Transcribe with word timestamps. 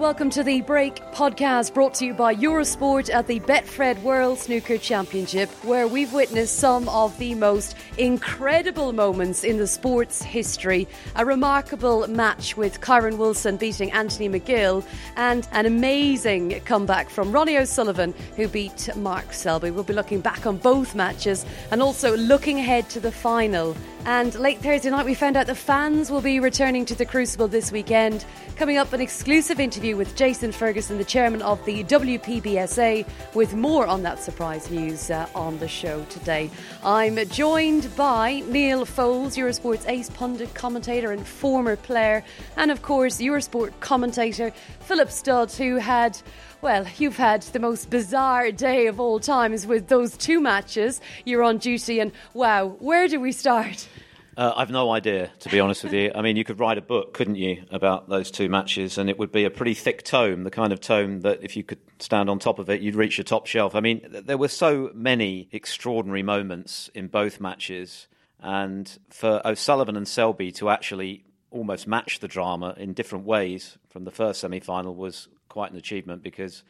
Welcome 0.00 0.30
to 0.30 0.42
the 0.42 0.62
Break 0.62 0.96
podcast 1.12 1.74
brought 1.74 1.92
to 1.96 2.06
you 2.06 2.14
by 2.14 2.34
Eurosport 2.34 3.12
at 3.12 3.26
the 3.26 3.38
Betfred 3.40 4.00
World 4.00 4.38
Snooker 4.38 4.78
Championship, 4.78 5.50
where 5.62 5.86
we've 5.86 6.14
witnessed 6.14 6.58
some 6.58 6.88
of 6.88 7.18
the 7.18 7.34
most 7.34 7.76
incredible 7.98 8.94
moments 8.94 9.44
in 9.44 9.58
the 9.58 9.66
sport's 9.66 10.22
history. 10.22 10.88
A 11.16 11.26
remarkable 11.26 12.08
match 12.08 12.56
with 12.56 12.80
Kyren 12.80 13.18
Wilson 13.18 13.58
beating 13.58 13.92
Anthony 13.92 14.30
McGill, 14.30 14.86
and 15.16 15.46
an 15.52 15.66
amazing 15.66 16.62
comeback 16.64 17.10
from 17.10 17.30
Ronnie 17.30 17.58
O'Sullivan, 17.58 18.14
who 18.36 18.48
beat 18.48 18.88
Mark 18.96 19.34
Selby. 19.34 19.70
We'll 19.70 19.84
be 19.84 19.92
looking 19.92 20.22
back 20.22 20.46
on 20.46 20.56
both 20.56 20.94
matches 20.94 21.44
and 21.70 21.82
also 21.82 22.16
looking 22.16 22.58
ahead 22.58 22.88
to 22.88 23.00
the 23.00 23.12
final. 23.12 23.76
And 24.06 24.34
late 24.36 24.60
Thursday 24.60 24.88
night, 24.88 25.04
we 25.04 25.12
found 25.12 25.36
out 25.36 25.46
the 25.46 25.54
fans 25.54 26.10
will 26.10 26.22
be 26.22 26.40
returning 26.40 26.86
to 26.86 26.94
the 26.94 27.04
Crucible 27.04 27.48
this 27.48 27.70
weekend. 27.70 28.24
Coming 28.56 28.78
up, 28.78 28.94
an 28.94 29.02
exclusive 29.02 29.60
interview 29.60 29.89
with 29.94 30.16
Jason 30.16 30.52
Ferguson, 30.52 30.98
the 30.98 31.04
chairman 31.04 31.42
of 31.42 31.64
the 31.64 31.84
WPBSA, 31.84 33.06
with 33.34 33.54
more 33.54 33.86
on 33.86 34.02
that 34.02 34.18
surprise 34.18 34.70
news 34.70 35.10
uh, 35.10 35.28
on 35.34 35.58
the 35.58 35.68
show 35.68 36.04
today. 36.04 36.50
I'm 36.84 37.16
joined 37.28 37.94
by 37.96 38.40
Neal 38.46 38.84
Foulds, 38.84 39.36
Eurosport's 39.36 39.86
ace 39.86 40.10
pundit, 40.10 40.54
commentator, 40.54 41.12
and 41.12 41.26
former 41.26 41.76
player, 41.76 42.24
and 42.56 42.70
of 42.70 42.82
course, 42.82 43.18
Eurosport 43.20 43.72
commentator 43.80 44.52
Philip 44.80 45.10
Studd, 45.10 45.52
who 45.52 45.76
had 45.76 46.18
well, 46.62 46.86
you've 46.98 47.16
had 47.16 47.42
the 47.42 47.58
most 47.58 47.88
bizarre 47.88 48.52
day 48.52 48.86
of 48.86 49.00
all 49.00 49.18
times 49.18 49.66
with 49.66 49.88
those 49.88 50.16
two 50.16 50.40
matches. 50.40 51.00
You're 51.24 51.42
on 51.42 51.58
duty, 51.58 52.00
and 52.00 52.12
wow, 52.34 52.76
where 52.78 53.08
do 53.08 53.18
we 53.18 53.32
start? 53.32 53.88
Uh, 54.36 54.52
I've 54.56 54.70
no 54.70 54.90
idea, 54.90 55.30
to 55.40 55.48
be 55.48 55.60
honest 55.60 55.84
with 55.84 55.92
you. 55.92 56.12
I 56.14 56.22
mean, 56.22 56.36
you 56.36 56.44
could 56.44 56.60
write 56.60 56.78
a 56.78 56.82
book, 56.82 57.14
couldn't 57.14 57.34
you, 57.34 57.64
about 57.70 58.08
those 58.08 58.30
two 58.30 58.48
matches, 58.48 58.96
and 58.96 59.10
it 59.10 59.18
would 59.18 59.32
be 59.32 59.44
a 59.44 59.50
pretty 59.50 59.74
thick 59.74 60.02
tome, 60.04 60.44
the 60.44 60.50
kind 60.50 60.72
of 60.72 60.80
tome 60.80 61.20
that 61.22 61.42
if 61.42 61.56
you 61.56 61.64
could 61.64 61.80
stand 61.98 62.30
on 62.30 62.38
top 62.38 62.58
of 62.58 62.70
it, 62.70 62.80
you'd 62.80 62.94
reach 62.94 63.16
the 63.16 63.24
top 63.24 63.46
shelf. 63.46 63.74
I 63.74 63.80
mean, 63.80 64.06
there 64.08 64.38
were 64.38 64.48
so 64.48 64.90
many 64.94 65.48
extraordinary 65.52 66.22
moments 66.22 66.90
in 66.94 67.08
both 67.08 67.40
matches, 67.40 68.06
and 68.40 68.98
for 69.10 69.42
O'Sullivan 69.44 69.96
and 69.96 70.06
Selby 70.06 70.52
to 70.52 70.70
actually 70.70 71.24
almost 71.50 71.86
match 71.86 72.20
the 72.20 72.28
drama 72.28 72.74
in 72.76 72.92
different 72.92 73.24
ways 73.24 73.76
from 73.88 74.04
the 74.04 74.10
first 74.10 74.40
semi 74.40 74.60
final 74.60 74.94
was 74.94 75.28
quite 75.48 75.72
an 75.72 75.76
achievement 75.76 76.22
because 76.22 76.62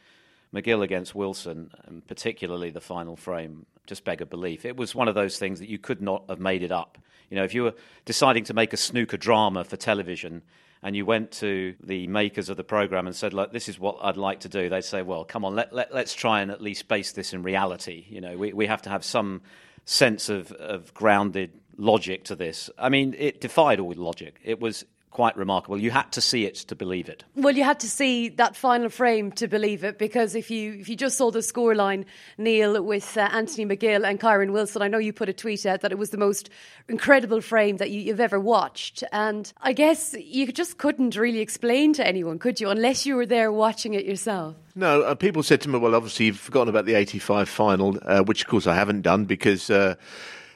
McGill 0.53 0.83
against 0.83 1.15
Wilson, 1.15 1.71
and 1.85 2.05
particularly 2.07 2.71
the 2.71 2.81
final 2.81 3.15
frame, 3.15 3.65
just 3.91 4.05
beg 4.05 4.21
a 4.21 4.25
belief. 4.25 4.63
It 4.63 4.77
was 4.77 4.95
one 4.95 5.09
of 5.09 5.15
those 5.15 5.37
things 5.37 5.59
that 5.59 5.67
you 5.67 5.77
could 5.77 6.01
not 6.01 6.23
have 6.29 6.39
made 6.39 6.63
it 6.63 6.71
up. 6.71 6.97
You 7.29 7.35
know, 7.35 7.43
if 7.43 7.53
you 7.53 7.63
were 7.63 7.73
deciding 8.05 8.45
to 8.45 8.53
make 8.53 8.71
a 8.71 8.77
snooker 8.77 9.17
drama 9.17 9.65
for 9.65 9.75
television 9.75 10.43
and 10.81 10.95
you 10.95 11.05
went 11.05 11.31
to 11.31 11.75
the 11.83 12.07
makers 12.07 12.47
of 12.47 12.55
the 12.55 12.63
program 12.63 13.05
and 13.05 13.13
said, 13.13 13.33
"Look, 13.33 13.51
this 13.51 13.67
is 13.67 13.77
what 13.77 13.97
I'd 14.01 14.15
like 14.15 14.39
to 14.41 14.49
do," 14.49 14.69
they'd 14.69 14.85
say, 14.85 15.01
"Well, 15.01 15.25
come 15.25 15.43
on, 15.43 15.55
let, 15.55 15.73
let, 15.73 15.91
us 15.91 16.13
try 16.13 16.39
and 16.39 16.51
at 16.51 16.61
least 16.61 16.87
base 16.87 17.11
this 17.11 17.33
in 17.33 17.43
reality. 17.43 18.05
You 18.07 18.21
know, 18.21 18.37
we, 18.37 18.53
we 18.53 18.67
have 18.67 18.81
to 18.83 18.89
have 18.89 19.03
some 19.03 19.41
sense 19.83 20.29
of, 20.29 20.53
of 20.53 20.93
grounded 20.93 21.51
logic 21.75 22.23
to 22.25 22.35
this. 22.37 22.69
I 22.77 22.87
mean, 22.87 23.13
it 23.17 23.41
defied 23.41 23.81
all 23.81 23.91
logic. 23.91 24.39
It 24.41 24.61
was 24.61 24.85
quite 25.11 25.35
remarkable. 25.35 25.77
You 25.77 25.91
had 25.91 26.11
to 26.13 26.21
see 26.21 26.45
it 26.45 26.55
to 26.55 26.75
believe 26.75 27.09
it. 27.09 27.23
Well, 27.35 27.55
you 27.55 27.63
had 27.63 27.79
to 27.81 27.89
see 27.89 28.29
that 28.29 28.55
final 28.55 28.89
frame 28.89 29.31
to 29.33 29.47
believe 29.47 29.83
it 29.83 29.99
because 29.99 30.35
if 30.35 30.49
you 30.49 30.73
if 30.73 30.89
you 30.89 30.95
just 30.95 31.17
saw 31.17 31.29
the 31.29 31.39
scoreline, 31.39 32.05
Neal, 32.37 32.81
with 32.81 33.17
uh, 33.17 33.29
Anthony 33.31 33.65
McGill 33.65 34.07
and 34.07 34.19
Kyren 34.19 34.53
Wilson, 34.53 34.81
I 34.81 34.87
know 34.87 34.97
you 34.97 35.13
put 35.13 35.29
a 35.29 35.33
tweet 35.33 35.65
out 35.65 35.81
that 35.81 35.91
it 35.91 35.97
was 35.97 36.09
the 36.09 36.17
most 36.17 36.49
incredible 36.87 37.41
frame 37.41 37.77
that 37.77 37.91
you, 37.91 38.11
have 38.11 38.19
ever 38.19 38.39
watched, 38.39 39.03
and 39.11 39.51
I 39.61 39.73
guess 39.73 40.15
you 40.17 40.51
just 40.51 40.77
couldn't 40.77 41.15
really 41.15 41.39
explain 41.39 41.93
to 41.93 42.07
anyone, 42.07 42.39
could 42.39 42.59
you, 42.59 42.69
unless 42.69 43.05
you 43.05 43.15
were 43.15 43.25
there 43.25 43.51
watching 43.51 43.93
it 43.93 44.05
yourself. 44.05 44.55
No, 44.75 45.01
uh, 45.01 45.15
people 45.15 45.43
said 45.43 45.61
to 45.61 45.69
me, 45.69 45.77
"Well, 45.77 45.93
obviously 45.93 46.27
you've 46.27 46.39
forgotten 46.39 46.69
about 46.69 46.85
the 46.85 46.93
'85 46.95 47.49
final," 47.49 47.97
uh, 48.03 48.23
which 48.23 48.41
of 48.41 48.47
course 48.47 48.65
I 48.65 48.75
haven't 48.75 49.01
done 49.01 49.25
because 49.25 49.69
uh, 49.69 49.95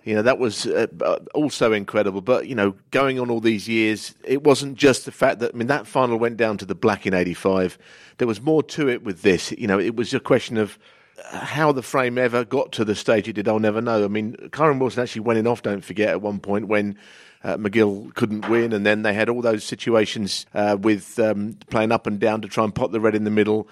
you 0.06 0.14
know, 0.14 0.22
that 0.22 0.38
was 0.38 0.68
uh, 0.68 0.86
also 1.34 1.74
incredible. 1.74 2.22
But, 2.22 2.48
you 2.48 2.54
know, 2.54 2.76
going 2.92 3.20
on 3.20 3.32
all 3.32 3.40
these 3.40 3.68
years, 3.68 4.14
it 4.24 4.44
wasn't 4.44 4.78
just 4.78 5.06
the 5.06 5.12
fact 5.12 5.40
that, 5.40 5.54
I 5.54 5.58
mean, 5.58 5.68
that 5.68 5.88
final 5.88 6.18
went 6.18 6.38
down 6.38 6.58
to 6.60 6.66
the 6.66 6.76
black 6.76 7.08
in 7.08 7.16
85. 7.16 7.80
There 8.20 8.28
was 8.28 8.40
more 8.40 8.62
to 8.64 8.88
it 8.88 9.04
with 9.04 9.24
this. 9.24 9.52
You 9.54 9.66
know, 9.66 9.80
it 9.80 9.96
was 9.96 10.14
a 10.14 10.20
question 10.20 10.58
of 10.58 10.78
uh, 11.32 11.40
how 11.40 11.72
the 11.72 11.82
frame 11.82 12.20
ever 12.20 12.46
got 12.46 12.72
to 12.74 12.86
the 12.86 12.94
stage 12.94 13.28
it 13.28 13.34
did, 13.34 13.48
I'll 13.48 13.58
never 13.58 13.82
know. 13.82 14.06
I 14.06 14.08
mean, 14.08 14.36
Kyren 14.52 14.80
Wilson 14.80 15.02
actually 15.02 15.22
went 15.22 15.40
in 15.40 15.48
off, 15.48 15.64
don't 15.64 15.84
forget, 15.84 16.10
at 16.10 16.22
one 16.22 16.40
point 16.40 16.68
when 16.68 16.96
uh, 17.46 17.58
McGill 17.58 18.14
couldn't 18.16 18.50
win, 18.50 18.74
and 18.74 18.86
then 18.86 19.04
they 19.04 19.14
had 19.14 19.30
all 19.30 19.42
those 19.42 19.64
situations 19.64 20.46
uh, 20.54 20.76
with 20.80 21.18
um, 21.20 21.58
playing 21.70 21.92
up 21.92 22.08
and 22.08 22.20
down 22.20 22.42
to 22.42 22.48
try 22.48 22.64
and 22.64 22.74
pot 22.74 22.92
the 22.92 23.00
red 23.00 23.16
in 23.16 23.24
the 23.24 23.32
middle 23.32 23.70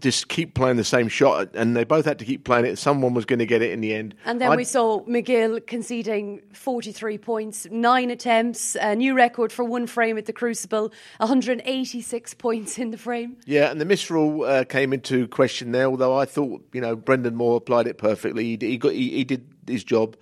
just 0.00 0.28
keep 0.28 0.54
playing 0.54 0.76
the 0.76 0.84
same 0.84 1.08
shot, 1.08 1.50
and 1.54 1.76
they 1.76 1.84
both 1.84 2.04
had 2.04 2.18
to 2.18 2.24
keep 2.24 2.44
playing 2.44 2.64
it. 2.64 2.78
Someone 2.78 3.14
was 3.14 3.24
going 3.24 3.38
to 3.38 3.46
get 3.46 3.62
it 3.62 3.72
in 3.72 3.80
the 3.80 3.94
end. 3.94 4.14
And 4.24 4.40
then 4.40 4.50
I'd... 4.50 4.56
we 4.56 4.64
saw 4.64 5.00
McGill 5.04 5.66
conceding 5.66 6.42
43 6.52 7.18
points, 7.18 7.66
nine 7.70 8.10
attempts, 8.10 8.76
a 8.76 8.94
new 8.94 9.14
record 9.14 9.52
for 9.52 9.64
one 9.64 9.86
frame 9.86 10.18
at 10.18 10.26
the 10.26 10.32
Crucible, 10.32 10.92
186 11.18 12.34
points 12.34 12.78
in 12.78 12.90
the 12.90 12.98
frame. 12.98 13.36
Yeah, 13.44 13.70
and 13.70 13.80
the 13.80 13.84
misrule 13.84 14.44
uh, 14.44 14.64
came 14.64 14.92
into 14.92 15.28
question 15.28 15.72
there, 15.72 15.86
although 15.86 16.16
I 16.16 16.24
thought, 16.24 16.66
you 16.72 16.80
know, 16.80 16.96
Brendan 16.96 17.34
Moore 17.34 17.56
applied 17.56 17.86
it 17.86 17.98
perfectly. 17.98 18.44
He, 18.44 18.58
he, 18.60 18.78
got, 18.78 18.92
he, 18.92 19.10
he 19.10 19.24
did 19.24 19.46
his 19.66 19.84
job. 19.84 20.16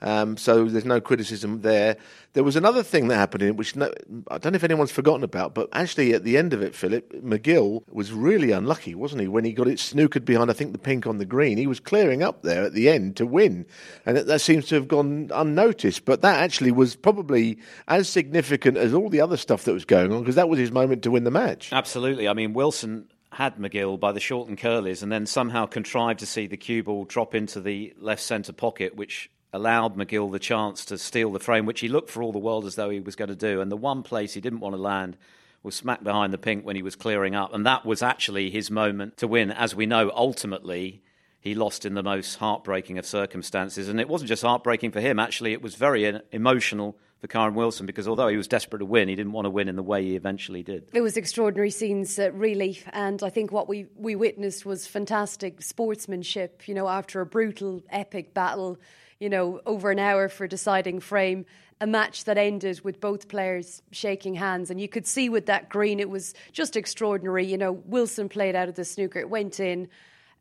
Um, 0.00 0.36
so 0.36 0.64
there's 0.64 0.84
no 0.84 1.00
criticism 1.00 1.62
there. 1.62 1.96
There 2.34 2.44
was 2.44 2.56
another 2.56 2.82
thing 2.82 3.08
that 3.08 3.16
happened 3.16 3.42
in 3.42 3.48
it, 3.48 3.56
which 3.56 3.74
no, 3.74 3.92
I 4.30 4.38
don't 4.38 4.52
know 4.52 4.56
if 4.56 4.64
anyone's 4.64 4.92
forgotten 4.92 5.24
about, 5.24 5.54
but 5.54 5.68
actually 5.72 6.14
at 6.14 6.24
the 6.24 6.36
end 6.36 6.52
of 6.52 6.62
it, 6.62 6.74
Philip, 6.74 7.12
McGill 7.22 7.82
was 7.90 8.12
really 8.12 8.52
unlucky, 8.52 8.94
wasn't 8.94 9.22
he, 9.22 9.28
when 9.28 9.44
he 9.44 9.52
got 9.52 9.66
it 9.66 9.78
snookered 9.78 10.24
behind, 10.24 10.50
I 10.50 10.54
think, 10.54 10.72
the 10.72 10.78
pink 10.78 11.06
on 11.06 11.18
the 11.18 11.24
green. 11.24 11.58
He 11.58 11.66
was 11.66 11.80
clearing 11.80 12.22
up 12.22 12.42
there 12.42 12.64
at 12.64 12.74
the 12.74 12.88
end 12.88 13.16
to 13.16 13.26
win. 13.26 13.66
And 14.06 14.16
that, 14.16 14.26
that 14.26 14.40
seems 14.40 14.66
to 14.66 14.76
have 14.76 14.86
gone 14.88 15.30
unnoticed. 15.34 16.04
But 16.04 16.22
that 16.22 16.42
actually 16.42 16.70
was 16.70 16.94
probably 16.94 17.58
as 17.88 18.08
significant 18.08 18.76
as 18.76 18.94
all 18.94 19.08
the 19.08 19.20
other 19.20 19.36
stuff 19.36 19.64
that 19.64 19.72
was 19.72 19.84
going 19.84 20.12
on, 20.12 20.20
because 20.20 20.36
that 20.36 20.48
was 20.48 20.58
his 20.58 20.70
moment 20.70 21.02
to 21.02 21.10
win 21.10 21.24
the 21.24 21.30
match. 21.30 21.72
Absolutely. 21.72 22.28
I 22.28 22.34
mean, 22.34 22.52
Wilson 22.52 23.08
had 23.32 23.56
McGill 23.56 23.98
by 24.00 24.12
the 24.12 24.20
short 24.20 24.48
and 24.48 24.58
curlies 24.58 25.02
and 25.02 25.12
then 25.12 25.26
somehow 25.26 25.66
contrived 25.66 26.20
to 26.20 26.26
see 26.26 26.46
the 26.46 26.56
cue 26.56 26.82
ball 26.82 27.04
drop 27.04 27.34
into 27.34 27.60
the 27.60 27.94
left 27.98 28.22
centre 28.22 28.52
pocket, 28.52 28.96
which 28.96 29.30
allowed 29.52 29.96
McGill 29.96 30.30
the 30.30 30.38
chance 30.38 30.84
to 30.86 30.98
steal 30.98 31.32
the 31.32 31.40
frame, 31.40 31.66
which 31.66 31.80
he 31.80 31.88
looked 31.88 32.10
for 32.10 32.22
all 32.22 32.32
the 32.32 32.38
world 32.38 32.64
as 32.64 32.74
though 32.74 32.90
he 32.90 33.00
was 33.00 33.16
going 33.16 33.30
to 33.30 33.36
do. 33.36 33.60
And 33.60 33.70
the 33.70 33.76
one 33.76 34.02
place 34.02 34.34
he 34.34 34.40
didn't 34.40 34.60
want 34.60 34.74
to 34.74 34.80
land 34.80 35.16
was 35.62 35.74
smack 35.74 36.04
behind 36.04 36.32
the 36.32 36.38
pink 36.38 36.64
when 36.64 36.76
he 36.76 36.82
was 36.82 36.96
clearing 36.96 37.34
up. 37.34 37.52
And 37.52 37.66
that 37.66 37.84
was 37.84 38.02
actually 38.02 38.50
his 38.50 38.70
moment 38.70 39.16
to 39.18 39.28
win. 39.28 39.50
As 39.50 39.74
we 39.74 39.86
know, 39.86 40.10
ultimately, 40.14 41.02
he 41.40 41.54
lost 41.54 41.84
in 41.84 41.94
the 41.94 42.02
most 42.02 42.36
heartbreaking 42.36 42.98
of 42.98 43.06
circumstances. 43.06 43.88
And 43.88 44.00
it 44.00 44.08
wasn't 44.08 44.28
just 44.28 44.42
heartbreaking 44.42 44.92
for 44.92 45.00
him, 45.00 45.18
actually, 45.18 45.52
it 45.52 45.62
was 45.62 45.74
very 45.74 46.20
emotional 46.32 46.96
for 47.20 47.26
Kyren 47.26 47.54
Wilson 47.54 47.86
because 47.86 48.06
although 48.06 48.28
he 48.28 48.36
was 48.36 48.46
desperate 48.46 48.78
to 48.78 48.84
win, 48.84 49.08
he 49.08 49.16
didn't 49.16 49.32
want 49.32 49.46
to 49.46 49.50
win 49.50 49.68
in 49.68 49.76
the 49.76 49.82
way 49.82 50.04
he 50.04 50.16
eventually 50.16 50.62
did. 50.62 50.88
It 50.92 51.00
was 51.00 51.16
extraordinary 51.16 51.70
scenes, 51.70 52.18
uh, 52.18 52.30
really, 52.32 52.80
and 52.92 53.22
I 53.22 53.30
think 53.30 53.50
what 53.50 53.68
we, 53.68 53.86
we 53.96 54.14
witnessed 54.14 54.64
was 54.64 54.86
fantastic 54.86 55.62
sportsmanship. 55.62 56.68
You 56.68 56.74
know, 56.74 56.88
after 56.88 57.20
a 57.20 57.26
brutal, 57.26 57.82
epic 57.90 58.34
battle, 58.34 58.78
you 59.20 59.28
know, 59.28 59.60
over 59.66 59.90
an 59.90 59.98
hour 59.98 60.28
for 60.28 60.46
deciding 60.46 61.00
frame. 61.00 61.44
A 61.80 61.86
match 61.86 62.24
that 62.24 62.36
ended 62.36 62.80
with 62.82 63.00
both 63.00 63.28
players 63.28 63.82
shaking 63.92 64.34
hands, 64.34 64.68
and 64.68 64.80
you 64.80 64.88
could 64.88 65.06
see 65.06 65.28
with 65.28 65.46
that 65.46 65.68
green, 65.68 66.00
it 66.00 66.10
was 66.10 66.34
just 66.52 66.76
extraordinary. 66.76 67.46
You 67.46 67.56
know, 67.56 67.72
Wilson 67.72 68.28
played 68.28 68.56
out 68.56 68.68
of 68.68 68.74
the 68.74 68.84
snooker, 68.84 69.20
it 69.20 69.30
went 69.30 69.60
in. 69.60 69.88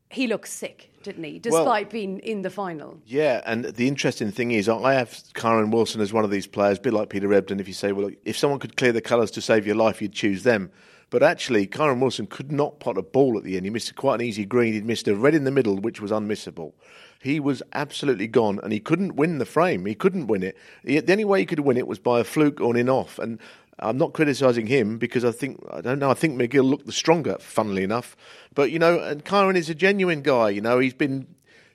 He 0.09 0.25
looked 0.25 0.47
sick, 0.47 0.89
didn't 1.03 1.25
he? 1.25 1.37
Despite 1.37 1.65
well, 1.65 1.91
being 1.91 2.19
in 2.19 2.41
the 2.41 2.49
final. 2.49 2.97
Yeah, 3.05 3.41
and 3.45 3.65
the 3.65 3.87
interesting 3.87 4.31
thing 4.31 4.51
is, 4.51 4.69
I 4.69 4.93
have 4.93 5.11
Kyren 5.33 5.69
Wilson 5.69 6.01
as 6.01 6.13
one 6.13 6.23
of 6.23 6.31
these 6.31 6.47
players, 6.47 6.77
a 6.77 6.81
bit 6.81 6.93
like 6.93 7.09
Peter 7.09 7.31
Ebdon. 7.33 7.59
If 7.59 7.67
you 7.67 7.73
say, 7.73 7.91
well, 7.91 8.09
if 8.23 8.37
someone 8.37 8.59
could 8.59 8.77
clear 8.77 8.93
the 8.93 9.01
colours 9.01 9.29
to 9.31 9.41
save 9.41 9.67
your 9.67 9.75
life, 9.75 10.01
you'd 10.01 10.13
choose 10.13 10.43
them. 10.43 10.71
But 11.09 11.23
actually, 11.23 11.67
Kyren 11.67 12.01
Wilson 12.01 12.27
could 12.27 12.51
not 12.51 12.79
pot 12.79 12.97
a 12.97 13.01
ball 13.01 13.37
at 13.37 13.43
the 13.43 13.55
end. 13.55 13.65
He 13.65 13.69
missed 13.69 13.95
quite 13.95 14.15
an 14.15 14.25
easy 14.25 14.45
green. 14.45 14.73
He'd 14.73 14.85
missed 14.85 15.07
a 15.07 15.15
red 15.15 15.35
in 15.35 15.45
the 15.45 15.51
middle, 15.51 15.77
which 15.77 16.01
was 16.01 16.11
unmissable 16.11 16.73
he 17.19 17.39
was 17.39 17.63
absolutely 17.73 18.27
gone 18.27 18.59
and 18.63 18.71
he 18.71 18.79
couldn't 18.79 19.15
win 19.15 19.37
the 19.37 19.45
frame. 19.45 19.85
He 19.85 19.95
couldn't 19.95 20.27
win 20.27 20.43
it. 20.43 20.57
He, 20.85 20.99
the 20.99 21.11
only 21.11 21.25
way 21.25 21.39
he 21.39 21.45
could 21.45 21.59
win 21.59 21.77
it 21.77 21.87
was 21.87 21.99
by 21.99 22.19
a 22.19 22.23
fluke 22.23 22.61
on 22.61 22.75
in 22.75 22.89
off. 22.89 23.19
And 23.19 23.39
I'm 23.79 23.97
not 23.97 24.13
criticising 24.13 24.67
him 24.67 24.97
because 24.97 25.25
I 25.25 25.31
think 25.31 25.59
I 25.71 25.81
don't 25.81 25.99
know. 25.99 26.09
I 26.09 26.13
think 26.13 26.39
McGill 26.39 26.69
looked 26.69 26.85
the 26.85 26.91
stronger, 26.91 27.37
funnily 27.39 27.83
enough. 27.83 28.15
But 28.53 28.71
you 28.71 28.79
know, 28.79 28.99
and 28.99 29.23
Kyren 29.23 29.55
is 29.55 29.69
a 29.69 29.75
genuine 29.75 30.21
guy. 30.21 30.49
You 30.49 30.61
know, 30.61 30.79
he's 30.79 30.93
been 30.93 31.27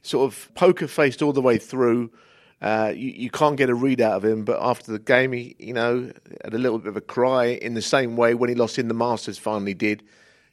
sort 0.02 0.32
of 0.32 0.52
poker 0.54 0.88
faced 0.88 1.22
all 1.22 1.32
the 1.32 1.42
way 1.42 1.58
through. 1.58 2.10
Uh, 2.62 2.92
you, 2.94 3.10
you, 3.10 3.28
can't 3.30 3.56
get 3.56 3.68
a 3.68 3.74
read 3.74 4.00
out 4.00 4.12
of 4.12 4.24
him, 4.24 4.44
but 4.44 4.56
after 4.62 4.92
the 4.92 4.98
game, 5.00 5.32
he 5.32 5.56
you 5.58 5.72
know 5.72 6.12
had 6.44 6.54
a 6.54 6.58
little 6.58 6.78
bit 6.78 6.86
of 6.86 6.96
a 6.96 7.00
cry 7.00 7.46
in 7.46 7.74
the 7.74 7.82
same 7.82 8.16
way 8.16 8.34
when 8.34 8.48
he 8.48 8.54
lost 8.54 8.78
in 8.78 8.86
the 8.86 8.94
Masters. 8.94 9.36
Finally, 9.36 9.74
did 9.74 10.04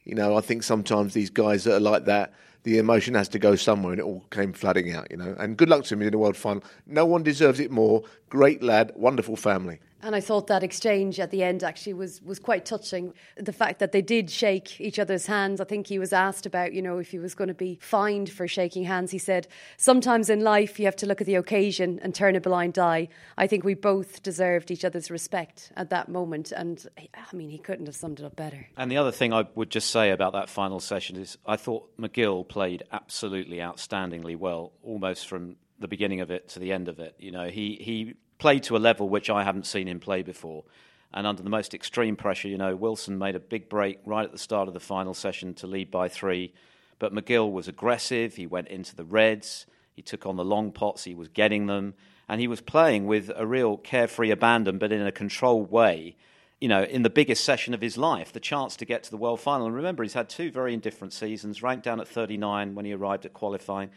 you 0.04 0.16
know? 0.16 0.36
I 0.36 0.40
think 0.40 0.64
sometimes 0.64 1.14
these 1.14 1.30
guys 1.30 1.62
that 1.64 1.76
are 1.76 1.80
like 1.80 2.06
that, 2.06 2.34
the 2.64 2.78
emotion 2.78 3.14
has 3.14 3.28
to 3.28 3.38
go 3.38 3.54
somewhere, 3.54 3.92
and 3.92 4.00
it 4.00 4.04
all 4.04 4.24
came 4.32 4.52
flooding 4.52 4.92
out. 4.92 5.06
You 5.08 5.18
know, 5.18 5.36
and 5.38 5.56
good 5.56 5.68
luck 5.68 5.84
to 5.84 5.94
him 5.94 6.02
in 6.02 6.10
the 6.10 6.18
World 6.18 6.36
Final. 6.36 6.64
No 6.84 7.06
one 7.06 7.22
deserves 7.22 7.60
it 7.60 7.70
more. 7.70 8.02
Great 8.28 8.60
lad, 8.60 8.90
wonderful 8.96 9.36
family. 9.36 9.78
And 10.02 10.16
I 10.16 10.20
thought 10.20 10.46
that 10.46 10.62
exchange 10.62 11.20
at 11.20 11.30
the 11.30 11.42
end 11.42 11.62
actually 11.62 11.94
was, 11.94 12.22
was 12.22 12.38
quite 12.38 12.64
touching. 12.64 13.12
The 13.36 13.52
fact 13.52 13.80
that 13.80 13.92
they 13.92 14.02
did 14.02 14.30
shake 14.30 14.80
each 14.80 14.98
other's 14.98 15.26
hands. 15.26 15.60
I 15.60 15.64
think 15.64 15.86
he 15.86 15.98
was 15.98 16.12
asked 16.12 16.46
about, 16.46 16.72
you 16.72 16.80
know, 16.82 16.98
if 16.98 17.10
he 17.10 17.18
was 17.18 17.34
going 17.34 17.48
to 17.48 17.54
be 17.54 17.78
fined 17.82 18.30
for 18.30 18.48
shaking 18.48 18.84
hands. 18.84 19.10
He 19.10 19.18
said, 19.18 19.46
Sometimes 19.76 20.30
in 20.30 20.40
life 20.40 20.78
you 20.78 20.86
have 20.86 20.96
to 20.96 21.06
look 21.06 21.20
at 21.20 21.26
the 21.26 21.34
occasion 21.34 22.00
and 22.02 22.14
turn 22.14 22.36
a 22.36 22.40
blind 22.40 22.78
eye. 22.78 23.08
I 23.36 23.46
think 23.46 23.64
we 23.64 23.74
both 23.74 24.22
deserved 24.22 24.70
each 24.70 24.84
other's 24.84 25.10
respect 25.10 25.70
at 25.76 25.90
that 25.90 26.08
moment. 26.08 26.52
And 26.52 26.84
I 26.96 27.36
mean, 27.36 27.50
he 27.50 27.58
couldn't 27.58 27.86
have 27.86 27.96
summed 27.96 28.20
it 28.20 28.24
up 28.24 28.36
better. 28.36 28.66
And 28.76 28.90
the 28.90 28.96
other 28.96 29.12
thing 29.12 29.32
I 29.32 29.46
would 29.54 29.70
just 29.70 29.90
say 29.90 30.10
about 30.10 30.32
that 30.32 30.48
final 30.48 30.80
session 30.80 31.16
is 31.16 31.36
I 31.44 31.56
thought 31.56 31.96
McGill 31.98 32.48
played 32.48 32.84
absolutely 32.90 33.58
outstandingly 33.58 34.36
well, 34.36 34.72
almost 34.82 35.28
from 35.28 35.56
the 35.78 35.88
beginning 35.88 36.20
of 36.20 36.30
it 36.30 36.48
to 36.50 36.58
the 36.58 36.72
end 36.72 36.88
of 36.88 37.00
it. 37.00 37.14
You 37.18 37.32
know, 37.32 37.48
he, 37.48 37.78
he 37.80 38.14
played 38.40 38.64
to 38.64 38.76
a 38.76 38.78
level 38.78 39.08
which 39.08 39.30
I 39.30 39.44
haven't 39.44 39.66
seen 39.66 39.86
him 39.86 40.00
play 40.00 40.22
before. 40.22 40.64
And 41.12 41.26
under 41.26 41.42
the 41.42 41.50
most 41.50 41.74
extreme 41.74 42.16
pressure, 42.16 42.48
you 42.48 42.58
know, 42.58 42.74
Wilson 42.74 43.18
made 43.18 43.36
a 43.36 43.40
big 43.40 43.68
break 43.68 43.98
right 44.04 44.24
at 44.24 44.32
the 44.32 44.38
start 44.38 44.66
of 44.66 44.74
the 44.74 44.80
final 44.80 45.14
session 45.14 45.54
to 45.54 45.66
lead 45.66 45.90
by 45.90 46.08
three. 46.08 46.52
But 46.98 47.14
McGill 47.14 47.52
was 47.52 47.68
aggressive. 47.68 48.36
He 48.36 48.46
went 48.46 48.68
into 48.68 48.96
the 48.96 49.04
reds. 49.04 49.66
He 49.92 50.02
took 50.02 50.26
on 50.26 50.36
the 50.36 50.44
long 50.44 50.72
pots. 50.72 51.04
He 51.04 51.14
was 51.14 51.28
getting 51.28 51.66
them. 51.66 51.94
And 52.28 52.40
he 52.40 52.48
was 52.48 52.60
playing 52.60 53.06
with 53.06 53.30
a 53.34 53.46
real 53.46 53.76
carefree 53.76 54.30
abandon, 54.30 54.78
but 54.78 54.92
in 54.92 55.04
a 55.04 55.12
controlled 55.12 55.70
way. 55.70 56.16
You 56.60 56.68
know, 56.68 56.84
in 56.84 57.02
the 57.02 57.10
biggest 57.10 57.44
session 57.44 57.74
of 57.74 57.80
his 57.80 57.98
life, 57.98 58.32
the 58.32 58.38
chance 58.38 58.76
to 58.76 58.84
get 58.84 59.02
to 59.04 59.10
the 59.10 59.16
world 59.16 59.40
final. 59.40 59.66
And 59.66 59.74
remember, 59.74 60.02
he's 60.02 60.14
had 60.14 60.28
two 60.28 60.50
very 60.52 60.74
indifferent 60.74 61.12
seasons, 61.12 61.62
ranked 61.62 61.84
down 61.84 62.00
at 62.00 62.06
39 62.06 62.74
when 62.74 62.84
he 62.84 62.92
arrived 62.92 63.26
at 63.26 63.32
qualifying 63.32 63.90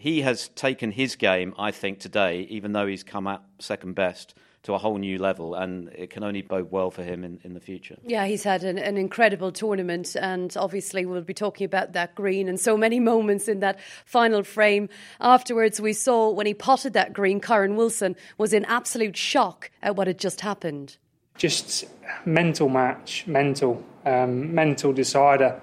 he 0.00 0.22
has 0.22 0.48
taken 0.48 0.92
his 0.92 1.14
game, 1.14 1.54
I 1.58 1.72
think, 1.72 1.98
today, 1.98 2.46
even 2.48 2.72
though 2.72 2.86
he's 2.86 3.04
come 3.04 3.26
out 3.26 3.44
second 3.58 3.96
best, 3.96 4.34
to 4.62 4.72
a 4.72 4.78
whole 4.78 4.96
new 4.96 5.18
level, 5.18 5.54
and 5.54 5.90
it 5.90 6.08
can 6.08 6.24
only 6.24 6.40
bode 6.40 6.70
well 6.70 6.90
for 6.90 7.02
him 7.02 7.22
in, 7.22 7.38
in 7.44 7.52
the 7.52 7.60
future. 7.60 7.96
Yeah, 8.02 8.24
he's 8.24 8.42
had 8.42 8.64
an, 8.64 8.78
an, 8.78 8.96
incredible 8.96 9.52
tournament, 9.52 10.16
and 10.18 10.54
obviously 10.56 11.04
we'll 11.04 11.20
be 11.20 11.34
talking 11.34 11.66
about 11.66 11.92
that 11.92 12.14
green 12.14 12.48
and 12.48 12.58
so 12.58 12.78
many 12.78 12.98
moments 13.12 13.46
in 13.46 13.60
that 13.60 13.78
final 14.06 14.42
frame. 14.42 14.88
Afterwards, 15.20 15.82
we 15.82 15.92
saw 15.92 16.30
when 16.30 16.46
he 16.46 16.54
potted 16.54 16.94
that 16.94 17.12
green, 17.12 17.38
Kyren 17.38 17.76
Wilson 17.76 18.16
was 18.38 18.54
in 18.54 18.64
absolute 18.64 19.18
shock 19.18 19.70
at 19.82 19.96
what 19.96 20.06
had 20.06 20.18
just 20.18 20.40
happened. 20.40 20.96
Just 21.36 21.84
mental 22.24 22.70
match, 22.70 23.26
mental, 23.26 23.84
um, 24.06 24.54
mental 24.54 24.94
decider. 24.94 25.60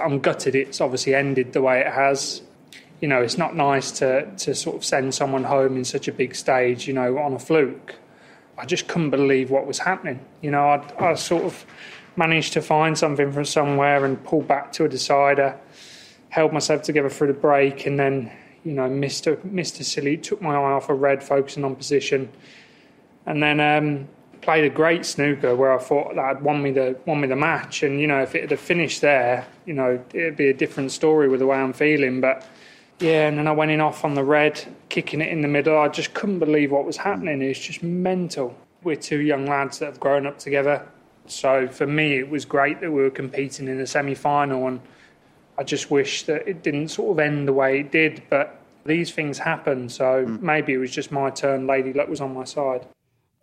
I'm 0.00 0.18
gutted 0.18 0.56
it's 0.56 0.80
obviously 0.80 1.14
ended 1.14 1.52
the 1.52 1.62
way 1.62 1.80
it 1.80 1.92
has 1.92 2.42
you 3.00 3.08
know, 3.08 3.22
it's 3.22 3.38
not 3.38 3.54
nice 3.54 3.90
to, 3.92 4.30
to 4.38 4.54
sort 4.54 4.76
of 4.76 4.84
send 4.84 5.14
someone 5.14 5.44
home 5.44 5.76
in 5.76 5.84
such 5.84 6.08
a 6.08 6.12
big 6.12 6.34
stage, 6.34 6.88
you 6.88 6.94
know, 6.94 7.18
on 7.18 7.32
a 7.32 7.38
fluke. 7.38 7.94
I 8.56 8.66
just 8.66 8.88
couldn't 8.88 9.10
believe 9.10 9.50
what 9.50 9.66
was 9.66 9.78
happening. 9.78 10.20
You 10.42 10.50
know, 10.50 10.68
I, 10.68 11.10
I 11.10 11.14
sort 11.14 11.44
of 11.44 11.64
managed 12.16 12.54
to 12.54 12.62
find 12.62 12.98
something 12.98 13.30
from 13.30 13.44
somewhere 13.44 14.04
and 14.04 14.22
pull 14.24 14.42
back 14.42 14.72
to 14.72 14.84
a 14.84 14.88
decider, 14.88 15.56
held 16.30 16.52
myself 16.52 16.82
together 16.82 17.08
through 17.08 17.28
the 17.28 17.34
break, 17.34 17.86
and 17.86 17.98
then, 17.98 18.32
you 18.64 18.72
know, 18.72 18.88
missed 18.88 19.28
a 19.28 19.84
silly, 19.84 20.16
took 20.16 20.42
my 20.42 20.54
eye 20.54 20.72
off 20.72 20.88
a 20.88 20.94
red, 20.94 21.22
focusing 21.22 21.64
on 21.64 21.76
position. 21.76 22.28
And 23.26 23.40
then 23.40 23.60
um, 23.60 24.08
played 24.40 24.64
a 24.64 24.70
great 24.70 25.04
snooker 25.04 25.54
where 25.54 25.72
I 25.72 25.78
thought 25.78 26.14
that 26.16 26.24
had 26.24 26.42
won 26.42 26.62
me 26.62 26.72
the 26.72 26.96
won 27.06 27.20
me 27.20 27.28
the 27.28 27.36
match. 27.36 27.82
And 27.82 28.00
you 28.00 28.06
know, 28.06 28.22
if 28.22 28.34
it 28.34 28.50
had 28.50 28.58
finished 28.58 29.02
there, 29.02 29.46
you 29.66 29.74
know, 29.74 30.02
it'd 30.12 30.36
be 30.36 30.48
a 30.48 30.54
different 30.54 30.90
story 30.90 31.28
with 31.28 31.40
the 31.40 31.46
way 31.46 31.58
I'm 31.58 31.72
feeling. 31.72 32.20
But 32.20 32.46
yeah, 33.00 33.28
and 33.28 33.38
then 33.38 33.46
I 33.46 33.52
went 33.52 33.70
in 33.70 33.80
off 33.80 34.04
on 34.04 34.14
the 34.14 34.24
red, 34.24 34.64
kicking 34.88 35.20
it 35.20 35.28
in 35.30 35.42
the 35.42 35.48
middle. 35.48 35.78
I 35.78 35.88
just 35.88 36.14
couldn't 36.14 36.38
believe 36.38 36.72
what 36.72 36.84
was 36.84 36.96
happening. 36.96 37.42
It's 37.42 37.58
just 37.58 37.82
mental. 37.82 38.56
We're 38.82 38.96
two 38.96 39.20
young 39.20 39.46
lads 39.46 39.78
that 39.78 39.86
have 39.86 40.00
grown 40.00 40.26
up 40.26 40.38
together. 40.38 40.86
So 41.26 41.68
for 41.68 41.86
me, 41.86 42.18
it 42.18 42.28
was 42.28 42.44
great 42.44 42.80
that 42.80 42.90
we 42.90 43.02
were 43.02 43.10
competing 43.10 43.68
in 43.68 43.78
the 43.78 43.86
semi 43.86 44.14
final. 44.14 44.66
And 44.66 44.80
I 45.56 45.62
just 45.62 45.90
wish 45.90 46.24
that 46.24 46.48
it 46.48 46.62
didn't 46.62 46.88
sort 46.88 47.12
of 47.12 47.18
end 47.18 47.46
the 47.46 47.52
way 47.52 47.80
it 47.80 47.92
did. 47.92 48.22
But 48.30 48.60
these 48.84 49.12
things 49.12 49.38
happen. 49.38 49.88
So 49.88 50.24
mm. 50.24 50.40
maybe 50.40 50.72
it 50.72 50.78
was 50.78 50.90
just 50.90 51.12
my 51.12 51.30
turn. 51.30 51.66
Lady 51.66 51.92
Luck 51.92 52.08
was 52.08 52.20
on 52.20 52.34
my 52.34 52.44
side. 52.44 52.86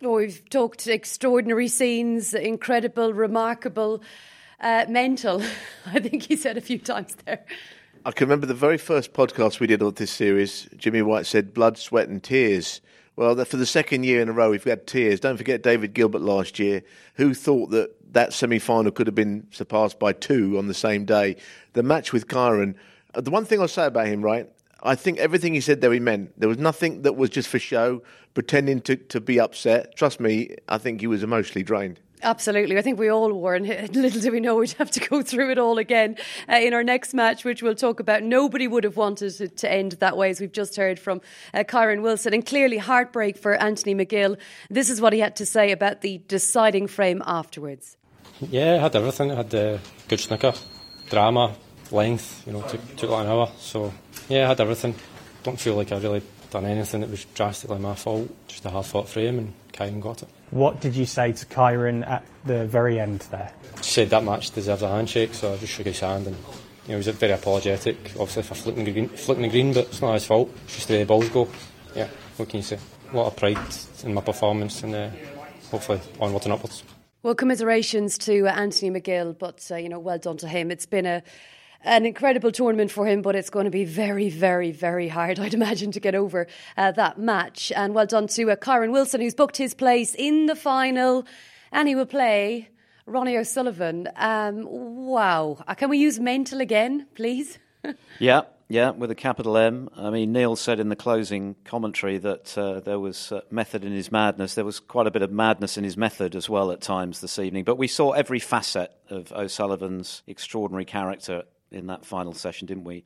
Oh, 0.03 0.15
we've 0.15 0.49
talked 0.49 0.87
extraordinary 0.87 1.69
scenes, 1.69 2.33
incredible, 2.33 3.13
remarkable, 3.13 4.03
uh, 4.59 4.85
mental. 4.89 5.41
I 5.85 5.99
think 5.99 6.23
he 6.23 6.35
said 6.35 6.57
a 6.57 6.61
few 6.61 6.79
times 6.79 7.15
there. 7.25 7.45
I 8.07 8.11
can 8.11 8.27
remember 8.27 8.45
the 8.45 8.53
very 8.53 8.77
first 8.77 9.13
podcast 9.13 9.59
we 9.59 9.65
did 9.65 9.81
of 9.81 9.95
this 9.95 10.11
series. 10.11 10.69
Jimmy 10.77 11.01
White 11.01 11.25
said 11.25 11.55
blood, 11.55 11.75
sweat, 11.75 12.07
and 12.07 12.21
tears. 12.21 12.79
Well, 13.15 13.43
for 13.45 13.57
the 13.57 13.65
second 13.65 14.03
year 14.03 14.21
in 14.21 14.29
a 14.29 14.31
row, 14.31 14.51
we've 14.51 14.63
had 14.63 14.85
tears. 14.85 15.19
Don't 15.19 15.37
forget 15.37 15.63
David 15.63 15.95
Gilbert 15.95 16.21
last 16.21 16.59
year, 16.59 16.83
who 17.15 17.33
thought 17.33 17.71
that 17.71 17.95
that 18.13 18.31
semi 18.31 18.59
final 18.59 18.91
could 18.91 19.07
have 19.07 19.15
been 19.15 19.47
surpassed 19.49 19.97
by 19.97 20.13
two 20.13 20.55
on 20.59 20.67
the 20.67 20.73
same 20.75 21.05
day. 21.05 21.37
The 21.73 21.81
match 21.81 22.13
with 22.13 22.27
Kyren, 22.27 22.75
uh, 23.15 23.21
the 23.21 23.31
one 23.31 23.43
thing 23.43 23.59
I'll 23.59 23.67
say 23.67 23.87
about 23.87 24.05
him, 24.05 24.21
right? 24.21 24.47
I 24.83 24.93
think 24.93 25.17
everything 25.17 25.55
he 25.55 25.61
said 25.61 25.81
there 25.81 25.91
he 25.91 25.99
meant. 25.99 26.39
There 26.39 26.49
was 26.49 26.59
nothing 26.59 27.01
that 27.01 27.15
was 27.15 27.31
just 27.31 27.49
for 27.49 27.57
show, 27.57 28.03
pretending 28.35 28.81
to, 28.81 28.97
to 28.97 29.19
be 29.19 29.39
upset. 29.39 29.95
Trust 29.95 30.19
me, 30.19 30.57
I 30.69 30.77
think 30.77 31.01
he 31.01 31.07
was 31.07 31.23
emotionally 31.23 31.63
drained. 31.63 31.99
Absolutely. 32.23 32.77
I 32.77 32.81
think 32.81 32.97
we 32.97 33.09
all 33.09 33.31
were, 33.33 33.55
and 33.55 33.67
little 33.95 34.21
do 34.21 34.31
we 34.31 34.39
know 34.39 34.55
we'd 34.55 34.71
have 34.73 34.91
to 34.91 34.99
go 34.99 35.21
through 35.21 35.51
it 35.51 35.57
all 35.57 35.77
again 35.77 36.17
uh, 36.49 36.55
in 36.55 36.73
our 36.73 36.83
next 36.83 37.13
match, 37.13 37.43
which 37.43 37.61
we'll 37.61 37.75
talk 37.75 37.99
about. 37.99 38.23
Nobody 38.23 38.67
would 38.67 38.83
have 38.83 38.97
wanted 38.97 39.39
it 39.41 39.57
to 39.57 39.71
end 39.71 39.93
that 39.93 40.17
way, 40.17 40.29
as 40.29 40.39
we've 40.39 40.51
just 40.51 40.75
heard 40.75 40.97
from 40.99 41.21
uh, 41.53 41.59
Kyren 41.59 42.01
Wilson, 42.01 42.33
and 42.33 42.45
clearly 42.45 42.77
heartbreak 42.77 43.37
for 43.37 43.55
Anthony 43.55 43.93
McGill. 43.93 44.37
This 44.69 44.89
is 44.89 45.01
what 45.01 45.13
he 45.13 45.19
had 45.19 45.35
to 45.37 45.45
say 45.45 45.71
about 45.71 46.01
the 46.01 46.21
deciding 46.27 46.87
frame 46.87 47.21
afterwards. 47.25 47.97
Yeah, 48.41 48.75
I 48.75 48.77
had 48.79 48.95
everything. 48.95 49.31
I 49.31 49.35
had 49.35 49.49
the 49.49 49.79
good 50.07 50.19
snooker, 50.19 50.53
drama, 51.09 51.55
length, 51.91 52.43
you 52.45 52.53
know, 52.53 52.61
took, 52.63 52.95
took 52.95 53.09
like 53.09 53.25
an 53.25 53.31
hour. 53.31 53.51
So, 53.59 53.93
yeah, 54.29 54.45
I 54.45 54.47
had 54.49 54.61
everything. 54.61 54.95
Don't 55.43 55.59
feel 55.59 55.75
like 55.75 55.91
I 55.91 55.97
really 55.97 56.21
done 56.51 56.65
anything 56.65 57.01
that 57.01 57.09
was 57.09 57.25
drastically 57.25 57.79
my 57.79 57.95
fault. 57.95 58.29
Just 58.47 58.65
a 58.65 58.69
hard 58.69 58.85
fought 58.85 59.09
frame, 59.09 59.37
and 59.37 59.53
Kyren 59.73 60.01
got 60.01 60.23
it. 60.23 60.29
What 60.55 60.79
did 60.79 60.95
you 60.95 61.05
say 61.05 61.33
to 61.33 61.45
Kyren 61.47 62.07
at 62.07 62.23
the 62.45 62.65
very 62.65 62.97
end 62.97 63.27
there? 63.29 63.51
She 63.81 63.91
said 63.91 64.09
that 64.11 64.23
match 64.23 64.51
deserves 64.51 64.83
a 64.83 64.87
handshake, 64.87 65.33
so 65.33 65.51
I 65.51 65.57
just 65.57 65.73
shook 65.73 65.85
his 65.85 65.99
hand 65.99 66.27
and 66.27 66.37
you 66.37 66.43
know, 66.43 66.93
he 66.93 66.95
was 66.95 67.07
very 67.09 67.33
apologetic, 67.33 67.97
obviously 68.11 68.43
for 68.43 68.55
flicking 68.55 68.85
the 68.85 68.93
green, 68.93 69.09
flicking 69.09 69.43
the 69.43 69.49
green, 69.49 69.73
but 69.73 69.87
it's 69.87 70.01
not 70.01 70.13
his 70.13 70.23
fault. 70.23 70.49
It's 70.63 70.75
just 70.75 70.87
the 70.87 70.93
way 70.93 70.99
the 70.99 71.07
balls 71.07 71.27
go. 71.27 71.49
Yeah, 71.93 72.07
what 72.37 72.47
can 72.47 72.59
you 72.59 72.63
say? 72.63 72.79
A 73.11 73.17
lot 73.17 73.27
of 73.27 73.35
pride 73.35 73.57
in 74.05 74.13
my 74.13 74.21
performance 74.21 74.81
and 74.81 74.95
uh, 74.95 75.09
hopefully 75.71 75.99
onwards 76.21 76.45
and 76.45 76.53
upwards. 76.53 76.83
Well, 77.21 77.35
commiserations 77.35 78.17
to 78.19 78.47
Anthony 78.47 78.97
McGill, 78.97 79.37
but 79.37 79.67
uh, 79.69 79.75
you 79.75 79.89
know, 79.89 79.99
well 79.99 80.19
done 80.19 80.37
to 80.37 80.47
him. 80.47 80.71
It's 80.71 80.85
been 80.85 81.05
a 81.05 81.21
an 81.85 82.05
incredible 82.05 82.51
tournament 82.51 82.91
for 82.91 83.05
him, 83.05 83.21
but 83.21 83.35
it's 83.35 83.49
going 83.49 83.65
to 83.65 83.71
be 83.71 83.85
very, 83.85 84.29
very, 84.29 84.71
very 84.71 85.07
hard, 85.07 85.39
I'd 85.39 85.53
imagine, 85.53 85.91
to 85.91 85.99
get 85.99 86.15
over 86.15 86.47
uh, 86.75 86.91
that 86.93 87.19
match. 87.19 87.71
And 87.75 87.93
well 87.93 88.05
done 88.05 88.27
to 88.27 88.51
uh, 88.51 88.55
Kyren 88.55 88.91
Wilson, 88.91 89.21
who's 89.21 89.35
booked 89.35 89.57
his 89.57 89.73
place 89.73 90.15
in 90.15 90.47
the 90.47 90.55
final, 90.55 91.25
and 91.71 91.87
he 91.87 91.95
will 91.95 92.05
play 92.05 92.69
Ronnie 93.05 93.37
O'Sullivan. 93.37 94.09
Um, 94.15 94.65
wow. 94.67 95.63
Uh, 95.67 95.75
can 95.75 95.89
we 95.89 95.99
use 95.99 96.19
mental 96.19 96.59
again, 96.59 97.07
please? 97.15 97.59
yeah. 98.19 98.41
Yeah, 98.67 98.89
with 98.89 99.11
a 99.11 99.15
capital 99.15 99.57
M. 99.57 99.89
I 99.95 100.09
mean, 100.09 100.31
Neal 100.31 100.55
said 100.55 100.79
in 100.79 100.89
the 100.89 100.95
closing 100.95 101.55
commentary 101.65 102.17
that 102.17 102.57
uh, 102.57 102.79
there 102.79 102.99
was 102.99 103.31
uh, 103.31 103.41
method 103.51 103.85
in 103.85 103.91
his 103.91 104.11
madness. 104.11 104.55
There 104.55 104.65
was 104.65 104.79
quite 104.79 105.05
a 105.05 105.11
bit 105.11 105.21
of 105.21 105.31
madness 105.31 105.77
in 105.77 105.83
his 105.83 105.95
method 105.95 106.35
as 106.35 106.49
well 106.49 106.71
at 106.71 106.81
times 106.81 107.21
this 107.21 107.37
evening. 107.37 107.63
But 107.63 107.77
we 107.77 107.87
saw 107.87 108.13
every 108.13 108.39
facet 108.39 108.91
of 109.11 109.31
O'Sullivan's 109.33 110.23
extraordinary 110.25 110.85
character 110.85 111.43
in 111.75 111.87
that 111.87 112.05
final 112.05 112.33
session, 112.33 112.65
didn't 112.65 112.83
we? 112.83 113.03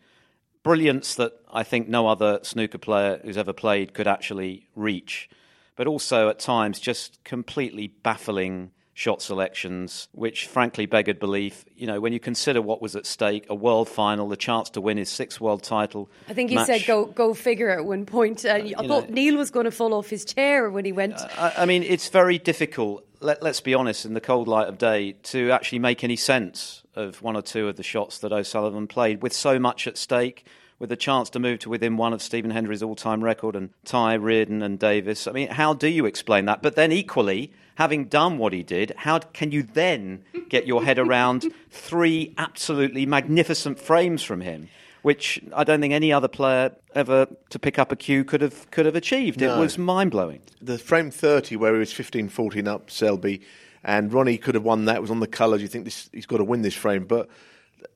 Brilliance 0.64 1.16
that 1.16 1.34
I 1.52 1.64
think 1.64 1.88
no 1.88 2.08
other 2.08 2.40
snooker 2.44 2.78
player 2.78 3.20
who's 3.24 3.38
ever 3.38 3.54
played 3.54 3.94
could 3.94 4.08
actually 4.08 4.68
reach, 4.76 5.30
but 5.76 5.88
also 5.88 6.30
at 6.30 6.40
times 6.40 6.80
just 6.80 7.24
completely 7.24 7.88
baffling 7.88 8.72
shot 9.00 9.22
selections, 9.22 10.10
which 10.12 10.46
frankly 10.46 10.86
beggared 10.86 11.20
belief. 11.20 11.64
You 11.78 11.88
know, 11.88 12.02
when 12.02 12.12
you 12.12 12.20
consider 12.20 12.62
what 12.62 12.82
was 12.82 12.98
at 12.98 13.06
stake, 13.06 13.46
a 13.50 13.56
world 13.56 13.88
final, 13.88 14.28
the 14.28 14.36
chance 14.36 14.70
to 14.72 14.82
win 14.82 14.98
his 14.98 15.08
sixth 15.08 15.40
world 15.40 15.64
title. 15.64 16.10
I 16.28 16.34
think 16.34 16.50
he 16.50 16.58
match. 16.58 16.68
said 16.68 16.86
go 16.86 17.06
go 17.06 17.34
figure 17.34 17.70
at 17.70 17.86
one 17.86 18.06
point. 18.06 18.44
Uh, 18.44 18.56
I 18.56 18.74
thought 18.74 19.08
know- 19.08 19.16
Neal 19.16 19.38
was 19.38 19.52
going 19.52 19.64
to 19.64 19.72
fall 19.72 19.94
off 19.94 20.10
his 20.10 20.26
chair 20.26 20.70
when 20.70 20.84
he 20.84 20.92
went. 20.92 21.16
I, 21.38 21.54
I 21.60 21.66
mean, 21.66 21.84
it's 21.84 22.10
very 22.10 22.38
difficult. 22.38 23.06
Let, 23.22 23.42
let's 23.42 23.62
be 23.62 23.74
honest, 23.74 24.06
in 24.06 24.16
the 24.16 24.22
cold 24.22 24.50
light 24.50 24.68
of 24.68 24.78
day, 24.78 25.14
to 25.24 25.52
actually 25.52 25.80
make 25.80 26.04
any 26.04 26.18
sense 26.18 26.84
of 26.94 27.22
one 27.22 27.38
or 27.38 27.42
two 27.42 27.70
of 27.70 27.78
the 27.78 27.84
shots 27.84 28.20
that 28.20 28.34
O'Sullivan 28.34 28.88
played, 28.88 29.24
with 29.24 29.32
so 29.32 29.60
much 29.60 29.88
at 29.88 29.98
stake, 29.98 30.46
with 30.78 30.92
a 30.92 30.98
chance 30.98 31.30
to 31.30 31.40
move 31.40 31.60
to 31.60 31.70
within 31.70 31.96
one 31.96 32.12
of 32.12 32.22
Stephen 32.22 32.52
Hendry's 32.52 32.84
all-time 32.84 33.24
record, 33.24 33.56
and 33.56 33.70
tie 33.86 34.16
Reardon 34.16 34.62
and 34.62 34.78
Davis. 34.78 35.26
I 35.26 35.32
mean, 35.32 35.50
how 35.50 35.74
do 35.74 35.88
you 35.88 36.06
explain 36.06 36.46
that? 36.46 36.62
But 36.62 36.76
then, 36.76 36.92
equally, 36.92 37.52
having 37.80 38.04
done 38.04 38.38
what 38.38 38.52
he 38.52 38.62
did, 38.62 38.94
how 38.98 39.18
can 39.20 39.54
you 39.54 39.64
then 39.64 40.22
get 40.50 40.68
your 40.68 40.84
head 40.84 41.00
around 41.00 41.46
three 41.72 42.34
absolutely 42.38 43.06
magnificent 43.06 43.80
frames 43.80 44.22
from 44.22 44.42
him? 44.42 44.68
Which 45.02 45.42
I 45.56 45.64
don't 45.64 45.80
think 45.80 45.94
any 45.94 46.12
other 46.12 46.28
player 46.28 46.76
ever 46.94 47.28
to 47.52 47.58
pick 47.58 47.80
up 47.80 47.94
a 47.94 47.96
cue 47.96 48.26
could 48.26 48.42
have 48.42 48.70
could 48.70 48.86
have 48.86 48.98
achieved. 48.98 49.42
It 49.42 49.58
was 49.58 49.78
mind 49.78 50.12
blowing. 50.12 50.42
the 50.62 50.78
frame 50.78 51.10
30 51.10 51.56
where 51.56 51.72
he 51.72 51.80
was 51.80 51.94
15 51.94 52.28
14 52.28 52.68
up 52.68 52.92
Selby 52.92 53.40
and 53.82 54.12
Ronnie 54.12 54.38
could 54.38 54.56
have 54.56 54.66
won 54.66 54.84
that 54.86 55.02
was 55.02 55.10
on 55.10 55.22
the 55.22 55.28
colours 55.28 55.62
you 55.62 55.70
think 55.70 55.86
this, 55.86 56.10
he's 56.12 56.26
got 56.26 56.38
to 56.38 56.44
win 56.44 56.64
this 56.64 56.76
frame 56.76 57.06
but 57.06 57.30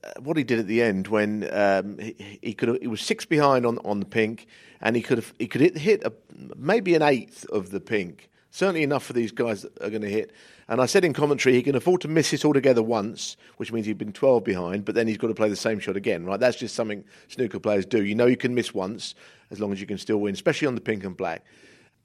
uh, 0.02 0.12
what 0.20 0.38
he 0.38 0.44
did 0.44 0.58
at 0.58 0.66
the 0.66 0.80
end 0.80 1.08
when 1.08 1.46
um, 1.52 1.98
he, 1.98 2.38
he 2.40 2.54
could 2.54 2.68
have, 2.70 2.80
he 2.80 2.86
was 2.86 3.02
six 3.02 3.26
behind 3.26 3.66
on 3.66 3.76
on 3.84 4.00
the 4.00 4.06
pink 4.06 4.46
and 4.80 4.96
he 4.96 5.02
could 5.02 5.18
have 5.18 5.34
he 5.38 5.46
could 5.46 5.60
hit, 5.60 5.76
hit 5.76 6.02
a, 6.04 6.12
maybe 6.56 6.94
an 6.94 7.02
eighth 7.02 7.44
of 7.50 7.70
the 7.70 7.80
pink 7.80 8.30
certainly 8.54 8.84
enough 8.84 9.04
for 9.04 9.14
these 9.14 9.32
guys 9.32 9.62
that 9.62 9.82
are 9.82 9.90
going 9.90 10.00
to 10.00 10.08
hit. 10.08 10.30
And 10.68 10.80
I 10.80 10.86
said 10.86 11.04
in 11.04 11.12
commentary 11.12 11.56
he 11.56 11.62
can 11.62 11.74
afford 11.74 12.00
to 12.02 12.08
miss 12.08 12.32
it 12.32 12.44
altogether 12.44 12.84
once 12.84 13.36
which 13.56 13.72
means 13.72 13.84
he'd 13.84 13.98
been 13.98 14.12
12 14.12 14.44
behind 14.44 14.84
but 14.84 14.94
then 14.94 15.08
he's 15.08 15.18
got 15.18 15.26
to 15.26 15.34
play 15.34 15.48
the 15.48 15.56
same 15.56 15.80
shot 15.80 15.96
again 15.96 16.24
right? 16.24 16.38
That's 16.38 16.56
just 16.56 16.76
something 16.76 17.04
snooker 17.26 17.58
players 17.58 17.84
do. 17.84 18.04
You 18.04 18.14
know 18.14 18.26
you 18.26 18.36
can 18.36 18.54
miss 18.54 18.72
once 18.72 19.16
as 19.50 19.58
long 19.60 19.72
as 19.72 19.80
you 19.80 19.88
can 19.88 19.98
still 19.98 20.18
win 20.18 20.34
especially 20.34 20.68
on 20.68 20.76
the 20.76 20.80
pink 20.80 21.02
and 21.02 21.16
black. 21.16 21.44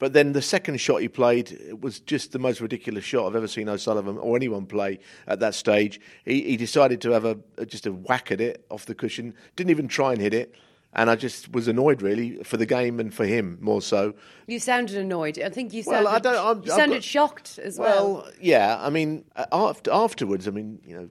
But 0.00 0.12
then 0.12 0.32
the 0.32 0.42
second 0.42 0.80
shot 0.80 1.02
he 1.02 1.08
played 1.08 1.76
was 1.80 2.00
just 2.00 2.32
the 2.32 2.40
most 2.40 2.60
ridiculous 2.60 3.04
shot 3.04 3.28
I've 3.28 3.36
ever 3.36 3.46
seen 3.46 3.68
O'Sullivan 3.68 4.18
or 4.18 4.34
anyone 4.34 4.66
play 4.66 4.98
at 5.28 5.38
that 5.40 5.54
stage. 5.54 6.00
He, 6.24 6.42
he 6.42 6.56
decided 6.56 7.00
to 7.02 7.10
have 7.10 7.26
a 7.26 7.38
just 7.66 7.86
a 7.86 7.92
whack 7.92 8.32
at 8.32 8.40
it 8.40 8.64
off 8.70 8.86
the 8.86 8.94
cushion, 8.94 9.34
didn't 9.54 9.70
even 9.70 9.88
try 9.88 10.12
and 10.12 10.20
hit 10.20 10.34
it, 10.34 10.54
and 10.92 11.08
I 11.10 11.16
just 11.16 11.52
was 11.52 11.68
annoyed 11.68 12.02
really 12.02 12.42
for 12.42 12.56
the 12.56 12.66
game 12.66 12.98
and 13.00 13.12
for 13.14 13.24
him 13.26 13.58
more 13.60 13.80
so. 13.82 14.14
You 14.46 14.58
sounded 14.58 14.96
annoyed. 14.96 15.38
I 15.38 15.48
think 15.48 15.72
you 15.72 15.82
Well, 15.86 16.04
sounded, 16.04 16.10
I 16.10 16.18
don't- 16.18 16.46
I'm- 16.46 16.62
you 16.64 16.72
I've 16.72 16.76
sounded 16.78 16.94
got- 16.96 17.04
shocked 17.04 17.58
as 17.62 17.78
well. 17.78 18.14
Well, 18.14 18.28
yeah, 18.40 18.76
I 18.80 18.90
mean 18.90 19.24
uh, 19.36 19.46
after, 19.52 19.90
afterwards, 19.92 20.48
I 20.48 20.50
mean 20.50 20.80
you 20.84 20.96
know 20.96 21.10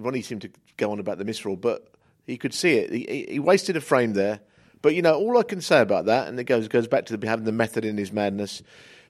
Ronnie 0.00 0.22
seemed 0.22 0.42
to 0.42 0.50
go 0.76 0.92
on 0.92 1.00
about 1.00 1.18
the 1.18 1.24
misrule, 1.24 1.56
but 1.56 1.88
he 2.26 2.36
could 2.36 2.54
see 2.54 2.74
it. 2.78 2.90
He, 2.92 3.06
he- 3.08 3.32
he 3.34 3.38
wasted 3.38 3.76
a 3.76 3.80
frame 3.80 4.12
there. 4.12 4.40
But 4.82 4.94
you 4.94 5.02
know 5.02 5.16
all 5.16 5.38
I 5.38 5.42
can 5.42 5.60
say 5.60 5.80
about 5.80 6.04
that, 6.06 6.28
and 6.28 6.38
it 6.38 6.44
goes 6.44 6.68
goes 6.68 6.86
back 6.86 7.06
to 7.06 7.16
the, 7.16 7.26
having 7.26 7.44
the 7.46 7.52
method 7.52 7.84
in 7.84 7.96
his 7.96 8.12
madness. 8.12 8.62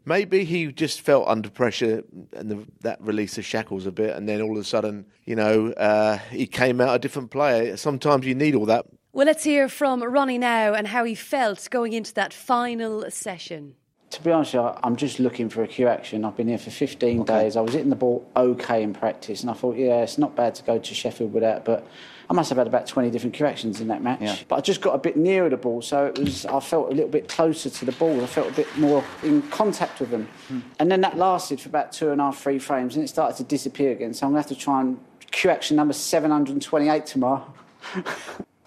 Maybe 0.09 0.45
he 0.45 0.71
just 0.71 1.01
felt 1.01 1.27
under 1.27 1.51
pressure 1.51 2.05
and 2.33 2.49
the, 2.51 2.65
that 2.83 3.01
released 3.03 3.35
the 3.35 3.43
shackles 3.43 3.87
a 3.87 3.91
bit, 3.93 4.15
and 4.17 4.29
then 4.29 4.41
all 4.41 4.53
of 4.57 4.63
a 4.63 4.65
sudden, 4.65 5.05
you 5.25 5.35
know, 5.35 5.73
uh, 5.73 6.19
he 6.31 6.47
came 6.47 6.81
out 6.81 6.95
a 6.95 6.99
different 7.01 7.33
player. 7.33 7.77
Sometimes 7.77 8.25
you 8.25 8.35
need 8.37 8.55
all 8.55 8.67
that. 8.67 8.87
Well, 9.17 9.25
let's 9.25 9.45
hear 9.45 9.71
from 9.71 10.03
Ronnie 10.03 10.37
now 10.37 10.75
and 10.75 10.87
how 10.87 11.05
he 11.05 11.15
felt 11.15 11.69
going 11.71 11.95
into 11.95 12.13
that 12.13 12.35
final 12.35 13.11
session. 13.11 13.75
To 14.11 14.23
be 14.23 14.31
honest, 14.31 14.55
I'm 14.55 14.95
just 14.97 15.19
looking 15.19 15.49
for 15.49 15.63
a 15.63 15.67
cue 15.67 15.89
action. 15.89 16.23
I've 16.23 16.37
been 16.37 16.49
here 16.49 16.59
for 16.59 16.71
15 16.71 17.25
days. 17.25 17.57
I 17.57 17.63
was 17.63 17.73
hitting 17.73 17.89
the 17.89 17.97
ball 17.97 18.31
okay 18.37 18.83
in 18.83 18.93
practice, 18.93 19.41
and 19.41 19.51
I 19.51 19.55
thought, 19.55 19.79
yeah, 19.79 20.03
it's 20.03 20.19
not 20.19 20.37
bad 20.37 20.55
to 20.57 20.63
go 20.65 20.79
to 20.79 20.95
Sheffield 20.95 21.33
with 21.33 21.45
that. 21.45 21.65
But 21.65 21.87
I 22.29 22.35
must 22.35 22.51
have 22.51 22.59
had 22.59 22.67
about 22.67 22.87
20 22.87 23.09
different 23.09 23.35
cue 23.35 23.47
actions 23.47 23.81
in 23.81 23.89
that 23.89 24.03
match. 24.03 24.47
But 24.49 24.57
I 24.57 24.61
just 24.61 24.83
got 24.83 24.95
a 24.95 24.99
bit 24.99 25.17
nearer 25.17 25.49
the 25.49 25.57
ball, 25.57 25.81
so 25.81 26.05
it 26.05 26.19
was. 26.19 26.45
I 26.45 26.61
felt 26.61 26.93
a 26.93 26.95
little 26.95 27.09
bit 27.09 27.27
closer 27.27 27.71
to 27.71 27.85
the 27.87 27.93
ball. 27.93 28.23
I 28.23 28.27
felt 28.27 28.51
a 28.51 28.53
bit 28.53 28.77
more 28.77 29.03
in 29.23 29.41
contact 29.49 29.99
with 29.99 30.11
them. 30.11 30.29
Hmm. 30.49 30.61
And 30.79 30.93
then 30.93 31.01
that 31.01 31.17
lasted 31.17 31.59
for 31.59 31.71
about 31.71 31.91
two 31.91 32.11
and 32.11 32.21
a 32.21 32.25
half, 32.25 32.43
three 32.43 32.59
frames, 32.59 32.97
and 32.97 33.03
it 33.03 33.09
started 33.09 33.39
to 33.39 33.45
disappear 33.45 33.93
again. 33.93 34.13
So 34.13 34.27
I'm 34.27 34.35
going 34.35 34.43
to 34.43 34.49
have 34.51 34.59
to 34.59 34.63
try 34.63 34.83
and 34.83 35.01
cue 35.31 35.49
action 35.49 35.75
number 35.75 35.95
728 35.95 37.07
tomorrow. 37.07 37.55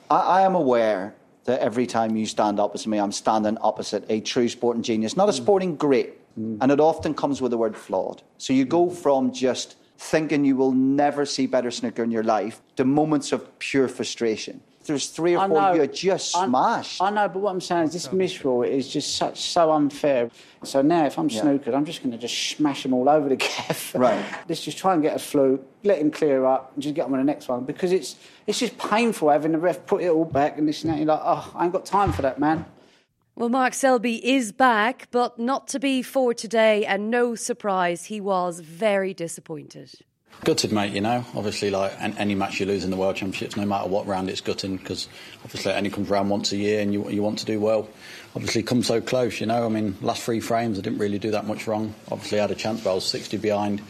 I, 0.09 0.19
I 0.19 0.41
am 0.41 0.55
aware 0.55 1.15
that 1.45 1.59
every 1.61 1.87
time 1.87 2.15
you 2.15 2.25
stand 2.25 2.59
opposite 2.59 2.87
me, 2.89 2.99
I'm 2.99 3.11
standing 3.11 3.57
opposite 3.59 4.05
a 4.09 4.21
true 4.21 4.49
sporting 4.49 4.83
genius, 4.83 5.17
not 5.17 5.29
a 5.29 5.31
mm. 5.31 5.35
sporting 5.35 5.75
great. 5.75 6.15
Mm. 6.39 6.57
And 6.61 6.71
it 6.71 6.79
often 6.79 7.13
comes 7.13 7.41
with 7.41 7.51
the 7.51 7.57
word 7.57 7.75
flawed. 7.75 8.21
So 8.37 8.53
you 8.53 8.65
go 8.65 8.87
mm. 8.87 8.95
from 8.95 9.33
just 9.33 9.75
thinking 9.97 10.45
you 10.45 10.55
will 10.55 10.71
never 10.71 11.25
see 11.25 11.45
better 11.45 11.71
snooker 11.71 12.03
in 12.03 12.11
your 12.11 12.23
life 12.23 12.61
to 12.77 12.85
moments 12.85 13.31
of 13.31 13.59
pure 13.59 13.87
frustration. 13.87 14.61
There's 14.89 15.07
three 15.07 15.35
or 15.35 15.39
I 15.39 15.47
four 15.47 15.61
know. 15.61 15.73
you 15.73 15.87
just 15.87 16.35
I- 16.35 16.45
smashed. 16.45 17.01
I 17.01 17.09
know, 17.09 17.27
but 17.29 17.39
what 17.39 17.51
I'm 17.51 17.61
saying 17.61 17.85
is 17.85 17.93
this 17.93 18.11
misrule 18.11 18.63
is 18.63 18.87
just 18.89 19.15
such 19.15 19.39
so 19.39 19.71
unfair. 19.71 20.29
So 20.63 20.81
now, 20.81 21.05
if 21.05 21.17
I'm 21.17 21.29
snookered, 21.29 21.73
I'm 21.73 21.85
just 21.85 22.01
going 22.03 22.11
to 22.11 22.17
just 22.17 22.35
smash 22.35 22.83
them 22.83 22.93
all 22.93 23.07
over 23.07 23.29
the 23.29 23.35
gaff. 23.47 23.93
Right. 23.95 24.23
Let's 24.49 24.63
just 24.63 24.77
try 24.77 24.93
and 24.93 25.01
get 25.01 25.15
a 25.15 25.19
fluke, 25.19 25.65
let 25.83 25.99
him 25.99 26.11
clear 26.11 26.43
up, 26.45 26.71
and 26.73 26.83
just 26.83 26.95
get 26.95 27.05
on 27.05 27.11
with 27.11 27.21
the 27.21 27.25
next 27.25 27.47
one 27.47 27.63
because 27.63 27.91
it's 27.91 28.15
it's 28.47 28.59
just 28.59 28.77
painful 28.77 29.29
having 29.29 29.51
the 29.51 29.59
ref 29.59 29.85
put 29.85 30.01
it 30.01 30.09
all 30.09 30.25
back 30.25 30.57
and 30.57 30.67
this 30.67 30.83
and 30.83 30.91
that. 30.91 30.97
You're 30.97 31.07
like, 31.07 31.21
oh, 31.23 31.51
I 31.55 31.63
ain't 31.65 31.73
got 31.73 31.85
time 31.85 32.11
for 32.11 32.23
that, 32.23 32.39
man. 32.39 32.65
Well, 33.35 33.47
Mark 33.47 33.73
Selby 33.73 34.15
is 34.27 34.51
back, 34.51 35.07
but 35.11 35.39
not 35.39 35.69
to 35.69 35.79
be 35.79 36.01
for 36.01 36.33
today, 36.33 36.85
and 36.85 37.09
no 37.09 37.35
surprise, 37.35 38.05
he 38.05 38.19
was 38.19 38.59
very 38.59 39.13
disappointed. 39.13 39.91
Gutted, 40.45 40.71
mate. 40.71 40.93
You 40.93 41.01
know, 41.01 41.25
obviously, 41.35 41.69
like 41.69 41.93
any 41.99 42.33
match 42.33 42.61
you 42.61 42.65
lose 42.65 42.85
in 42.85 42.91
the 42.91 42.97
World 42.97 43.17
Championships, 43.17 43.57
no 43.57 43.65
matter 43.65 43.89
what 43.89 44.07
round, 44.07 44.29
it's 44.29 44.39
gutting 44.39 44.77
because 44.77 45.09
obviously 45.43 45.73
it 45.73 45.75
only 45.75 45.89
comes 45.89 46.09
around 46.09 46.29
once 46.29 46.53
a 46.53 46.57
year, 46.57 46.79
and 46.81 46.93
you 46.93 47.09
you 47.09 47.21
want 47.21 47.39
to 47.39 47.45
do 47.45 47.59
well. 47.59 47.89
Obviously, 48.35 48.63
come 48.63 48.81
so 48.81 49.01
close. 49.01 49.41
You 49.41 49.47
know, 49.47 49.65
I 49.65 49.69
mean, 49.69 49.97
last 50.01 50.23
three 50.23 50.39
frames, 50.39 50.79
I 50.79 50.81
didn't 50.81 50.99
really 50.99 51.19
do 51.19 51.31
that 51.31 51.45
much 51.45 51.67
wrong. 51.67 51.93
Obviously, 52.09 52.39
I 52.39 52.43
had 52.43 52.51
a 52.51 52.55
chance, 52.55 52.81
but 52.81 52.91
I 52.91 52.95
was 52.95 53.05
60 53.05 53.37
behind. 53.37 53.81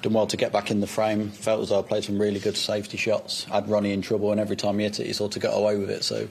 Done 0.00 0.14
well 0.14 0.26
to 0.26 0.36
get 0.36 0.50
back 0.50 0.70
in 0.70 0.80
the 0.80 0.86
frame. 0.86 1.30
Felt 1.30 1.60
as 1.60 1.68
though 1.68 1.78
I 1.78 1.82
played 1.82 2.04
some 2.04 2.18
really 2.18 2.40
good 2.40 2.56
safety 2.56 2.96
shots. 2.96 3.44
Had 3.44 3.68
Ronnie 3.68 3.92
in 3.92 4.00
trouble, 4.00 4.32
and 4.32 4.40
every 4.40 4.56
time 4.56 4.78
he 4.78 4.84
hit 4.84 4.98
it, 4.98 5.06
he 5.06 5.12
sort 5.12 5.36
of 5.36 5.42
got 5.42 5.52
away 5.52 5.76
with 5.76 5.90
it. 5.90 6.04
So, 6.04 6.26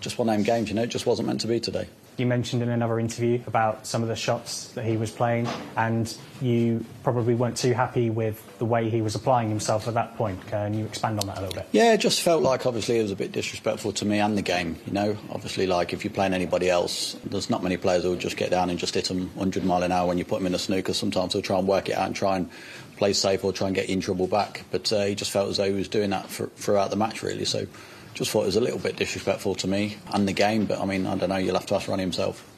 just 0.00 0.18
one 0.18 0.28
of 0.30 0.34
them 0.34 0.42
games. 0.42 0.70
You 0.70 0.74
know, 0.74 0.84
it 0.84 0.90
just 0.90 1.06
wasn't 1.06 1.28
meant 1.28 1.42
to 1.42 1.48
be 1.48 1.60
today. 1.60 1.86
You 2.16 2.26
mentioned 2.26 2.62
in 2.62 2.68
another 2.68 3.00
interview 3.00 3.40
about 3.46 3.86
some 3.86 4.02
of 4.02 4.08
the 4.08 4.16
shots 4.16 4.68
that 4.68 4.84
he 4.84 4.96
was 4.96 5.10
playing, 5.10 5.48
and 5.76 6.14
you 6.42 6.84
probably 7.02 7.34
weren't 7.34 7.56
too 7.56 7.72
happy 7.72 8.10
with 8.10 8.58
the 8.58 8.66
way 8.66 8.90
he 8.90 9.00
was 9.00 9.14
applying 9.14 9.48
himself 9.48 9.88
at 9.88 9.94
that 9.94 10.16
point. 10.16 10.46
Can 10.48 10.74
you 10.74 10.84
expand 10.84 11.20
on 11.20 11.26
that 11.26 11.38
a 11.38 11.40
little 11.40 11.54
bit? 11.54 11.68
Yeah, 11.72 11.94
it 11.94 11.98
just 11.98 12.20
felt 12.20 12.42
like 12.42 12.66
obviously 12.66 12.98
it 12.98 13.02
was 13.02 13.12
a 13.12 13.16
bit 13.16 13.32
disrespectful 13.32 13.92
to 13.92 14.04
me 14.04 14.18
and 14.18 14.36
the 14.36 14.42
game. 14.42 14.76
You 14.86 14.92
know, 14.92 15.16
obviously, 15.30 15.66
like 15.66 15.92
if 15.92 16.04
you're 16.04 16.12
playing 16.12 16.34
anybody 16.34 16.68
else, 16.68 17.16
there's 17.24 17.48
not 17.48 17.62
many 17.62 17.76
players 17.78 18.02
who 18.02 18.10
will 18.10 18.16
just 18.16 18.36
get 18.36 18.50
down 18.50 18.68
and 18.68 18.78
just 18.78 18.94
hit 18.94 19.06
them 19.06 19.30
100 19.34 19.64
mile 19.64 19.82
an 19.82 19.92
hour 19.92 20.08
when 20.08 20.18
you 20.18 20.24
put 20.24 20.38
them 20.38 20.46
in 20.46 20.54
a 20.54 20.58
snooker. 20.58 20.92
Sometimes 20.92 21.32
they'll 21.32 21.42
try 21.42 21.58
and 21.58 21.66
work 21.66 21.88
it 21.88 21.96
out 21.96 22.06
and 22.06 22.14
try 22.14 22.36
and 22.36 22.50
play 22.98 23.12
safe 23.12 23.42
or 23.42 23.52
try 23.52 23.68
and 23.68 23.74
get 23.74 23.88
you 23.88 23.94
in 23.94 24.00
trouble 24.00 24.26
back. 24.26 24.64
But 24.70 24.92
uh, 24.92 25.06
he 25.06 25.14
just 25.14 25.30
felt 25.30 25.48
as 25.48 25.56
though 25.56 25.68
he 25.68 25.72
was 25.72 25.88
doing 25.88 26.10
that 26.10 26.28
for, 26.28 26.46
throughout 26.48 26.90
the 26.90 26.96
match, 26.96 27.22
really. 27.22 27.44
So 27.44 27.66
just 28.14 28.30
thought 28.30 28.42
it 28.42 28.46
was 28.46 28.56
a 28.56 28.60
little 28.60 28.78
bit 28.78 28.96
disrespectful 28.96 29.54
to 29.56 29.68
me 29.68 29.96
and 30.12 30.26
the 30.26 30.32
game. 30.32 30.66
But 30.66 30.80
I 30.80 30.84
mean, 30.84 31.06
I 31.06 31.16
don't 31.16 31.28
know. 31.28 31.36
You'll 31.36 31.54
have 31.54 31.66
to 31.66 31.74
ask 31.74 31.88
Ronnie 31.88 32.02
himself. 32.02 32.48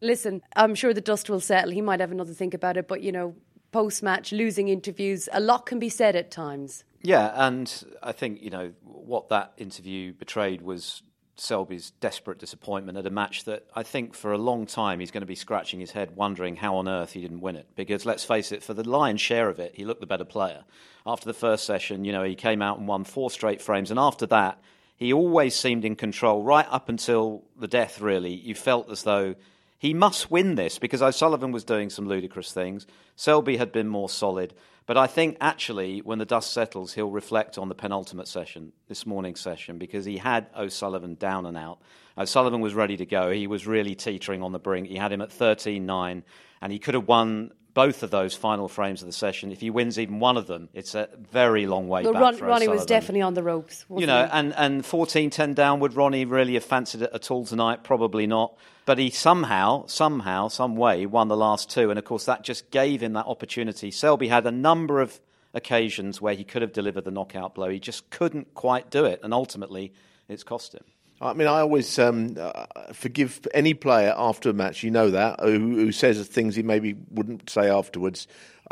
Listen, 0.00 0.42
I'm 0.54 0.74
sure 0.74 0.92
the 0.92 1.00
dust 1.00 1.30
will 1.30 1.40
settle. 1.40 1.70
He 1.70 1.80
might 1.80 2.00
have 2.00 2.12
another 2.12 2.34
think 2.34 2.54
about 2.54 2.76
it, 2.76 2.86
but 2.86 3.02
you 3.02 3.12
know, 3.12 3.34
post 3.72 4.02
match, 4.02 4.32
losing 4.32 4.68
interviews, 4.68 5.28
a 5.32 5.40
lot 5.40 5.66
can 5.66 5.78
be 5.78 5.88
said 5.88 6.16
at 6.16 6.30
times. 6.30 6.84
Yeah, 7.02 7.32
and 7.34 7.84
I 8.02 8.12
think 8.12 8.42
you 8.42 8.50
know 8.50 8.72
what 8.82 9.28
that 9.28 9.52
interview 9.56 10.12
betrayed 10.12 10.62
was 10.62 11.02
Selby's 11.36 11.90
desperate 12.00 12.38
disappointment 12.38 12.98
at 12.98 13.06
a 13.06 13.10
match 13.10 13.44
that 13.44 13.66
I 13.74 13.82
think 13.82 14.14
for 14.14 14.32
a 14.32 14.38
long 14.38 14.66
time 14.66 15.00
he's 15.00 15.10
going 15.10 15.20
to 15.22 15.26
be 15.26 15.34
scratching 15.34 15.80
his 15.80 15.92
head, 15.92 16.16
wondering 16.16 16.56
how 16.56 16.76
on 16.76 16.88
earth 16.88 17.12
he 17.12 17.20
didn't 17.20 17.40
win 17.40 17.56
it. 17.56 17.68
Because 17.76 18.06
let's 18.06 18.24
face 18.24 18.52
it, 18.52 18.62
for 18.62 18.74
the 18.74 18.88
lion's 18.88 19.20
share 19.20 19.48
of 19.48 19.58
it, 19.58 19.74
he 19.74 19.84
looked 19.84 20.00
the 20.00 20.06
better 20.06 20.24
player. 20.24 20.64
After 21.06 21.26
the 21.26 21.34
first 21.34 21.64
session, 21.64 22.04
you 22.04 22.12
know, 22.12 22.22
he 22.22 22.34
came 22.34 22.62
out 22.62 22.78
and 22.78 22.88
won 22.88 23.04
four 23.04 23.30
straight 23.30 23.60
frames, 23.60 23.90
and 23.90 24.00
after 24.00 24.26
that, 24.26 24.58
he 24.96 25.12
always 25.12 25.54
seemed 25.54 25.84
in 25.84 25.94
control 25.94 26.42
right 26.42 26.66
up 26.70 26.88
until 26.88 27.44
the 27.58 27.68
death. 27.68 28.00
Really, 28.00 28.34
you 28.34 28.54
felt 28.54 28.90
as 28.90 29.02
though. 29.02 29.34
He 29.78 29.92
must 29.92 30.30
win 30.30 30.54
this 30.54 30.78
because 30.78 31.02
O'Sullivan 31.02 31.52
was 31.52 31.62
doing 31.62 31.90
some 31.90 32.08
ludicrous 32.08 32.50
things. 32.50 32.86
Selby 33.14 33.58
had 33.58 33.72
been 33.72 33.88
more 33.88 34.08
solid. 34.08 34.54
But 34.86 34.96
I 34.96 35.06
think 35.06 35.36
actually, 35.40 35.98
when 35.98 36.18
the 36.18 36.24
dust 36.24 36.52
settles, 36.52 36.94
he'll 36.94 37.10
reflect 37.10 37.58
on 37.58 37.68
the 37.68 37.74
penultimate 37.74 38.26
session, 38.26 38.72
this 38.88 39.04
morning's 39.04 39.40
session, 39.40 39.78
because 39.78 40.04
he 40.04 40.16
had 40.16 40.46
O'Sullivan 40.56 41.16
down 41.16 41.44
and 41.44 41.58
out. 41.58 41.78
O'Sullivan 42.16 42.60
was 42.60 42.72
ready 42.72 42.96
to 42.96 43.04
go. 43.04 43.30
He 43.30 43.48
was 43.48 43.66
really 43.66 43.94
teetering 43.94 44.42
on 44.42 44.52
the 44.52 44.58
brink. 44.60 44.88
He 44.88 44.96
had 44.96 45.12
him 45.12 45.20
at 45.20 45.30
13 45.30 45.84
9, 45.84 46.24
and 46.62 46.72
he 46.72 46.78
could 46.78 46.94
have 46.94 47.08
won 47.08 47.52
both 47.76 48.02
of 48.02 48.10
those 48.10 48.34
final 48.34 48.68
frames 48.68 49.02
of 49.02 49.06
the 49.06 49.12
session. 49.12 49.52
If 49.52 49.60
he 49.60 49.68
wins 49.68 49.98
even 49.98 50.18
one 50.18 50.38
of 50.38 50.46
them, 50.46 50.70
it's 50.72 50.94
a 50.94 51.10
very 51.30 51.66
long 51.66 51.88
way 51.88 52.04
well, 52.04 52.14
back. 52.14 52.22
Ron, 52.22 52.38
Ronnie 52.38 52.68
was 52.68 52.86
definitely 52.86 53.20
on 53.20 53.34
the 53.34 53.42
ropes. 53.42 53.84
You 53.94 54.06
know, 54.06 54.26
and, 54.32 54.54
and 54.56 54.84
14 54.84 55.28
10 55.28 55.52
down, 55.52 55.80
would 55.80 55.94
Ronnie 55.94 56.24
really 56.24 56.54
have 56.54 56.64
fancied 56.64 57.02
it 57.02 57.10
at 57.12 57.30
all 57.30 57.44
tonight? 57.44 57.84
Probably 57.84 58.26
not. 58.26 58.56
But 58.86 58.96
he 58.96 59.10
somehow, 59.10 59.84
somehow, 59.88 60.48
some 60.48 60.74
way 60.76 61.04
won 61.04 61.28
the 61.28 61.36
last 61.36 61.68
two. 61.68 61.90
And 61.90 61.98
of 61.98 62.06
course, 62.06 62.24
that 62.24 62.42
just 62.42 62.70
gave 62.70 63.02
him 63.02 63.12
that 63.12 63.26
opportunity. 63.26 63.90
Selby 63.90 64.28
had 64.28 64.46
a 64.46 64.50
number 64.50 65.02
of 65.02 65.20
occasions 65.52 66.18
where 66.18 66.34
he 66.34 66.44
could 66.44 66.62
have 66.62 66.72
delivered 66.72 67.04
the 67.04 67.10
knockout 67.10 67.54
blow. 67.54 67.68
He 67.68 67.78
just 67.78 68.08
couldn't 68.08 68.54
quite 68.54 68.88
do 68.88 69.04
it. 69.04 69.20
And 69.22 69.34
ultimately, 69.34 69.92
it's 70.30 70.42
cost 70.42 70.74
him. 70.74 70.84
I 71.20 71.32
mean, 71.32 71.48
I 71.48 71.60
always 71.60 71.98
um, 71.98 72.36
uh, 72.38 72.66
forgive 72.92 73.46
any 73.54 73.72
player 73.72 74.14
after 74.16 74.50
a 74.50 74.52
match, 74.52 74.82
you 74.82 74.90
know 74.90 75.10
that, 75.10 75.40
who, 75.40 75.76
who 75.76 75.92
says 75.92 76.26
things 76.28 76.56
he 76.56 76.62
maybe 76.62 76.94
wouldn't 77.10 77.48
say 77.48 77.70
afterwards 77.70 78.26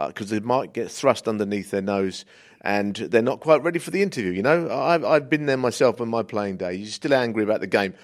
because 0.09 0.31
uh, 0.31 0.35
they 0.35 0.41
might 0.41 0.75
get 0.75 0.91
thrust 0.91 1.27
underneath 1.27 1.71
their 1.71 1.81
nose 1.81 2.25
and 2.61 2.97
they're 2.97 3.23
not 3.23 3.41
quite 3.41 3.63
ready 3.63 3.79
for 3.79 3.91
the 3.91 4.03
interview. 4.03 4.33
You 4.33 4.43
know, 4.43 4.71
I've, 4.71 5.05
I've 5.05 5.31
been 5.31 5.47
there 5.47 5.57
myself 5.57 6.01
in 6.01 6.09
my 6.09 6.23
playing 6.23 6.57
days. 6.57 6.81
You're 6.81 6.89
still 6.89 7.15
angry 7.15 7.45
about 7.45 7.61
the 7.61 7.67
game. 7.67 7.95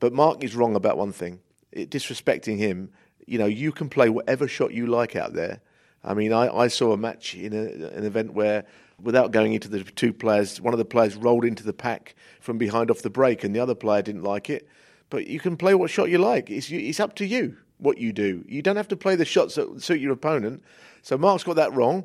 But 0.00 0.12
Mark 0.12 0.42
is 0.42 0.54
wrong 0.54 0.76
about 0.76 0.96
one 0.96 1.12
thing 1.12 1.40
it, 1.72 1.90
disrespecting 1.90 2.58
him. 2.58 2.90
You 3.26 3.38
know, 3.38 3.46
you 3.46 3.72
can 3.72 3.88
play 3.88 4.08
whatever 4.08 4.48
shot 4.48 4.72
you 4.72 4.86
like 4.86 5.16
out 5.16 5.34
there. 5.34 5.60
I 6.04 6.14
mean, 6.14 6.32
I, 6.32 6.54
I 6.54 6.68
saw 6.68 6.92
a 6.92 6.96
match 6.96 7.34
in 7.34 7.52
a, 7.52 7.86
an 7.96 8.04
event 8.04 8.34
where, 8.34 8.64
without 9.02 9.32
going 9.32 9.52
into 9.52 9.68
the 9.68 9.84
two 9.84 10.12
players, 10.12 10.60
one 10.60 10.74
of 10.74 10.78
the 10.78 10.84
players 10.84 11.16
rolled 11.16 11.44
into 11.44 11.62
the 11.62 11.72
pack 11.72 12.14
from 12.40 12.58
behind 12.58 12.90
off 12.90 13.02
the 13.02 13.10
break, 13.10 13.44
and 13.44 13.54
the 13.54 13.60
other 13.60 13.74
player 13.74 14.02
didn't 14.02 14.22
like 14.22 14.50
it. 14.50 14.68
But 15.10 15.26
you 15.26 15.40
can 15.40 15.56
play 15.56 15.74
what 15.74 15.90
shot 15.90 16.10
you 16.10 16.18
like. 16.18 16.50
It's, 16.50 16.70
it's 16.70 17.00
up 17.00 17.14
to 17.16 17.26
you 17.26 17.56
what 17.78 17.98
you 17.98 18.12
do. 18.12 18.44
You 18.48 18.62
don't 18.62 18.76
have 18.76 18.88
to 18.88 18.96
play 18.96 19.16
the 19.16 19.24
shots 19.24 19.56
that 19.56 19.82
suit 19.82 20.00
your 20.00 20.12
opponent. 20.12 20.62
So 21.02 21.18
Mark's 21.18 21.44
got 21.44 21.56
that 21.56 21.72
wrong. 21.72 22.04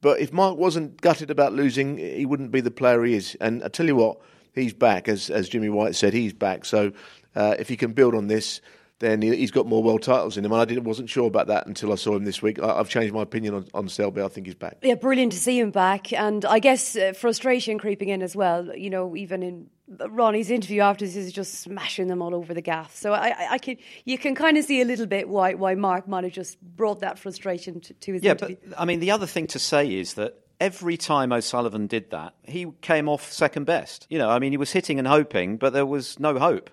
But 0.00 0.20
if 0.20 0.32
Mark 0.32 0.56
wasn't 0.56 1.00
gutted 1.00 1.30
about 1.30 1.52
losing, 1.52 1.98
he 1.98 2.24
wouldn't 2.24 2.50
be 2.50 2.60
the 2.60 2.70
player 2.70 3.04
he 3.04 3.14
is. 3.14 3.36
And 3.40 3.62
I 3.62 3.68
tell 3.68 3.86
you 3.86 3.96
what, 3.96 4.18
he's 4.54 4.72
back, 4.72 5.08
as 5.08 5.28
as 5.30 5.48
Jimmy 5.48 5.68
White 5.68 5.94
said, 5.94 6.14
he's 6.14 6.32
back. 6.32 6.64
So 6.64 6.92
uh, 7.36 7.54
if 7.58 7.68
he 7.68 7.76
can 7.76 7.92
build 7.92 8.14
on 8.14 8.26
this, 8.28 8.60
then 9.00 9.22
he's 9.22 9.50
got 9.50 9.66
more 9.66 9.82
world 9.82 10.02
titles 10.02 10.36
in 10.36 10.44
him. 10.44 10.52
And 10.52 10.60
I 10.60 10.64
didn't, 10.66 10.84
wasn't 10.84 11.08
sure 11.08 11.26
about 11.26 11.48
that 11.48 11.66
until 11.66 11.90
I 11.90 11.96
saw 11.96 12.14
him 12.14 12.24
this 12.24 12.42
week. 12.42 12.60
I, 12.60 12.76
have 12.76 12.90
changed 12.90 13.14
my 13.14 13.22
opinion 13.22 13.54
on, 13.54 13.66
on 13.72 13.88
Selby. 13.88 14.22
I 14.22 14.28
think 14.28 14.46
he's 14.46 14.54
back. 14.54 14.76
Yeah, 14.82 14.94
brilliant 14.94 15.32
to 15.32 15.38
see 15.38 15.58
him 15.58 15.70
back. 15.70 16.12
And 16.12 16.44
I 16.44 16.58
guess 16.58 16.96
uh, 16.96 17.14
frustration 17.14 17.78
creeping 17.78 18.10
in 18.10 18.22
as 18.22 18.36
well. 18.36 18.76
You 18.76 18.90
know, 18.90 19.16
even 19.16 19.42
in 19.42 19.70
Ronnie's 20.08 20.50
interview 20.50 20.82
after 20.82 21.06
this 21.06 21.16
is 21.16 21.32
just 21.32 21.54
smashing 21.54 22.08
them 22.08 22.20
all 22.20 22.34
over 22.34 22.52
the 22.52 22.60
gaff. 22.60 22.94
So 22.94 23.14
I, 23.14 23.28
I, 23.28 23.48
I 23.52 23.58
can 23.58 23.78
you 24.04 24.18
can 24.18 24.34
kind 24.34 24.58
of 24.58 24.64
see 24.64 24.82
a 24.82 24.84
little 24.84 25.06
bit 25.06 25.28
why 25.28 25.54
why 25.54 25.74
Mark 25.74 26.06
might 26.06 26.24
have 26.24 26.32
just 26.32 26.60
brought 26.60 27.00
that 27.00 27.18
frustration 27.18 27.80
to, 27.80 27.94
to 27.94 28.12
his 28.12 28.22
yeah, 28.22 28.32
interview. 28.32 28.56
but 28.68 28.80
I 28.80 28.84
mean 28.84 29.00
the 29.00 29.10
other 29.10 29.26
thing 29.26 29.46
to 29.48 29.58
say 29.58 29.92
is 29.92 30.14
that 30.14 30.38
every 30.60 30.96
time 30.96 31.32
O'Sullivan 31.32 31.86
did 31.86 32.10
that, 32.10 32.34
he 32.44 32.66
came 32.82 33.08
off 33.08 33.32
second 33.32 33.64
best. 33.64 34.06
You 34.10 34.18
know, 34.18 34.28
I 34.28 34.38
mean 34.38 34.52
he 34.52 34.58
was 34.58 34.70
hitting 34.70 34.98
and 34.98 35.08
hoping, 35.08 35.56
but 35.56 35.72
there 35.72 35.86
was 35.86 36.20
no 36.20 36.38
hope. 36.38 36.70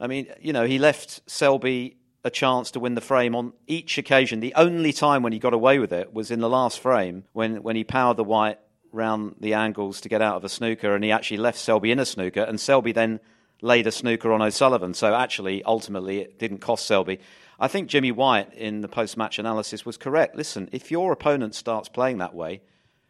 I 0.00 0.06
mean, 0.06 0.28
you 0.40 0.52
know, 0.52 0.64
he 0.64 0.78
left 0.78 1.28
Selby 1.28 1.96
a 2.24 2.30
chance 2.30 2.72
to 2.72 2.80
win 2.80 2.94
the 2.94 3.00
frame 3.00 3.34
on 3.34 3.52
each 3.66 3.98
occasion. 3.98 4.40
The 4.40 4.54
only 4.54 4.92
time 4.92 5.22
when 5.22 5.32
he 5.32 5.38
got 5.38 5.54
away 5.54 5.78
with 5.78 5.92
it 5.92 6.12
was 6.12 6.30
in 6.30 6.40
the 6.40 6.48
last 6.48 6.80
frame 6.80 7.24
when, 7.32 7.62
when 7.62 7.76
he 7.76 7.84
powered 7.84 8.16
the 8.16 8.24
white 8.24 8.58
round 8.92 9.36
the 9.40 9.54
angles 9.54 10.00
to 10.00 10.08
get 10.08 10.22
out 10.22 10.36
of 10.36 10.44
a 10.44 10.48
snooker, 10.48 10.94
and 10.94 11.04
he 11.04 11.10
actually 11.10 11.36
left 11.36 11.58
Selby 11.58 11.90
in 11.90 11.98
a 11.98 12.06
snooker, 12.06 12.42
and 12.42 12.60
Selby 12.60 12.92
then 12.92 13.20
laid 13.60 13.86
a 13.86 13.92
snooker 13.92 14.32
on 14.32 14.42
O'Sullivan. 14.42 14.94
So 14.94 15.14
actually, 15.14 15.62
ultimately, 15.64 16.20
it 16.20 16.38
didn't 16.38 16.58
cost 16.58 16.86
Selby. 16.86 17.20
I 17.60 17.68
think 17.68 17.88
Jimmy 17.88 18.12
White 18.12 18.54
in 18.54 18.80
the 18.80 18.88
post 18.88 19.16
match 19.16 19.38
analysis 19.38 19.84
was 19.84 19.96
correct. 19.96 20.36
Listen, 20.36 20.68
if 20.72 20.90
your 20.90 21.12
opponent 21.12 21.54
starts 21.54 21.88
playing 21.88 22.18
that 22.18 22.34
way, 22.34 22.62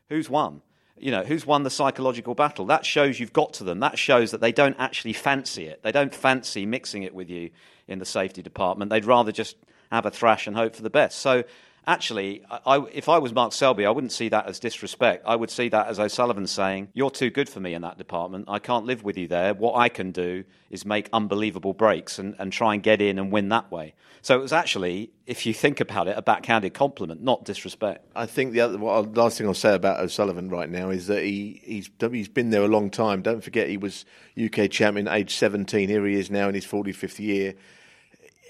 who's 0.08 0.30
won? 0.30 0.62
You 1.00 1.10
know, 1.10 1.22
who's 1.22 1.46
won 1.46 1.62
the 1.62 1.70
psychological 1.70 2.34
battle? 2.34 2.66
That 2.66 2.84
shows 2.84 3.20
you've 3.20 3.32
got 3.32 3.52
to 3.54 3.64
them. 3.64 3.80
That 3.80 3.98
shows 3.98 4.30
that 4.30 4.40
they 4.40 4.52
don't 4.52 4.76
actually 4.78 5.12
fancy 5.12 5.66
it. 5.66 5.82
They 5.82 5.92
don't 5.92 6.14
fancy 6.14 6.66
mixing 6.66 7.02
it 7.02 7.14
with 7.14 7.30
you 7.30 7.50
in 7.86 7.98
the 7.98 8.04
safety 8.04 8.42
department. 8.42 8.90
They'd 8.90 9.04
rather 9.04 9.32
just 9.32 9.56
have 9.90 10.06
a 10.06 10.10
thrash 10.10 10.46
and 10.46 10.56
hope 10.56 10.74
for 10.74 10.82
the 10.82 10.90
best. 10.90 11.18
So 11.18 11.44
actually, 11.88 12.42
I, 12.50 12.84
if 12.92 13.08
I 13.08 13.18
was 13.18 13.32
Mark 13.32 13.52
Selby, 13.52 13.86
I 13.86 13.90
wouldn't 13.90 14.12
see 14.12 14.28
that 14.28 14.46
as 14.46 14.60
disrespect. 14.60 15.24
I 15.26 15.34
would 15.34 15.50
see 15.50 15.68
that 15.70 15.88
as 15.88 15.98
O'Sullivan 15.98 16.46
saying, 16.46 16.88
You're 16.92 17.10
too 17.10 17.30
good 17.30 17.48
for 17.48 17.58
me 17.58 17.74
in 17.74 17.82
that 17.82 17.98
department. 17.98 18.44
I 18.46 18.58
can't 18.58 18.84
live 18.84 19.02
with 19.02 19.16
you 19.16 19.26
there. 19.26 19.54
What 19.54 19.76
I 19.76 19.88
can 19.88 20.12
do 20.12 20.44
is 20.70 20.84
make 20.84 21.08
unbelievable 21.12 21.72
breaks 21.72 22.18
and, 22.18 22.36
and 22.38 22.52
try 22.52 22.74
and 22.74 22.82
get 22.82 23.00
in 23.00 23.18
and 23.18 23.32
win 23.32 23.48
that 23.48 23.72
way. 23.72 23.94
So 24.20 24.38
it 24.38 24.42
was 24.42 24.52
actually, 24.52 25.10
if 25.26 25.46
you 25.46 25.54
think 25.54 25.80
about 25.80 26.08
it, 26.08 26.18
a 26.18 26.22
backhanded 26.22 26.74
compliment, 26.74 27.22
not 27.22 27.44
disrespect. 27.44 28.04
I 28.14 28.26
think 28.26 28.52
the 28.52 28.60
other 28.60 28.76
well, 28.76 29.04
last 29.04 29.38
thing 29.38 29.46
I'll 29.46 29.54
say 29.54 29.74
about 29.74 30.00
O'Sullivan 30.00 30.50
right 30.50 30.68
now 30.68 30.90
is 30.90 31.06
that 31.06 31.22
he, 31.22 31.62
he's 31.64 31.90
he's 32.10 32.28
been 32.28 32.50
there 32.50 32.62
a 32.62 32.68
long 32.68 32.90
time. 32.90 33.22
Don't 33.22 33.42
forget 33.42 33.68
he 33.68 33.78
was 33.78 34.04
UK 34.42 34.70
champion 34.70 35.08
age 35.08 35.34
17. 35.34 35.88
Here 35.88 36.06
he 36.06 36.14
is 36.14 36.30
now 36.30 36.48
in 36.48 36.54
his 36.54 36.66
45th 36.66 37.18
year. 37.18 37.54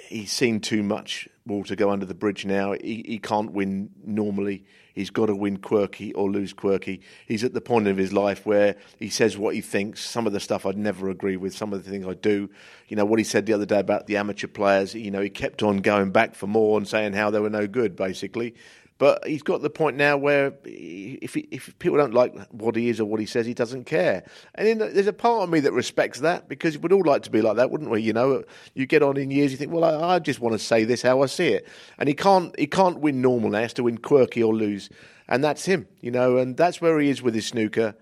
He's 0.09 0.33
seen 0.33 0.61
too 0.61 0.83
much 0.83 1.28
water 1.49 1.75
go 1.75 1.90
under 1.90 2.07
the 2.07 2.14
bridge 2.14 2.44
now. 2.46 2.73
He, 2.73 3.05
he 3.07 3.18
can't 3.18 3.53
win 3.53 3.90
normally. 4.05 4.64
He's 4.94 5.11
got 5.11 5.27
to 5.27 5.35
win 5.35 5.59
quirky 5.59 6.12
or 6.14 6.29
lose 6.29 6.53
quirky. 6.53 7.01
He's 7.27 7.44
at 7.44 7.55
the 7.55 7.61
point 7.61 7.87
of 7.87 7.96
his 7.96 8.12
life 8.12 8.44
where 8.44 8.77
he 8.99 9.09
says 9.11 9.38
what 9.38 9.55
he 9.55 9.61
thinks. 9.61 10.05
Some 10.05 10.27
of 10.27 10.33
the 10.33 10.40
stuff 10.40 10.66
I'd 10.66 10.77
never 10.77 11.09
agree 11.09 11.37
with. 11.37 11.55
Some 11.55 11.73
of 11.73 11.85
the 11.85 11.90
things 11.90 12.07
I 12.07 12.14
do. 12.14 12.51
You 12.88 12.96
know 12.96 13.05
what 13.05 13.20
he 13.20 13.25
said 13.25 13.46
the 13.46 13.53
other 13.53 13.66
day 13.66 13.79
about 13.79 14.07
the 14.07 14.16
amateur 14.16 14.49
players. 14.49 14.94
You 14.94 15.11
know 15.11 15.20
he 15.20 15.31
kept 15.31 15.62
on 15.62 15.79
going 15.79 16.11
back 16.11 16.35
for 16.35 16.46
more 16.49 16.77
and 16.79 16.87
saying 16.87 17.12
how 17.12 17.31
they 17.31 17.38
were 17.38 17.51
no 17.51 17.66
good, 17.66 17.94
basically. 17.94 18.55
But 18.99 19.25
he's 19.25 19.45
got 19.45 19.63
the 19.63 19.71
point 19.71 19.97
now 19.97 20.17
where 20.17 20.53
if 20.65 21.35
he, 21.35 21.47
if 21.53 21.79
people 21.79 21.99
don't 21.99 22.15
like 22.15 22.35
what 22.51 22.75
he 22.75 22.89
is 22.89 22.99
or 22.99 23.05
what 23.05 23.21
he 23.21 23.27
says, 23.27 23.47
he 23.47 23.55
doesn't 23.55 23.85
care. 23.85 24.25
And 24.57 24.81
there's 24.81 25.07
a 25.07 25.13
part 25.13 25.45
of 25.45 25.51
me 25.51 25.61
that 25.61 25.73
respects 25.73 26.19
that 26.21 26.49
because 26.49 26.77
we'd 26.77 26.93
all 26.93 27.05
like 27.05 27.23
to 27.23 27.31
be 27.31 27.41
like 27.41 27.57
that, 27.57 27.71
wouldn't 27.71 27.91
we? 27.91 28.03
You 28.03 28.13
know, 28.13 28.43
you 28.75 28.87
get 28.87 29.05
on 29.05 29.17
in 29.17 29.31
years, 29.31 29.53
you 29.53 29.57
think, 29.57 29.73
well, 29.73 29.85
I, 29.85 30.17
I 30.17 30.19
just 30.19 30.41
want 30.41 30.55
to 30.55 30.59
say 30.59 30.83
this 30.83 31.01
how 31.03 31.23
I 31.23 31.27
see 31.27 31.49
it, 31.49 31.69
and 31.99 32.09
he 32.09 32.15
can't 32.15 32.59
he 32.59 32.67
can't 32.67 32.99
win 32.99 33.23
normal 33.23 33.51
now. 33.51 33.59
He 33.59 33.63
has 33.63 33.73
to 33.75 33.85
win 33.85 33.99
quirky 33.99 34.43
or 34.43 34.53
lose, 34.53 34.91
and 35.29 35.45
that's 35.45 35.65
him. 35.65 35.87
You 36.01 36.11
know, 36.11 36.37
and 36.37 36.57
that's 36.57 36.81
where 36.81 36.99
he 36.99 37.09
is 37.09 37.23
with 37.23 37.35
his 37.35 37.47
snooker. 37.47 37.95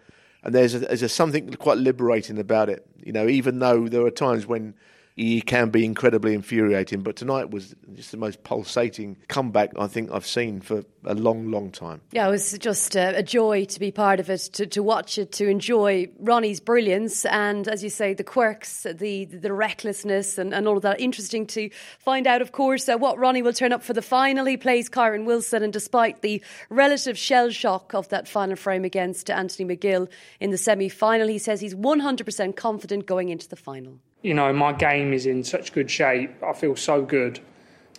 And 0.42 0.54
there's 0.54 0.74
a, 0.74 0.78
there's 0.78 1.02
a 1.02 1.10
something 1.10 1.52
quite 1.54 1.76
liberating 1.76 2.38
about 2.38 2.70
it. 2.70 2.86
You 3.04 3.12
know, 3.12 3.28
even 3.28 3.58
though 3.58 3.86
there 3.86 4.04
are 4.06 4.10
times 4.10 4.46
when 4.46 4.74
he 5.16 5.40
can 5.40 5.70
be 5.70 5.84
incredibly 5.84 6.34
infuriating. 6.34 7.00
But 7.00 7.16
tonight 7.16 7.50
was 7.50 7.74
just 7.94 8.10
the 8.10 8.18
most 8.18 8.44
pulsating 8.44 9.16
comeback 9.28 9.72
I 9.78 9.86
think 9.86 10.10
I've 10.12 10.26
seen 10.26 10.60
for 10.60 10.84
a 11.04 11.14
long, 11.14 11.50
long 11.50 11.70
time. 11.70 12.02
Yeah, 12.12 12.28
it 12.28 12.30
was 12.30 12.56
just 12.58 12.94
a, 12.94 13.16
a 13.18 13.22
joy 13.22 13.64
to 13.64 13.80
be 13.80 13.90
part 13.90 14.20
of 14.20 14.28
it, 14.28 14.40
to, 14.52 14.66
to 14.66 14.82
watch 14.82 15.16
it, 15.16 15.32
to 15.32 15.48
enjoy 15.48 16.10
Ronnie's 16.18 16.60
brilliance, 16.60 17.24
and 17.24 17.66
as 17.66 17.82
you 17.82 17.88
say, 17.88 18.12
the 18.12 18.24
quirks, 18.24 18.82
the 18.82 19.24
the 19.24 19.52
recklessness, 19.52 20.36
and, 20.36 20.52
and 20.52 20.68
all 20.68 20.76
of 20.76 20.82
that. 20.82 21.00
Interesting 21.00 21.46
to 21.48 21.70
find 21.98 22.26
out, 22.26 22.42
of 22.42 22.52
course, 22.52 22.88
uh, 22.88 22.98
what 22.98 23.18
Ronnie 23.18 23.42
will 23.42 23.54
turn 23.54 23.72
up 23.72 23.82
for 23.82 23.94
the 23.94 24.02
final. 24.02 24.44
He 24.44 24.58
plays 24.58 24.90
Kyren 24.90 25.24
Wilson, 25.24 25.62
and 25.62 25.72
despite 25.72 26.20
the 26.20 26.42
relative 26.68 27.16
shell 27.16 27.48
shock 27.50 27.94
of 27.94 28.08
that 28.10 28.28
final 28.28 28.56
frame 28.56 28.84
against 28.84 29.30
Anthony 29.30 29.76
McGill 29.76 30.08
in 30.40 30.50
the 30.50 30.58
semi 30.58 30.90
final, 30.90 31.26
he 31.26 31.38
says 31.38 31.60
he's 31.60 31.74
100% 31.74 32.56
confident 32.56 33.06
going 33.06 33.30
into 33.30 33.48
the 33.48 33.56
final 33.56 33.98
you 34.26 34.34
know, 34.34 34.52
my 34.52 34.72
game 34.72 35.12
is 35.12 35.24
in 35.24 35.44
such 35.44 35.72
good 35.72 35.88
shape. 35.88 36.42
I 36.42 36.52
feel 36.52 36.74
so 36.74 37.00
good. 37.00 37.38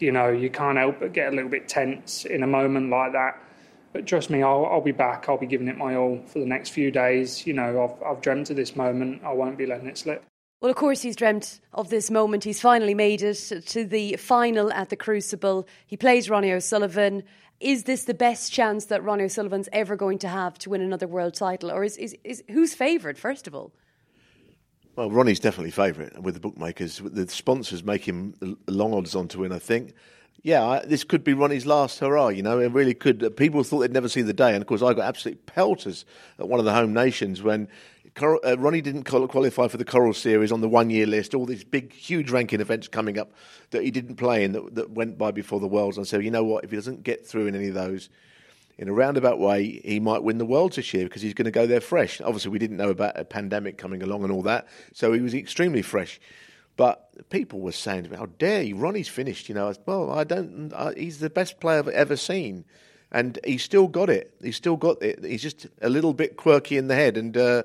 You 0.02 0.12
know, 0.12 0.28
you 0.28 0.50
can't 0.50 0.78
help 0.78 1.00
but 1.00 1.14
get 1.14 1.32
a 1.32 1.36
little 1.36 1.50
bit 1.50 1.70
tense 1.70 2.26
in 2.26 2.44
a 2.44 2.48
moment 2.48 2.90
like 2.90 3.14
that. 3.14 3.42
But 3.94 4.06
trust 4.06 4.30
me, 4.30 4.44
I'll, 4.44 4.66
I'll 4.66 4.82
be 4.82 4.92
back. 4.92 5.30
I'll 5.30 5.38
be 5.38 5.48
giving 5.48 5.70
it 5.70 5.78
my 5.78 5.96
all 5.96 6.22
for 6.28 6.40
the 6.40 6.46
next 6.46 6.72
few 6.72 6.92
days. 6.92 7.48
You 7.48 7.54
know, 7.54 7.82
I've, 7.82 8.04
I've 8.06 8.22
dreamt 8.22 8.50
of 8.50 8.58
this 8.58 8.76
moment. 8.76 9.24
I 9.24 9.32
won't 9.32 9.58
be 9.58 9.66
letting 9.66 9.88
it 9.88 9.98
slip. 9.98 10.22
Well, 10.60 10.70
of 10.70 10.76
course, 10.76 11.02
he's 11.02 11.16
dreamt 11.16 11.62
of 11.74 11.90
this 11.90 12.12
moment. 12.12 12.44
He's 12.44 12.60
finally 12.60 12.94
made 12.94 13.22
it 13.22 13.64
to 13.66 13.86
the 13.86 14.18
final 14.18 14.70
at 14.74 14.90
the 14.90 14.98
Crucible. 14.98 15.66
He 15.86 15.96
plays 15.96 16.30
Ronnie 16.30 16.52
O'Sullivan. 16.52 17.24
Is 17.62 17.86
this 17.86 18.04
the 18.04 18.14
best 18.14 18.52
chance 18.52 18.84
that 18.88 19.02
Ronnie 19.02 19.24
O'Sullivan's 19.24 19.70
ever 19.72 19.96
going 19.96 20.20
to 20.20 20.28
have 20.28 20.60
to 20.60 20.72
win 20.72 20.82
another 20.82 21.08
world 21.08 21.36
title? 21.36 21.72
Or 21.72 21.86
is, 21.86 21.96
is, 21.96 22.18
is 22.26 22.44
who's 22.50 22.74
favoured, 22.74 23.18
first 23.18 23.48
of 23.48 23.56
all? 23.56 23.72
Well, 24.98 25.12
Ronnie's 25.12 25.40
definitely 25.40 25.70
favourite 25.70 26.20
with 26.24 26.34
the 26.34 26.40
bookmakers. 26.40 27.00
The 27.06 27.28
sponsors 27.28 27.84
make 27.84 28.04
him 28.04 28.58
long 28.66 28.96
odds 28.96 29.16
on 29.16 29.28
to 29.28 29.40
win, 29.40 29.52
I 29.52 29.60
think. 29.60 29.94
Yeah, 30.42 30.66
I, 30.66 30.86
this 30.86 31.04
could 31.04 31.24
be 31.24 31.36
Ronnie's 31.36 31.68
last 31.68 32.00
hurrah, 32.00 32.30
you 32.30 32.42
know, 32.42 32.58
it 32.60 32.72
really 32.72 32.96
could. 32.96 33.38
People 33.38 33.64
thought 33.64 33.82
they'd 33.82 33.92
never 33.92 34.10
see 34.10 34.24
the 34.24 34.34
day. 34.34 34.54
And 34.54 34.62
of 34.62 34.66
course, 34.66 34.82
I 34.82 34.96
got 34.96 35.06
absolute 35.08 35.46
pelters 35.46 36.04
at 36.40 36.50
one 36.50 36.60
of 36.60 36.66
the 36.66 36.74
home 36.74 36.94
nations 36.94 37.44
when 37.44 37.68
uh, 38.20 38.58
Ronnie 38.58 38.82
didn't 38.82 39.04
qualify 39.04 39.68
for 39.68 39.78
the 39.78 39.86
Coral 39.86 40.16
Series 40.16 40.52
on 40.52 40.62
the 40.62 40.70
one 40.70 40.90
year 40.90 41.06
list, 41.06 41.36
all 41.36 41.46
these 41.46 41.64
big, 41.64 41.94
huge 41.94 42.32
ranking 42.32 42.60
events 42.60 42.88
coming 42.88 43.20
up 43.20 43.34
that 43.70 43.84
he 43.84 43.92
didn't 43.92 44.16
play 44.16 44.44
in 44.44 44.54
that, 44.54 44.74
that 44.74 44.90
went 44.90 45.16
by 45.16 45.30
before 45.30 45.60
the 45.60 45.68
Worlds. 45.68 45.98
And 45.98 46.08
so, 46.08 46.18
you 46.18 46.32
know 46.32 46.44
what, 46.44 46.64
if 46.64 46.72
he 46.72 46.76
doesn't 46.76 47.04
get 47.04 47.24
through 47.24 47.46
in 47.46 47.56
any 47.56 47.68
of 47.68 47.76
those, 47.76 48.10
in 48.78 48.88
a 48.88 48.94
roundabout 48.94 49.40
way, 49.40 49.82
he 49.84 50.00
might 50.00 50.24
win 50.24 50.38
the 50.38 50.46
world 50.46 50.74
this 50.74 50.94
year 50.94 51.06
because 51.06 51.22
he's 51.22 51.34
going 51.34 51.46
to 51.46 51.52
go 51.52 51.66
there 51.66 51.82
fresh. 51.82 52.22
Obviously, 52.22 52.52
we 52.52 52.60
didn't 52.60 52.78
know 52.78 52.90
about 52.90 53.20
a 53.20 53.26
pandemic 53.26 53.78
coming 53.78 54.04
along 54.04 54.24
and 54.24 54.32
all 54.32 54.44
that, 54.44 54.68
so 54.94 55.14
he 55.14 55.22
was 55.22 55.34
extremely 55.34 55.82
fresh. 55.82 56.20
But 56.76 57.30
people 57.32 57.60
were 57.60 57.72
saying 57.72 58.04
to 58.04 58.12
me, 58.12 58.18
"How 58.18 58.28
dare 58.38 58.62
you? 58.62 58.76
Ronnie's 58.76 59.08
finished." 59.08 59.50
You 59.50 59.56
know, 59.56 59.74
well, 59.88 60.12
I 60.12 60.24
don't. 60.24 60.72
I, 60.74 60.94
he's 60.96 61.20
the 61.20 61.30
best 61.30 61.60
player 61.60 61.80
I've 61.80 61.88
ever 61.88 62.16
seen, 62.16 62.66
and 63.12 63.40
he's 63.44 63.64
still 63.64 63.88
got 63.88 64.12
it. 64.12 64.36
He's 64.44 64.58
still 64.58 64.78
got 64.78 65.02
it. 65.02 65.26
He's 65.26 65.42
just 65.42 65.66
a 65.82 65.90
little 65.90 66.14
bit 66.14 66.38
quirky 66.38 66.78
in 66.78 66.88
the 66.88 66.96
head, 66.96 67.18
and 67.18 67.36
uh, 67.36 67.64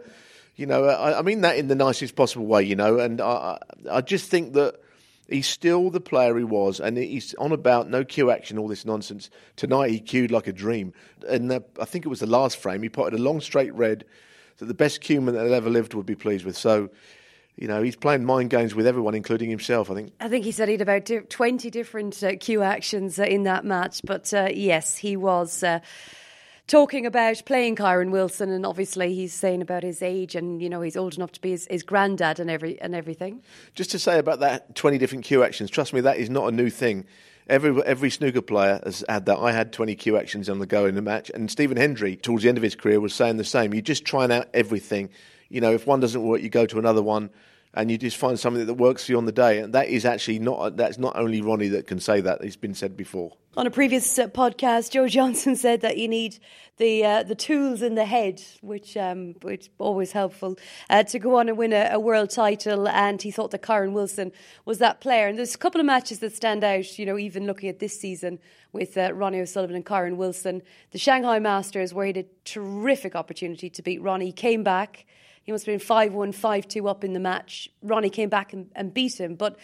you 0.56 0.64
know, 0.64 0.84
I, 0.84 1.18
I, 1.18 1.22
mean 1.22 1.42
that 1.42 1.58
in 1.58 1.68
the 1.68 1.74
nicest 1.74 2.16
possible 2.16 2.46
way. 2.46 2.62
You 2.62 2.76
know, 2.76 2.98
and 2.98 3.20
I, 3.20 3.58
I 3.90 4.00
just 4.00 4.30
think 4.30 4.54
that 4.54 4.80
he's 5.32 5.48
still 5.48 5.90
the 5.90 6.00
player 6.00 6.36
he 6.36 6.44
was, 6.44 6.80
and 6.80 6.96
he's 6.96 7.34
on 7.34 7.52
about 7.52 7.88
no 7.88 8.04
cue 8.04 8.30
action, 8.30 8.58
all 8.58 8.68
this 8.68 8.84
nonsense. 8.84 9.30
Tonight 9.56 9.90
he 9.90 10.00
cued 10.00 10.30
like 10.30 10.46
a 10.46 10.52
dream, 10.52 10.92
and 11.28 11.50
the, 11.50 11.64
I 11.80 11.84
think 11.84 12.04
it 12.04 12.08
was 12.08 12.20
the 12.20 12.26
last 12.26 12.56
frame 12.56 12.82
he 12.82 12.88
potted 12.88 13.18
a 13.18 13.22
long 13.22 13.40
straight 13.40 13.74
red 13.74 14.04
that 14.58 14.66
the 14.66 14.74
best 14.74 15.00
cueman 15.00 15.34
that 15.34 15.46
ever 15.46 15.70
lived 15.70 15.94
would 15.94 16.06
be 16.06 16.16
pleased 16.16 16.44
with. 16.44 16.56
So. 16.56 16.90
You 17.54 17.68
know, 17.68 17.82
he's 17.82 17.96
playing 17.96 18.24
mind 18.24 18.48
games 18.48 18.74
with 18.74 18.86
everyone, 18.86 19.14
including 19.14 19.50
himself, 19.50 19.90
I 19.90 19.94
think. 19.94 20.14
I 20.20 20.28
think 20.28 20.46
he 20.46 20.52
said 20.52 20.68
he 20.68 20.72
had 20.72 20.80
about 20.80 21.10
20 21.28 21.68
different 21.68 22.22
uh, 22.22 22.36
cue 22.40 22.62
actions 22.62 23.18
uh, 23.18 23.24
in 23.24 23.42
that 23.42 23.66
match. 23.66 24.00
But 24.06 24.32
uh, 24.32 24.48
yes, 24.50 24.96
he 24.96 25.18
was 25.18 25.62
uh, 25.62 25.80
talking 26.66 27.06
about 27.06 27.42
playing 27.44 27.76
Kyren 27.76 28.10
Wilson, 28.10 28.50
and 28.50 28.64
obviously 28.64 29.14
he's 29.14 29.32
saying 29.32 29.62
about 29.62 29.82
his 29.82 30.02
age, 30.02 30.34
and 30.34 30.62
you 30.62 30.68
know 30.68 30.80
he's 30.80 30.96
old 30.96 31.14
enough 31.14 31.32
to 31.32 31.40
be 31.40 31.50
his, 31.50 31.66
his 31.70 31.82
granddad 31.82 32.40
and 32.40 32.50
every 32.50 32.80
and 32.80 32.94
everything. 32.94 33.42
Just 33.74 33.90
to 33.92 33.98
say 33.98 34.18
about 34.18 34.40
that 34.40 34.74
twenty 34.74 34.98
different 34.98 35.24
cue 35.24 35.42
actions, 35.42 35.70
trust 35.70 35.92
me, 35.92 36.00
that 36.00 36.18
is 36.18 36.30
not 36.30 36.48
a 36.48 36.52
new 36.52 36.70
thing. 36.70 37.04
Every 37.48 37.82
every 37.84 38.10
snooker 38.10 38.42
player 38.42 38.80
has 38.84 39.04
had 39.08 39.26
that. 39.26 39.38
I 39.38 39.52
had 39.52 39.72
20 39.72 39.96
cue 39.96 40.16
actions 40.16 40.48
on 40.48 40.60
the 40.60 40.66
go 40.66 40.86
in 40.86 40.94
the 40.94 41.02
match, 41.02 41.30
and 41.30 41.50
Stephen 41.50 41.76
Hendry, 41.76 42.16
towards 42.16 42.44
the 42.44 42.48
end 42.48 42.56
of 42.58 42.62
his 42.62 42.76
career, 42.76 43.00
was 43.00 43.14
saying 43.14 43.36
the 43.36 43.44
same. 43.44 43.74
You're 43.74 43.82
just 43.82 44.04
trying 44.04 44.30
out 44.30 44.48
everything. 44.54 45.10
You 45.48 45.60
know, 45.60 45.72
if 45.72 45.86
one 45.86 46.00
doesn't 46.00 46.22
work, 46.22 46.40
you 46.40 46.48
go 46.48 46.66
to 46.66 46.78
another 46.78 47.02
one 47.02 47.30
and 47.74 47.90
you 47.90 47.96
just 47.96 48.16
find 48.16 48.38
something 48.38 48.66
that 48.66 48.74
works 48.74 49.06
for 49.06 49.12
you 49.12 49.18
on 49.18 49.24
the 49.24 49.32
day. 49.32 49.60
And 49.60 49.72
that 49.72 49.88
is 49.88 50.04
actually 50.04 50.38
not 50.38 50.76
that's 50.76 50.98
not 50.98 51.16
only 51.16 51.40
Ronnie 51.40 51.68
that 51.68 51.86
can 51.86 52.00
say 52.00 52.20
that. 52.20 52.42
It's 52.42 52.56
been 52.56 52.74
said 52.74 52.96
before. 52.96 53.32
On 53.56 53.66
a 53.66 53.70
previous 53.70 54.18
uh, 54.18 54.28
podcast, 54.28 54.92
Joe 54.92 55.08
Johnson 55.08 55.56
said 55.64 55.80
that 55.82 55.96
you 55.96 56.08
need 56.08 56.38
the 56.76 57.04
uh, 57.04 57.22
the 57.22 57.34
tools 57.34 57.82
in 57.82 57.94
the 57.94 58.04
head, 58.04 58.42
which 58.60 58.96
um, 58.96 59.34
which 59.42 59.70
always 59.78 60.12
helpful 60.12 60.58
uh, 60.90 61.02
to 61.04 61.18
go 61.18 61.36
on 61.36 61.48
and 61.48 61.56
win 61.56 61.72
a, 61.72 61.90
a, 61.92 62.00
world 62.00 62.30
title. 62.30 62.88
And 62.88 63.20
he 63.20 63.30
thought 63.30 63.50
that 63.52 63.62
Kyren 63.62 63.92
Wilson 63.92 64.32
was 64.64 64.78
that 64.78 65.00
player. 65.00 65.26
And 65.26 65.38
there's 65.38 65.54
a 65.54 65.58
couple 65.58 65.80
of 65.80 65.86
matches 65.86 66.18
that 66.18 66.34
stand 66.34 66.64
out. 66.64 66.98
You 66.98 67.06
know, 67.06 67.18
even 67.18 67.46
looking 67.46 67.68
at 67.68 67.78
this 67.78 67.98
season 67.98 68.38
with 68.72 68.96
uh, 68.98 69.12
Ronnie 69.14 69.40
O'Sullivan 69.40 69.76
and 69.76 69.86
Kyren 69.86 70.16
Wilson, 70.16 70.62
the 70.90 70.98
Shanghai 70.98 71.38
Masters, 71.38 71.94
where 71.94 72.06
he 72.06 72.12
had 72.14 72.24
a 72.24 72.28
terrific 72.44 73.14
opportunity 73.14 73.70
to 73.70 73.82
beat 73.82 74.02
Ronnie, 74.02 74.32
came 74.32 74.62
back 74.62 75.06
he 75.42 75.52
must 75.52 75.66
have 75.66 75.72
been 75.72 75.84
5 75.84 76.14
1, 76.14 76.32
5 76.32 76.68
2 76.68 76.88
up 76.88 77.04
in 77.04 77.12
the 77.12 77.20
match. 77.20 77.68
Ronnie 77.82 78.10
came 78.10 78.28
back 78.28 78.52
and, 78.52 78.70
and 78.74 78.94
beat 78.94 79.20
him. 79.20 79.34
But 79.34 79.58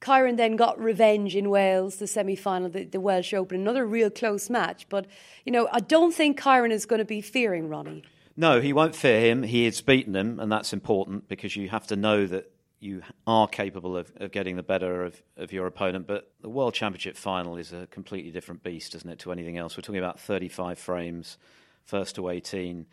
Kyren 0.00 0.36
then 0.36 0.56
got 0.56 0.78
revenge 0.78 1.34
in 1.34 1.50
Wales, 1.50 1.96
the 1.96 2.06
semi 2.06 2.36
final, 2.36 2.68
the, 2.68 2.84
the, 2.84 3.00
Welsh 3.00 3.32
Open, 3.32 3.60
another 3.60 3.86
real 3.86 4.10
close 4.10 4.50
match. 4.50 4.86
But, 4.88 5.06
you 5.44 5.52
know, 5.52 5.68
I 5.72 5.80
don't 5.80 6.14
think 6.14 6.38
Kyren 6.38 6.70
is 6.70 6.86
going 6.86 6.98
to 6.98 7.04
be 7.04 7.20
fearing 7.20 7.68
Ronnie. 7.68 8.04
No, 8.36 8.60
he 8.60 8.72
won't 8.72 8.94
fear 8.94 9.20
him. 9.20 9.44
He 9.44 9.64
has 9.64 9.80
beaten 9.80 10.14
him, 10.14 10.40
and 10.40 10.50
that's 10.50 10.72
important 10.72 11.28
because 11.28 11.56
you 11.56 11.68
have 11.68 11.86
to 11.86 11.96
know 11.96 12.26
that 12.26 12.50
you 12.80 13.02
are 13.26 13.48
capable 13.48 13.96
of, 13.96 14.12
of 14.16 14.30
getting 14.30 14.56
the 14.56 14.62
better 14.62 15.04
of, 15.04 15.22
of 15.36 15.52
your 15.52 15.66
opponent. 15.66 16.06
But 16.06 16.30
the 16.42 16.50
World 16.50 16.74
Championship 16.74 17.16
final 17.16 17.56
is 17.56 17.72
a 17.72 17.86
completely 17.86 18.30
different 18.30 18.62
beast, 18.62 18.94
isn't 18.94 19.08
it, 19.08 19.20
to 19.20 19.32
anything 19.32 19.56
else? 19.56 19.76
We're 19.76 19.82
talking 19.82 19.98
about 19.98 20.20
35 20.20 20.78
frames, 20.78 21.38
first 21.84 22.16
to 22.16 22.28
18 22.28 22.86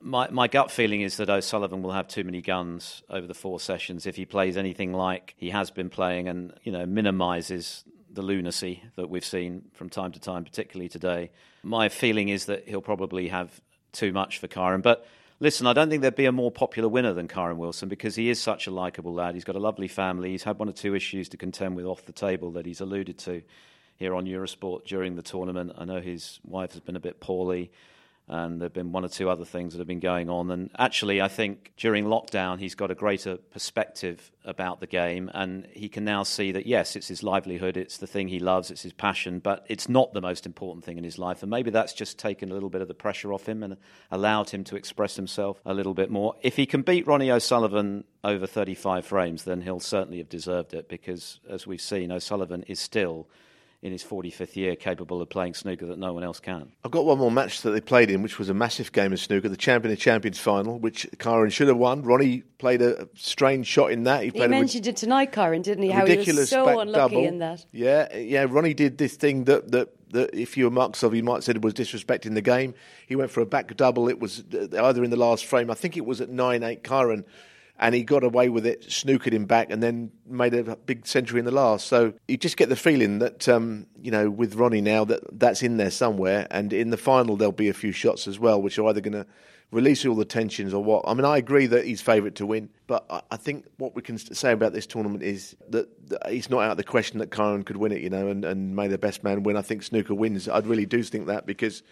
my, 0.00 0.28
my 0.30 0.48
gut 0.48 0.70
feeling 0.70 1.00
is 1.00 1.16
that 1.16 1.30
O'Sullivan 1.30 1.82
will 1.82 1.92
have 1.92 2.08
too 2.08 2.24
many 2.24 2.40
guns 2.40 3.02
over 3.10 3.26
the 3.26 3.34
four 3.34 3.60
sessions 3.60 4.06
if 4.06 4.16
he 4.16 4.24
plays 4.24 4.56
anything 4.56 4.92
like 4.92 5.34
he 5.36 5.50
has 5.50 5.70
been 5.70 5.90
playing 5.90 6.28
and 6.28 6.52
you 6.62 6.72
know 6.72 6.86
minimises 6.86 7.84
the 8.10 8.22
lunacy 8.22 8.82
that 8.96 9.08
we've 9.08 9.24
seen 9.24 9.62
from 9.74 9.88
time 9.88 10.12
to 10.12 10.20
time, 10.20 10.44
particularly 10.44 10.88
today. 10.88 11.30
My 11.62 11.88
feeling 11.88 12.28
is 12.28 12.46
that 12.46 12.66
he'll 12.66 12.80
probably 12.80 13.28
have 13.28 13.60
too 13.92 14.12
much 14.12 14.38
for 14.38 14.48
Kyren. 14.48 14.82
But 14.82 15.06
listen, 15.40 15.66
I 15.66 15.72
don't 15.72 15.90
think 15.90 16.02
there'd 16.02 16.14
be 16.14 16.24
a 16.24 16.32
more 16.32 16.50
popular 16.50 16.88
winner 16.88 17.12
than 17.12 17.28
Kyren 17.28 17.56
Wilson 17.56 17.88
because 17.88 18.16
he 18.16 18.30
is 18.30 18.40
such 18.40 18.66
a 18.66 18.70
likeable 18.70 19.14
lad. 19.14 19.34
He's 19.34 19.44
got 19.44 19.56
a 19.56 19.60
lovely 19.60 19.88
family. 19.88 20.30
He's 20.30 20.42
had 20.42 20.58
one 20.58 20.68
or 20.68 20.72
two 20.72 20.94
issues 20.94 21.28
to 21.30 21.36
contend 21.36 21.76
with 21.76 21.84
off 21.84 22.04
the 22.06 22.12
table 22.12 22.50
that 22.52 22.66
he's 22.66 22.80
alluded 22.80 23.18
to 23.20 23.42
here 23.96 24.14
on 24.14 24.24
Eurosport 24.24 24.84
during 24.84 25.16
the 25.16 25.22
tournament. 25.22 25.72
I 25.76 25.84
know 25.84 26.00
his 26.00 26.40
wife 26.44 26.72
has 26.72 26.80
been 26.80 26.96
a 26.96 27.00
bit 27.00 27.20
poorly 27.20 27.70
and 28.28 28.60
there 28.60 28.66
have 28.66 28.74
been 28.74 28.92
one 28.92 29.04
or 29.04 29.08
two 29.08 29.30
other 29.30 29.44
things 29.44 29.72
that 29.72 29.78
have 29.78 29.86
been 29.86 30.00
going 30.00 30.28
on. 30.28 30.50
And 30.50 30.70
actually, 30.78 31.20
I 31.20 31.28
think 31.28 31.72
during 31.76 32.04
lockdown, 32.04 32.58
he's 32.58 32.74
got 32.74 32.90
a 32.90 32.94
greater 32.94 33.36
perspective 33.36 34.30
about 34.44 34.80
the 34.80 34.86
game, 34.86 35.30
and 35.34 35.66
he 35.72 35.88
can 35.88 36.04
now 36.04 36.22
see 36.22 36.52
that 36.52 36.66
yes, 36.66 36.96
it's 36.96 37.08
his 37.08 37.22
livelihood, 37.22 37.76
it's 37.76 37.98
the 37.98 38.06
thing 38.06 38.28
he 38.28 38.38
loves, 38.38 38.70
it's 38.70 38.82
his 38.82 38.92
passion, 38.92 39.38
but 39.38 39.64
it's 39.68 39.88
not 39.88 40.12
the 40.12 40.20
most 40.20 40.46
important 40.46 40.84
thing 40.84 40.98
in 40.98 41.04
his 41.04 41.18
life. 41.18 41.42
And 41.42 41.50
maybe 41.50 41.70
that's 41.70 41.92
just 41.92 42.18
taken 42.18 42.50
a 42.50 42.54
little 42.54 42.70
bit 42.70 42.82
of 42.82 42.88
the 42.88 42.94
pressure 42.94 43.32
off 43.32 43.46
him 43.46 43.62
and 43.62 43.76
allowed 44.10 44.50
him 44.50 44.64
to 44.64 44.76
express 44.76 45.16
himself 45.16 45.60
a 45.64 45.74
little 45.74 45.94
bit 45.94 46.10
more. 46.10 46.34
If 46.42 46.56
he 46.56 46.66
can 46.66 46.82
beat 46.82 47.06
Ronnie 47.06 47.30
O'Sullivan 47.30 48.04
over 48.24 48.46
35 48.46 49.06
frames, 49.06 49.44
then 49.44 49.62
he'll 49.62 49.80
certainly 49.80 50.18
have 50.18 50.28
deserved 50.28 50.74
it 50.74 50.88
because, 50.88 51.40
as 51.48 51.66
we've 51.66 51.80
seen, 51.80 52.12
O'Sullivan 52.12 52.62
is 52.64 52.80
still 52.80 53.28
in 53.80 53.92
his 53.92 54.02
45th 54.02 54.56
year 54.56 54.74
capable 54.74 55.22
of 55.22 55.28
playing 55.28 55.54
snooker 55.54 55.86
that 55.86 55.98
no 55.98 56.12
one 56.12 56.24
else 56.24 56.40
can. 56.40 56.72
I've 56.84 56.90
got 56.90 57.04
one 57.04 57.18
more 57.18 57.30
match 57.30 57.62
that 57.62 57.70
they 57.70 57.80
played 57.80 58.10
in, 58.10 58.22
which 58.22 58.38
was 58.38 58.48
a 58.48 58.54
massive 58.54 58.90
game 58.90 59.12
of 59.12 59.20
snooker, 59.20 59.48
the 59.48 59.56
Champion 59.56 59.92
of 59.92 60.00
Champions 60.00 60.38
final, 60.38 60.78
which 60.80 61.08
Kyren 61.18 61.52
should 61.52 61.68
have 61.68 61.76
won. 61.76 62.02
Ronnie 62.02 62.42
played 62.58 62.82
a 62.82 63.08
strange 63.14 63.68
shot 63.68 63.92
in 63.92 64.02
that. 64.04 64.24
He, 64.24 64.30
he 64.30 64.46
mentioned 64.48 64.88
it 64.88 64.96
tonight, 64.96 65.30
Kyren, 65.30 65.62
didn't 65.62 65.84
he? 65.84 65.90
How 65.90 66.06
he 66.06 66.16
was 66.16 66.50
so 66.50 66.80
unlucky 66.80 67.14
double. 67.14 67.26
in 67.26 67.38
that. 67.38 67.64
Yeah, 67.70 68.16
yeah. 68.16 68.46
Ronnie 68.48 68.74
did 68.74 68.98
this 68.98 69.14
thing 69.16 69.44
that 69.44 69.70
that. 69.72 69.90
That 70.10 70.32
if 70.32 70.56
you 70.56 70.64
were 70.64 70.70
Mark 70.70 71.02
of, 71.02 71.14
you 71.14 71.22
might 71.22 71.34
have 71.34 71.44
said 71.44 71.56
it 71.56 71.60
was 71.60 71.74
disrespecting 71.74 72.32
the 72.32 72.40
game. 72.40 72.72
He 73.06 73.14
went 73.14 73.30
for 73.30 73.42
a 73.42 73.44
back 73.44 73.76
double. 73.76 74.08
It 74.08 74.18
was 74.18 74.42
uh, 74.54 74.82
either 74.86 75.04
in 75.04 75.10
the 75.10 75.18
last 75.18 75.44
frame. 75.44 75.70
I 75.70 75.74
think 75.74 75.98
it 75.98 76.06
was 76.06 76.22
at 76.22 76.30
nine 76.30 76.62
eight. 76.62 76.82
Kyren 76.82 77.24
and 77.78 77.94
he 77.94 78.02
got 78.02 78.24
away 78.24 78.48
with 78.48 78.66
it, 78.66 78.82
snookered 78.88 79.32
him 79.32 79.44
back, 79.44 79.70
and 79.70 79.82
then 79.82 80.10
made 80.26 80.54
a 80.54 80.76
big 80.76 81.06
century 81.06 81.38
in 81.38 81.44
the 81.44 81.52
last. 81.52 81.86
So 81.86 82.12
you 82.26 82.36
just 82.36 82.56
get 82.56 82.68
the 82.68 82.76
feeling 82.76 83.20
that 83.20 83.48
um, 83.48 83.86
you 84.00 84.10
know 84.10 84.30
with 84.30 84.54
Ronnie 84.54 84.80
now 84.80 85.04
that 85.04 85.20
that's 85.38 85.62
in 85.62 85.76
there 85.76 85.90
somewhere, 85.90 86.46
and 86.50 86.72
in 86.72 86.90
the 86.90 86.96
final 86.96 87.36
there'll 87.36 87.52
be 87.52 87.68
a 87.68 87.74
few 87.74 87.92
shots 87.92 88.26
as 88.26 88.38
well, 88.38 88.60
which 88.60 88.78
are 88.78 88.86
either 88.88 89.00
going 89.00 89.12
to 89.12 89.26
release 89.70 90.04
all 90.06 90.14
the 90.14 90.24
tensions 90.24 90.72
or 90.72 90.82
what. 90.82 91.04
I 91.06 91.14
mean, 91.14 91.24
I 91.24 91.36
agree 91.36 91.66
that 91.66 91.84
he's 91.84 92.00
favourite 92.00 92.34
to 92.36 92.46
win, 92.46 92.70
but 92.86 93.04
I 93.30 93.36
think 93.36 93.66
what 93.76 93.94
we 93.94 94.02
can 94.02 94.16
say 94.18 94.52
about 94.52 94.72
this 94.72 94.86
tournament 94.86 95.22
is 95.22 95.56
that 95.68 95.88
it's 96.26 96.48
not 96.48 96.62
out 96.62 96.70
of 96.72 96.76
the 96.78 96.84
question 96.84 97.18
that 97.18 97.30
Kyren 97.30 97.66
could 97.66 97.76
win 97.76 97.92
it, 97.92 98.00
you 98.00 98.08
know, 98.08 98.28
and, 98.28 98.44
and 98.44 98.74
may 98.74 98.88
the 98.88 98.98
best 98.98 99.22
man 99.22 99.42
win. 99.42 99.56
I 99.56 99.62
think 99.62 99.82
snooker 99.82 100.14
wins. 100.14 100.48
I 100.48 100.60
really 100.60 100.86
do 100.86 101.02
think 101.02 101.26
that 101.26 101.44
because 101.44 101.82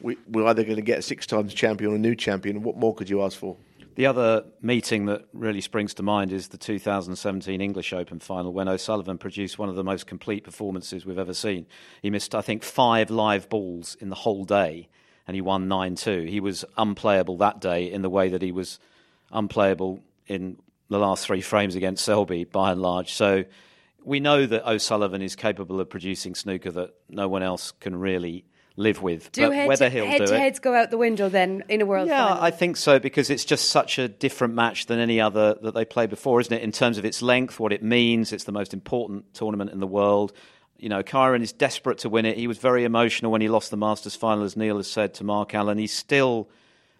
we, 0.00 0.18
we're 0.28 0.46
either 0.46 0.64
going 0.64 0.76
to 0.76 0.82
get 0.82 0.98
a 0.98 1.02
six 1.02 1.26
times 1.26 1.54
champion 1.54 1.92
or 1.92 1.94
a 1.94 1.98
new 1.98 2.14
champion. 2.14 2.62
What 2.62 2.76
more 2.76 2.94
could 2.94 3.08
you 3.08 3.22
ask 3.22 3.38
for? 3.38 3.56
The 3.96 4.06
other 4.06 4.44
meeting 4.60 5.06
that 5.06 5.24
really 5.32 5.60
springs 5.60 5.94
to 5.94 6.02
mind 6.02 6.32
is 6.32 6.48
the 6.48 6.58
2017 6.58 7.60
English 7.60 7.92
Open 7.92 8.18
final 8.18 8.52
when 8.52 8.66
O'Sullivan 8.66 9.18
produced 9.18 9.56
one 9.56 9.68
of 9.68 9.76
the 9.76 9.84
most 9.84 10.08
complete 10.08 10.42
performances 10.42 11.06
we've 11.06 11.18
ever 11.18 11.34
seen. 11.34 11.66
He 12.02 12.10
missed, 12.10 12.34
I 12.34 12.40
think, 12.40 12.64
five 12.64 13.08
live 13.08 13.48
balls 13.48 13.96
in 14.00 14.08
the 14.08 14.16
whole 14.16 14.44
day 14.44 14.88
and 15.28 15.36
he 15.36 15.40
won 15.40 15.68
9 15.68 15.94
2. 15.94 16.22
He 16.22 16.40
was 16.40 16.64
unplayable 16.76 17.36
that 17.38 17.60
day 17.60 17.90
in 17.90 18.02
the 18.02 18.10
way 18.10 18.28
that 18.30 18.42
he 18.42 18.50
was 18.50 18.80
unplayable 19.30 20.00
in 20.26 20.56
the 20.88 20.98
last 20.98 21.24
three 21.24 21.40
frames 21.40 21.76
against 21.76 22.04
Selby 22.04 22.42
by 22.42 22.72
and 22.72 22.82
large. 22.82 23.12
So 23.12 23.44
we 24.02 24.18
know 24.18 24.44
that 24.44 24.68
O'Sullivan 24.68 25.22
is 25.22 25.36
capable 25.36 25.80
of 25.80 25.88
producing 25.88 26.34
snooker 26.34 26.72
that 26.72 26.94
no 27.08 27.28
one 27.28 27.44
else 27.44 27.70
can 27.70 27.94
really 27.94 28.44
live 28.76 29.02
with. 29.02 29.30
Do 29.32 29.42
but 29.42 29.54
head 29.54 29.68
whether 29.68 29.86
to, 29.86 29.90
he'll 29.90 30.06
head 30.06 30.18
do 30.18 30.26
to 30.26 30.34
it, 30.34 30.38
heads 30.38 30.58
go 30.58 30.74
out 30.74 30.90
the 30.90 30.98
window 30.98 31.28
then 31.28 31.64
in 31.68 31.80
a 31.80 31.86
world 31.86 32.08
yeah, 32.08 32.28
final? 32.28 32.42
I 32.42 32.50
think 32.50 32.76
so 32.76 32.98
because 32.98 33.30
it's 33.30 33.44
just 33.44 33.70
such 33.70 33.98
a 33.98 34.08
different 34.08 34.54
match 34.54 34.86
than 34.86 34.98
any 34.98 35.20
other 35.20 35.54
that 35.62 35.74
they 35.74 35.84
played 35.84 36.10
before, 36.10 36.40
isn't 36.40 36.52
it? 36.52 36.62
In 36.62 36.72
terms 36.72 36.98
of 36.98 37.04
its 37.04 37.22
length, 37.22 37.60
what 37.60 37.72
it 37.72 37.82
means, 37.82 38.32
it's 38.32 38.44
the 38.44 38.52
most 38.52 38.74
important 38.74 39.32
tournament 39.34 39.70
in 39.70 39.80
the 39.80 39.86
world. 39.86 40.32
You 40.76 40.88
know, 40.88 41.02
Kyren 41.02 41.42
is 41.42 41.52
desperate 41.52 41.98
to 41.98 42.08
win 42.08 42.26
it. 42.26 42.36
He 42.36 42.48
was 42.48 42.58
very 42.58 42.84
emotional 42.84 43.30
when 43.30 43.40
he 43.40 43.48
lost 43.48 43.70
the 43.70 43.76
Masters 43.76 44.16
final, 44.16 44.44
as 44.44 44.56
Neal 44.56 44.76
has 44.76 44.90
said 44.90 45.14
to 45.14 45.24
Mark 45.24 45.54
Allen. 45.54 45.78
He's 45.78 45.92
still 45.92 46.48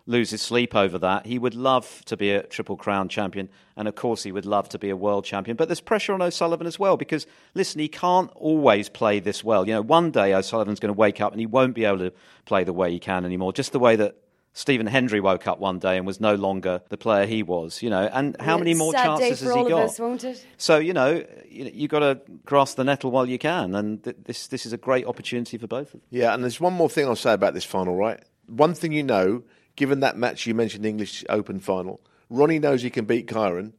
loses 0.06 0.42
sleep 0.42 0.74
over 0.74 0.98
that. 0.98 1.26
He 1.26 1.38
would 1.38 1.54
love 1.54 2.02
to 2.06 2.16
be 2.16 2.30
a 2.30 2.42
Triple 2.42 2.76
Crown 2.76 3.08
champion, 3.08 3.48
and 3.76 3.88
of 3.88 3.94
course, 3.94 4.22
he 4.22 4.32
would 4.32 4.46
love 4.46 4.68
to 4.70 4.78
be 4.78 4.90
a 4.90 4.96
world 4.96 5.24
champion. 5.24 5.56
But 5.56 5.68
there's 5.68 5.80
pressure 5.80 6.12
on 6.12 6.20
O'Sullivan 6.20 6.66
as 6.66 6.78
well 6.78 6.96
because, 6.96 7.26
listen, 7.54 7.80
he 7.80 7.88
can't 7.88 8.30
always 8.34 8.88
play 8.88 9.20
this 9.20 9.42
well. 9.42 9.66
You 9.66 9.74
know, 9.74 9.82
one 9.82 10.10
day 10.10 10.34
O'Sullivan's 10.34 10.80
going 10.80 10.94
to 10.94 10.98
wake 10.98 11.20
up 11.20 11.32
and 11.32 11.40
he 11.40 11.46
won't 11.46 11.74
be 11.74 11.84
able 11.84 11.98
to 11.98 12.12
play 12.44 12.64
the 12.64 12.72
way 12.72 12.90
he 12.90 12.98
can 12.98 13.24
anymore, 13.24 13.52
just 13.52 13.72
the 13.72 13.78
way 13.78 13.96
that. 13.96 14.16
Stephen 14.56 14.86
Hendry 14.86 15.18
woke 15.18 15.48
up 15.48 15.58
one 15.58 15.80
day 15.80 15.96
and 15.96 16.06
was 16.06 16.20
no 16.20 16.36
longer 16.36 16.80
the 16.88 16.96
player 16.96 17.26
he 17.26 17.42
was, 17.42 17.82
you 17.82 17.90
know. 17.90 18.08
And 18.12 18.36
how 18.40 18.52
yeah, 18.52 18.58
many 18.58 18.74
more 18.74 18.92
chances 18.92 19.40
has 19.40 19.52
he 19.52 19.64
got? 19.64 20.00
Us, 20.00 20.44
so 20.58 20.78
you 20.78 20.92
know, 20.92 21.24
you 21.50 21.68
you 21.74 21.88
got 21.88 21.98
to 21.98 22.20
grasp 22.44 22.76
the 22.76 22.84
nettle 22.84 23.10
while 23.10 23.28
you 23.28 23.36
can, 23.36 23.74
and 23.74 24.04
th- 24.04 24.14
this 24.22 24.46
this 24.46 24.64
is 24.64 24.72
a 24.72 24.76
great 24.76 25.06
opportunity 25.06 25.58
for 25.58 25.66
both 25.66 25.88
of 25.88 25.92
them. 25.94 26.02
Yeah, 26.10 26.34
and 26.34 26.44
there's 26.44 26.60
one 26.60 26.72
more 26.72 26.88
thing 26.88 27.08
I'll 27.08 27.16
say 27.16 27.32
about 27.32 27.54
this 27.54 27.64
final, 27.64 27.96
right? 27.96 28.22
One 28.46 28.74
thing 28.74 28.92
you 28.92 29.02
know 29.02 29.42
given 29.76 30.00
that 30.00 30.16
match 30.16 30.46
you 30.46 30.54
mentioned, 30.54 30.84
the 30.84 30.88
English 30.88 31.24
Open 31.28 31.60
final, 31.60 32.00
Ronnie 32.30 32.58
knows 32.58 32.82
he 32.82 32.90
can 32.90 33.04
beat 33.04 33.26
Kyren 33.26 33.72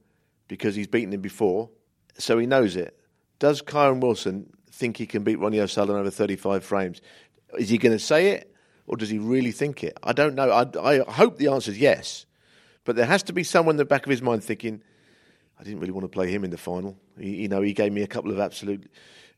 because 0.47 0.75
he's 0.75 0.87
beaten 0.87 1.13
him 1.13 1.21
before. 1.21 1.69
so 2.17 2.37
he 2.37 2.45
knows 2.45 2.75
it. 2.75 2.99
Does 3.39 3.61
Kyren 3.61 3.99
Wilson 3.99 4.51
think 4.71 4.97
he 4.97 5.05
can 5.05 5.23
beat 5.23 5.39
Ronnie 5.39 5.59
O'Sullivan 5.59 5.97
over 5.97 6.09
35 6.09 6.63
frames? 6.63 7.01
Is 7.57 7.69
he 7.69 7.77
going 7.77 7.91
to 7.91 8.03
say 8.03 8.29
it, 8.29 8.53
or 8.87 8.97
does 8.97 9.09
he 9.09 9.17
really 9.17 9.51
think 9.51 9.83
it? 9.83 9.97
I 10.03 10.13
don't 10.13 10.35
know. 10.35 10.49
I, 10.49 10.99
I 10.99 11.11
hope 11.11 11.37
the 11.37 11.47
answer 11.47 11.71
is 11.71 11.79
yes, 11.79 12.25
but 12.83 12.95
there 12.95 13.05
has 13.05 13.23
to 13.23 13.33
be 13.33 13.43
someone 13.43 13.73
in 13.73 13.77
the 13.77 13.85
back 13.85 14.05
of 14.05 14.09
his 14.09 14.21
mind 14.21 14.43
thinking, 14.43 14.81
I 15.59 15.63
didn't 15.63 15.79
really 15.79 15.91
want 15.91 16.03
to 16.03 16.09
play 16.09 16.29
him 16.29 16.43
in 16.43 16.51
the 16.51 16.57
final. 16.57 16.97
He, 17.19 17.35
you 17.43 17.47
know, 17.47 17.61
he 17.61 17.73
gave 17.73 17.91
me 17.91 18.01
a 18.01 18.07
couple 18.07 18.31
of 18.31 18.39
absolute 18.39 18.89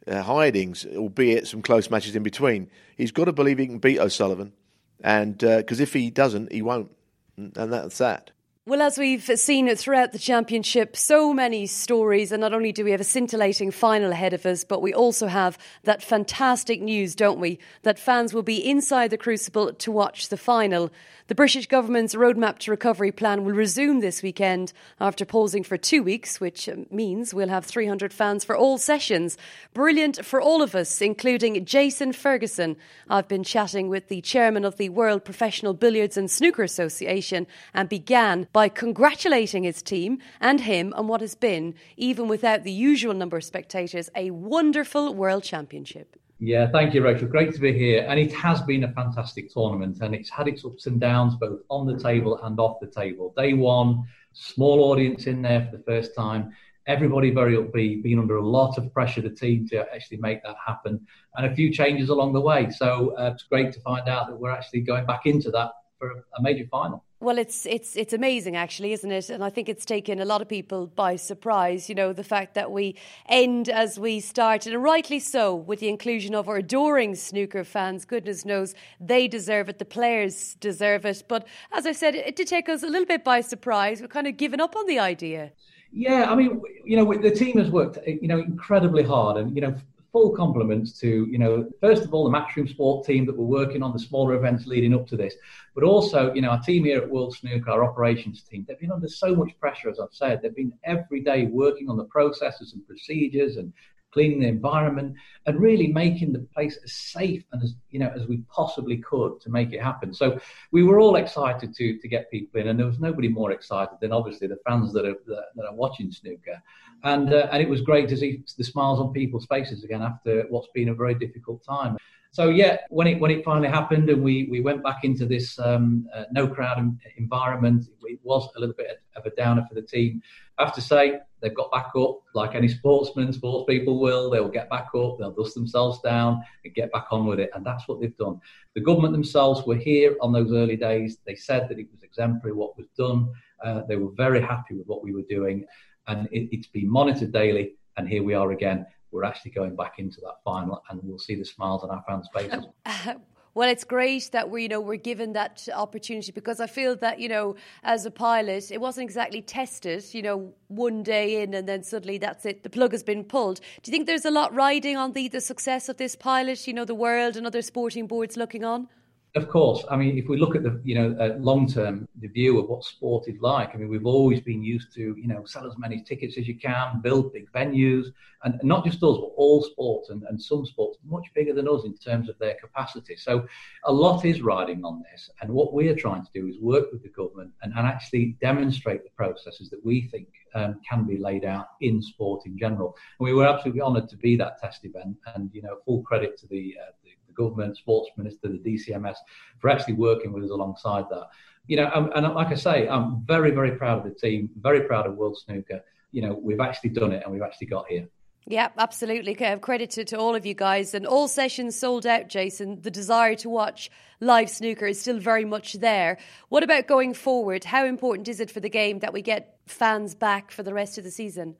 uh, 0.07 0.21
hidings, 0.21 0.85
albeit 0.95 1.47
some 1.47 1.61
close 1.61 1.89
matches 1.89 2.15
in 2.15 2.23
between. 2.23 2.69
He's 2.95 3.11
got 3.11 3.25
to 3.25 3.33
believe 3.33 3.57
he 3.57 3.67
can 3.67 3.79
beat 3.79 3.99
O'Sullivan, 3.99 4.53
and 5.01 5.37
because 5.37 5.79
uh, 5.79 5.83
if 5.83 5.93
he 5.93 6.09
doesn't, 6.09 6.51
he 6.51 6.61
won't, 6.61 6.91
and 7.37 7.53
that's 7.53 7.97
that. 7.99 8.31
Well, 8.67 8.81
as 8.81 8.97
we've 8.97 9.23
seen 9.23 9.73
throughout 9.77 10.11
the 10.11 10.19
championship, 10.19 10.97
so 10.97 11.33
many 11.33 11.67
stories, 11.67 12.33
and 12.33 12.41
not 12.41 12.53
only 12.53 12.73
do 12.73 12.83
we 12.83 12.91
have 12.91 12.99
a 12.99 13.05
scintillating 13.05 13.71
final 13.71 14.11
ahead 14.11 14.33
of 14.33 14.45
us, 14.45 14.65
but 14.65 14.81
we 14.81 14.93
also 14.93 15.27
have 15.27 15.57
that 15.83 16.03
fantastic 16.03 16.81
news, 16.81 17.15
don't 17.15 17.39
we? 17.39 17.59
That 17.83 17.97
fans 17.97 18.33
will 18.33 18.43
be 18.43 18.57
inside 18.57 19.09
the 19.09 19.17
Crucible 19.17 19.71
to 19.71 19.89
watch 19.89 20.27
the 20.27 20.35
final. 20.35 20.91
The 21.27 21.35
British 21.35 21.67
government's 21.67 22.15
Roadmap 22.15 22.57
to 22.59 22.71
Recovery 22.71 23.11
plan 23.11 23.43
will 23.43 23.51
resume 23.51 23.99
this 23.99 24.23
weekend 24.23 24.71
after 24.97 25.25
pausing 25.25 25.61
for 25.61 25.75
two 25.75 26.01
weeks, 26.01 26.39
which 26.39 26.69
um, 26.69 26.85
means 26.89 27.33
we'll 27.33 27.49
have 27.49 27.65
300 27.65 28.13
fans 28.13 28.45
for 28.45 28.55
all 28.55 28.77
sessions. 28.77 29.37
Brilliant 29.73 30.25
for 30.25 30.39
all 30.39 30.61
of 30.61 30.73
us, 30.73 31.01
including 31.01 31.65
Jason 31.65 32.13
Ferguson. 32.13 32.77
I've 33.09 33.27
been 33.27 33.43
chatting 33.43 33.89
with 33.89 34.07
the 34.07 34.21
chairman 34.21 34.63
of 34.63 34.77
the 34.77 34.87
World 34.87 35.25
Professional 35.25 35.73
Billiards 35.73 36.15
and 36.15 36.31
Snooker 36.31 36.63
Association 36.63 37.45
and 37.73 37.89
began 37.89 38.47
by 38.53 38.69
congratulating 38.69 39.63
his 39.63 39.81
team 39.81 40.19
and 40.39 40.61
him 40.61 40.93
on 40.95 41.09
what 41.09 41.19
has 41.19 41.35
been, 41.35 41.75
even 41.97 42.29
without 42.29 42.63
the 42.63 42.71
usual 42.71 43.13
number 43.13 43.35
of 43.35 43.43
spectators, 43.43 44.09
a 44.15 44.31
wonderful 44.31 45.13
World 45.13 45.43
Championship. 45.43 46.15
Yeah, 46.39 46.69
thank 46.69 46.93
you, 46.93 47.03
Rachel. 47.03 47.27
Great 47.27 47.53
to 47.55 47.59
be 47.59 47.73
here. 47.73 48.05
And 48.07 48.19
it 48.19 48.31
has 48.33 48.61
been 48.61 48.83
a 48.83 48.91
fantastic 48.91 49.51
tournament, 49.51 50.01
and 50.01 50.13
it's 50.13 50.29
had 50.29 50.47
its 50.47 50.63
ups 50.63 50.85
and 50.85 50.99
downs 50.99 51.35
both 51.35 51.61
on 51.69 51.87
the 51.87 51.97
table 51.97 52.39
and 52.43 52.59
off 52.59 52.79
the 52.79 52.87
table. 52.87 53.33
Day 53.35 53.53
one, 53.53 54.03
small 54.33 54.91
audience 54.91 55.25
in 55.25 55.41
there 55.41 55.65
for 55.65 55.77
the 55.77 55.83
first 55.83 56.15
time. 56.15 56.51
Everybody 56.85 57.31
very 57.31 57.57
upbeat, 57.57 58.03
being 58.03 58.19
under 58.19 58.37
a 58.37 58.45
lot 58.45 58.77
of 58.77 58.93
pressure, 58.93 59.21
the 59.21 59.31
team 59.31 59.67
to 59.69 59.79
actually 59.93 60.17
make 60.17 60.43
that 60.43 60.55
happen, 60.63 61.05
and 61.35 61.47
a 61.47 61.55
few 61.55 61.73
changes 61.73 62.09
along 62.09 62.33
the 62.33 62.41
way. 62.41 62.69
So 62.69 63.15
uh, 63.17 63.31
it's 63.33 63.43
great 63.43 63.73
to 63.73 63.79
find 63.81 64.07
out 64.07 64.27
that 64.27 64.35
we're 64.35 64.51
actually 64.51 64.81
going 64.81 65.07
back 65.07 65.25
into 65.25 65.49
that 65.51 65.71
for 65.97 66.23
a 66.37 66.41
major 66.41 66.67
final. 66.69 67.03
Well, 67.19 67.39
it's 67.39 67.65
it's 67.65 67.95
it's 67.95 68.13
amazing, 68.13 68.55
actually, 68.55 68.93
isn't 68.93 69.11
it? 69.11 69.31
And 69.31 69.43
I 69.43 69.49
think 69.49 69.69
it's 69.69 69.85
taken 69.85 70.19
a 70.19 70.25
lot 70.25 70.43
of 70.43 70.47
people 70.47 70.85
by 70.85 71.15
surprise. 71.15 71.89
You 71.89 71.95
know, 71.95 72.13
the 72.13 72.23
fact 72.23 72.53
that 72.53 72.71
we 72.71 72.95
end 73.27 73.69
as 73.69 73.99
we 73.99 74.19
started, 74.19 74.73
and 74.73 74.83
rightly 74.83 75.19
so, 75.19 75.55
with 75.55 75.79
the 75.79 75.89
inclusion 75.89 76.35
of 76.35 76.47
our 76.47 76.57
adoring 76.57 77.15
snooker 77.15 77.63
fans. 77.63 78.05
Goodness 78.05 78.45
knows 78.45 78.75
they 78.99 79.27
deserve 79.27 79.67
it. 79.67 79.79
The 79.79 79.85
players 79.85 80.55
deserve 80.59 81.07
it. 81.07 81.23
But 81.27 81.47
as 81.71 81.87
I 81.87 81.91
said, 81.91 82.13
it, 82.13 82.27
it 82.27 82.35
did 82.35 82.47
take 82.47 82.69
us 82.69 82.83
a 82.83 82.87
little 82.87 83.07
bit 83.07 83.23
by 83.23 83.41
surprise. 83.41 83.99
We're 83.99 84.09
kind 84.09 84.27
of 84.27 84.37
given 84.37 84.61
up 84.61 84.75
on 84.75 84.85
the 84.85 84.99
idea. 84.99 85.53
Yeah, 85.91 86.29
I 86.29 86.35
mean, 86.35 86.61
you 86.85 86.97
know, 86.97 87.11
the 87.13 87.31
team 87.31 87.57
has 87.57 87.71
worked, 87.71 87.97
you 88.05 88.27
know, 88.27 88.37
incredibly 88.37 89.01
hard, 89.01 89.37
and 89.37 89.55
you 89.55 89.61
know, 89.61 89.75
full 90.17 90.31
compliments 90.31 90.99
to, 90.99 91.27
you 91.29 91.37
know, 91.37 91.69
first 91.79 92.03
of 92.03 92.11
all, 92.11 92.27
the 92.27 92.35
Matchroom 92.35 92.67
Sport 92.67 93.05
team 93.05 93.23
that 93.27 93.37
were 93.37 93.45
working 93.45 93.83
on 93.83 93.93
the 93.93 93.99
smaller 93.99 94.33
events 94.33 94.65
leading 94.65 94.95
up 94.95 95.05
to 95.05 95.15
this, 95.15 95.35
but 95.75 95.83
also, 95.83 96.33
you 96.33 96.41
know, 96.41 96.49
our 96.49 96.59
team 96.59 96.85
here 96.85 96.97
at 96.97 97.07
World 97.07 97.35
Snooker, 97.35 97.69
our 97.69 97.83
operations 97.83 98.41
team, 98.41 98.65
they've 98.67 98.79
been 98.79 98.91
under 98.91 99.07
so 99.07 99.35
much 99.35 99.51
pressure, 99.59 99.91
as 99.91 99.99
I've 99.99 100.07
said. 100.11 100.41
They've 100.41 100.55
been 100.55 100.73
every 100.83 101.21
day 101.21 101.45
working 101.45 101.87
on 101.87 101.97
the 101.97 102.05
processes 102.05 102.73
and 102.73 102.87
procedures 102.87 103.57
and 103.57 103.71
cleaning 104.17 104.39
the 104.39 104.47
environment 104.47 105.15
and 105.45 105.59
really 105.59 105.87
making 105.87 106.33
the 106.33 106.39
place 106.39 106.75
as 106.83 106.91
safe 106.91 107.43
and 107.51 107.61
as 107.61 107.75
you 107.91 107.99
know 107.99 108.11
as 108.15 108.25
we 108.25 108.37
possibly 108.49 108.97
could 108.97 109.39
to 109.39 109.51
make 109.51 109.73
it 109.73 109.81
happen. 109.89 110.11
So 110.11 110.39
we 110.71 110.81
were 110.81 110.99
all 110.99 111.17
excited 111.17 111.75
to 111.75 111.99
to 111.99 112.07
get 112.07 112.31
people 112.31 112.59
in, 112.59 112.67
and 112.67 112.79
there 112.79 112.87
was 112.87 112.99
nobody 112.99 113.27
more 113.27 113.51
excited 113.51 113.95
than 114.01 114.11
obviously 114.11 114.47
the 114.47 114.57
fans 114.67 114.91
that 114.93 115.05
are 115.05 115.19
that, 115.27 115.65
are 115.69 115.75
watching 115.75 116.11
snooker. 116.11 116.59
And 117.03 117.31
uh, 117.31 117.47
and 117.51 117.61
it 117.61 117.69
was 117.69 117.81
great 117.81 118.09
to 118.09 118.17
see 118.17 118.41
the 118.57 118.63
smiles 118.63 118.99
on 118.99 119.13
people's 119.13 119.45
faces 119.45 119.83
again 119.83 120.01
after 120.01 120.45
what's 120.49 120.69
been 120.73 120.89
a 120.89 120.95
very 120.95 121.13
difficult 121.13 121.63
time. 121.63 121.95
So 122.37 122.49
yeah, 122.49 122.77
when 122.89 123.07
it 123.07 123.19
when 123.19 123.31
it 123.31 123.43
finally 123.43 123.67
happened 123.67 124.11
and 124.11 124.21
we 124.21 124.47
we 124.51 124.61
went 124.61 124.83
back 124.83 125.03
into 125.03 125.25
this 125.25 125.57
um, 125.57 126.07
uh, 126.13 126.25
no 126.31 126.47
crowd 126.47 126.77
environment, 127.17 127.85
it 128.03 128.19
was 128.21 128.47
a 128.55 128.59
little 128.59 128.75
bit 128.75 129.01
of 129.15 129.25
a 129.25 129.31
downer 129.31 129.65
for 129.67 129.73
the 129.73 129.81
team. 129.81 130.21
I 130.59 130.65
have 130.65 130.75
to 130.75 130.81
say 130.81 131.17
they've 131.41 131.55
got 131.55 131.71
back 131.71 131.87
up 131.97 132.19
like 132.35 132.53
any 132.53 132.67
sportsman, 132.67 133.33
sports 133.33 133.65
people 133.67 133.99
will. 133.99 134.29
They'll 134.29 134.49
get 134.49 134.69
back 134.69 134.89
up, 134.93 135.17
they'll 135.17 135.31
dust 135.31 135.55
themselves 135.55 135.99
down 136.01 136.43
and 136.63 136.75
get 136.75 136.91
back 136.91 137.07
on 137.09 137.25
with 137.25 137.39
it, 137.39 137.49
and 137.55 137.65
that's 137.65 137.87
what 137.87 137.99
they've 137.99 138.17
done. 138.17 138.39
The 138.75 138.81
government 138.81 139.13
themselves 139.13 139.65
were 139.65 139.81
here 139.91 140.15
on 140.21 140.31
those 140.31 140.51
early 140.51 140.75
days. 140.75 141.17
They 141.25 141.33
said 141.33 141.67
that 141.69 141.79
it 141.79 141.87
was 141.91 142.03
exemplary 142.03 142.53
what 142.53 142.77
was 142.77 142.85
done. 142.95 143.33
Uh, 143.65 143.81
they 143.89 143.95
were 143.95 144.11
very 144.11 144.41
happy 144.43 144.75
with 144.75 144.85
what 144.85 145.03
we 145.03 145.11
were 145.11 145.25
doing, 145.27 145.65
and 146.05 146.27
it, 146.31 146.49
it's 146.51 146.67
been 146.67 146.87
monitored 146.87 147.31
daily. 147.31 147.73
And 147.97 148.07
here 148.07 148.21
we 148.21 148.35
are 148.35 148.51
again 148.51 148.85
we're 149.11 149.23
actually 149.23 149.51
going 149.51 149.75
back 149.75 149.95
into 149.97 150.19
that 150.21 150.35
final 150.43 150.83
and 150.89 150.99
we'll 151.03 151.19
see 151.19 151.35
the 151.35 151.45
smiles 151.45 151.83
on 151.83 151.89
our 151.89 152.03
fans' 152.07 152.29
faces. 152.33 152.65
Well, 153.57 153.69
it's 153.69 153.85
great 153.85 154.29
that 154.33 154.51
we, 154.51 154.61
you 154.61 154.69
know, 154.69 154.79
we're 154.79 154.97
given 154.97 155.33
that 155.33 155.67
opportunity 155.73 156.31
because 156.31 156.59
I 156.59 156.67
feel 156.67 156.95
that, 156.97 157.19
you 157.19 157.27
know, 157.27 157.55
as 157.81 158.05
a 158.05 158.11
pilot, 158.11 158.69
it 158.69 158.79
wasn't 158.79 159.05
exactly 159.05 159.41
tested, 159.41 160.05
you 160.13 160.21
know, 160.21 160.53
one 160.67 161.01
day 161.01 161.41
in 161.41 161.55
and 161.55 161.67
then 161.67 161.81
suddenly 161.81 162.19
that's 162.19 162.45
it, 162.45 162.61
the 162.61 162.69
plug 162.69 162.91
has 162.91 163.01
been 163.01 163.23
pulled. 163.23 163.59
Do 163.81 163.89
you 163.89 163.91
think 163.91 164.05
there's 164.05 164.25
a 164.25 164.29
lot 164.29 164.53
riding 164.53 164.95
on 164.95 165.13
the, 165.13 165.27
the 165.27 165.41
success 165.41 165.89
of 165.89 165.97
this 165.97 166.15
pilot, 166.15 166.67
you 166.67 166.73
know, 166.73 166.85
the 166.85 166.93
world 166.93 167.35
and 167.35 167.47
other 167.47 167.63
sporting 167.63 168.05
boards 168.05 168.37
looking 168.37 168.63
on? 168.63 168.89
Of 169.37 169.49
course. 169.49 169.85
I 169.91 169.95
mean, 169.95 170.17
if 170.17 170.27
we 170.27 170.35
look 170.35 170.55
at 170.55 170.63
the 170.63 170.81
you 170.83 170.95
know 170.95 171.15
uh, 171.19 171.35
long 171.37 171.67
term, 171.67 172.07
the 172.19 172.27
view 172.27 172.57
of 172.57 172.67
what 172.69 172.83
sport 172.83 173.27
is 173.27 173.39
like. 173.39 173.69
I 173.71 173.77
mean, 173.77 173.87
we've 173.87 174.07
always 174.07 174.41
been 174.41 174.63
used 174.63 174.91
to 174.95 175.15
you 175.15 175.27
know 175.27 175.45
sell 175.45 175.67
as 175.67 175.77
many 175.77 176.01
tickets 176.01 176.39
as 176.39 176.47
you 176.47 176.57
can, 176.57 177.01
build 177.01 177.33
big 177.33 177.51
venues, 177.51 178.07
and 178.43 178.59
not 178.63 178.83
just 178.83 178.97
us, 178.97 179.17
but 179.17 179.33
all 179.37 179.61
sports 179.61 180.09
and, 180.09 180.23
and 180.23 180.41
some 180.41 180.65
sports 180.65 180.97
much 181.05 181.25
bigger 181.35 181.53
than 181.53 181.67
us 181.67 181.85
in 181.85 181.95
terms 181.97 182.29
of 182.29 182.39
their 182.39 182.55
capacity. 182.55 183.15
So, 183.15 183.45
a 183.85 183.93
lot 183.93 184.25
is 184.25 184.41
riding 184.41 184.83
on 184.83 185.03
this, 185.11 185.29
and 185.41 185.51
what 185.51 185.71
we 185.71 185.87
are 185.89 185.95
trying 185.95 186.25
to 186.25 186.31
do 186.33 186.47
is 186.47 186.57
work 186.59 186.91
with 186.91 187.03
the 187.03 187.09
government 187.09 187.51
and, 187.61 187.73
and 187.77 187.85
actually 187.85 188.37
demonstrate 188.41 189.03
the 189.03 189.11
processes 189.11 189.69
that 189.69 189.85
we 189.85 190.07
think 190.07 190.29
um, 190.55 190.79
can 190.87 191.05
be 191.05 191.17
laid 191.17 191.45
out 191.45 191.67
in 191.81 192.01
sport 192.01 192.45
in 192.45 192.57
general. 192.57 192.95
And 193.19 193.25
we 193.25 193.33
were 193.33 193.45
absolutely 193.45 193.81
honoured 193.81 194.09
to 194.09 194.17
be 194.17 194.35
that 194.37 194.59
test 194.59 194.85
event, 194.85 195.17
and 195.35 195.49
you 195.53 195.61
know, 195.61 195.77
full 195.85 196.01
credit 196.01 196.37
to 196.39 196.47
the, 196.47 196.75
uh, 196.81 196.91
government, 197.37 197.77
sports 197.77 198.09
minister, 198.17 198.49
the 198.49 198.57
DCMS, 198.57 199.15
for 199.59 199.69
actually 199.69 199.93
working 199.93 200.33
with 200.33 200.43
us 200.43 200.49
alongside 200.49 201.05
that. 201.09 201.27
You 201.67 201.77
know, 201.77 201.91
and, 201.93 202.11
and 202.15 202.33
like 202.33 202.47
I 202.47 202.55
say, 202.55 202.87
I'm 202.87 203.23
very, 203.25 203.51
very 203.51 203.71
proud 203.71 203.99
of 203.99 204.03
the 204.03 204.19
team, 204.19 204.49
very 204.59 204.81
proud 204.81 205.05
of 205.05 205.15
World 205.15 205.37
Snooker. 205.37 205.81
You 206.11 206.21
know, 206.21 206.39
we've 206.41 206.61
actually 206.61 206.91
done 206.91 207.11
it 207.11 207.23
and 207.23 207.31
we've 207.33 207.41
actually 207.41 207.67
got 207.67 207.87
here. 207.87 208.07
Yeah, 208.49 208.69
absolutely. 208.77 209.35
Credit 209.35 209.89
to, 209.91 210.05
to 210.05 210.17
all 210.17 210.33
of 210.33 210.45
you 210.45 210.53
guys. 210.53 210.93
And 210.93 211.05
all 211.05 211.27
sessions 211.27 211.77
sold 211.77 212.07
out, 212.07 212.29
Jason. 212.29 212.81
The 212.81 212.89
desire 212.89 213.35
to 213.35 213.49
watch 213.49 213.91
live 214.21 214.49
snooker 214.49 214.85
is 214.85 215.01
still 215.01 215.19
very 215.19 215.43
much 215.43 215.73
there. 215.73 216.17
What 216.47 216.63
about 216.63 216.87
going 216.87 217.13
forward? 217.13 217.65
How 217.65 217.85
important 217.85 218.29
is 218.29 218.39
it 218.39 218.49
for 218.49 218.61
the 218.61 218.69
game 218.69 218.99
that 218.99 219.11
we 219.11 219.21
get 219.21 219.57
fans 219.65 220.15
back 220.15 220.49
for 220.51 220.63
the 220.63 220.73
rest 220.73 220.97
of 220.97 221.03
the 221.03 221.11
season? 221.11 221.57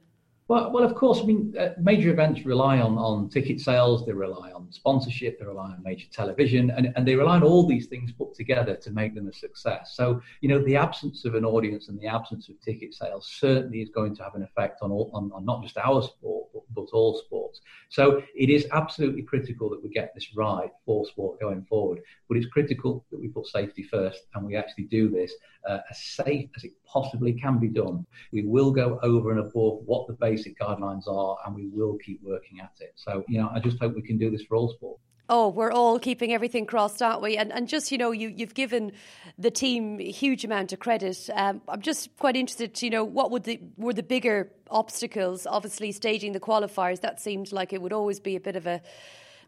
Well, 0.50 0.72
well, 0.72 0.86
of 0.86 0.96
course. 0.96 1.20
I 1.20 1.24
mean, 1.24 1.54
uh, 1.60 1.70
major 1.78 2.10
events 2.10 2.46
rely 2.46 2.80
on, 2.80 2.98
on 2.98 3.28
ticket 3.28 3.60
sales. 3.60 4.06
They 4.06 4.14
rely 4.14 4.52
on 4.52 4.72
sponsorship. 4.72 5.40
They 5.40 5.46
rely 5.46 5.72
on 5.72 5.84
major 5.84 6.08
television, 6.10 6.70
and, 6.72 6.94
and 6.96 7.06
they 7.06 7.16
rely 7.16 7.36
on 7.36 7.44
all 7.44 7.68
these 7.68 7.88
things 7.88 8.14
put 8.14 8.34
together 8.34 8.76
to 8.76 8.92
make 8.92 9.14
them 9.14 9.28
a 9.28 9.34
success. 9.34 9.94
So, 9.96 10.22
you 10.40 10.48
know, 10.48 10.64
the 10.64 10.78
absence 10.78 11.26
of 11.26 11.36
an 11.36 11.44
audience 11.44 11.90
and 11.90 12.00
the 12.00 12.08
absence 12.08 12.48
of 12.48 12.62
ticket 12.62 12.94
sales 12.94 13.30
certainly 13.30 13.82
is 13.82 13.90
going 13.90 14.16
to 14.16 14.24
have 14.24 14.36
an 14.36 14.44
effect 14.44 14.80
on 14.82 14.90
all, 14.92 15.12
on, 15.14 15.32
on 15.34 15.44
not 15.44 15.64
just 15.64 15.78
our 15.78 16.02
sport, 16.02 16.48
but, 16.54 16.64
but 16.74 16.88
all 16.94 17.22
sports. 17.26 17.60
So, 17.90 18.22
it 18.34 18.50
is 18.50 18.68
absolutely 18.72 19.24
critical 19.24 19.70
that 19.72 19.84
we 19.84 19.90
get 19.90 20.14
this 20.16 20.34
right 20.34 20.72
for 20.86 21.06
sport 21.08 21.42
going 21.42 21.66
forward. 21.66 22.00
But 22.30 22.38
it's 22.38 22.48
critical 22.48 23.06
that 23.12 23.20
we 23.20 23.28
put 23.28 23.48
safety 23.48 23.84
first, 23.84 24.22
and 24.34 24.46
we 24.46 24.56
actually 24.56 24.86
do 24.86 25.10
this 25.10 25.34
uh, 25.68 25.80
as 25.90 26.02
safe 26.02 26.50
as 26.56 26.64
it 26.64 26.72
possibly 26.86 27.34
can 27.34 27.60
be 27.60 27.68
done. 27.68 28.06
We 28.32 28.44
will 28.44 28.72
go 28.72 28.98
over 29.04 29.32
and 29.32 29.42
above 29.42 29.82
what 29.86 30.08
the 30.08 30.14
basic 30.38 30.60
guidelines 30.60 31.08
are, 31.08 31.38
and 31.46 31.56
we 31.56 31.68
will 31.68 31.98
keep 31.98 32.22
working 32.24 32.60
at 32.60 32.72
it. 32.80 32.94
So, 32.96 33.24
you 33.28 33.40
know, 33.40 33.50
I 33.54 33.60
just 33.60 33.80
hope 33.80 33.96
we 33.96 34.02
can 34.02 34.18
do 34.18 34.30
this 34.30 34.44
for 34.44 34.56
all 34.56 34.70
sport. 34.70 35.00
Oh, 35.30 35.50
we're 35.50 35.72
all 35.72 36.00
keeping 36.00 36.34
everything 36.34 36.66
crossed, 36.66 37.02
aren't 37.02 37.22
we? 37.22 37.36
And 37.36 37.52
and 37.52 37.68
just 37.68 37.92
you 37.92 37.98
know, 37.98 38.12
you 38.12 38.30
you've 38.30 38.54
given 38.54 38.94
the 39.38 39.52
team 39.52 40.00
a 40.00 40.10
huge 40.10 40.46
amount 40.46 40.72
of 40.72 40.80
credit. 40.80 41.30
Um, 41.34 41.62
I'm 41.68 41.82
just 41.82 42.16
quite 42.18 42.38
interested. 42.38 42.74
To, 42.76 42.86
you 42.86 42.90
know, 42.90 43.04
what 43.04 43.30
would 43.32 43.44
the 43.44 43.60
were 43.76 43.94
the 43.94 44.04
bigger 44.04 44.50
obstacles? 44.72 45.46
Obviously, 45.46 45.92
staging 45.92 46.32
the 46.32 46.40
qualifiers 46.40 47.02
that 47.02 47.20
seemed 47.20 47.52
like 47.52 47.74
it 47.74 47.82
would 47.82 47.92
always 47.92 48.22
be 48.22 48.38
a 48.38 48.40
bit 48.40 48.56
of 48.56 48.66
a 48.66 48.82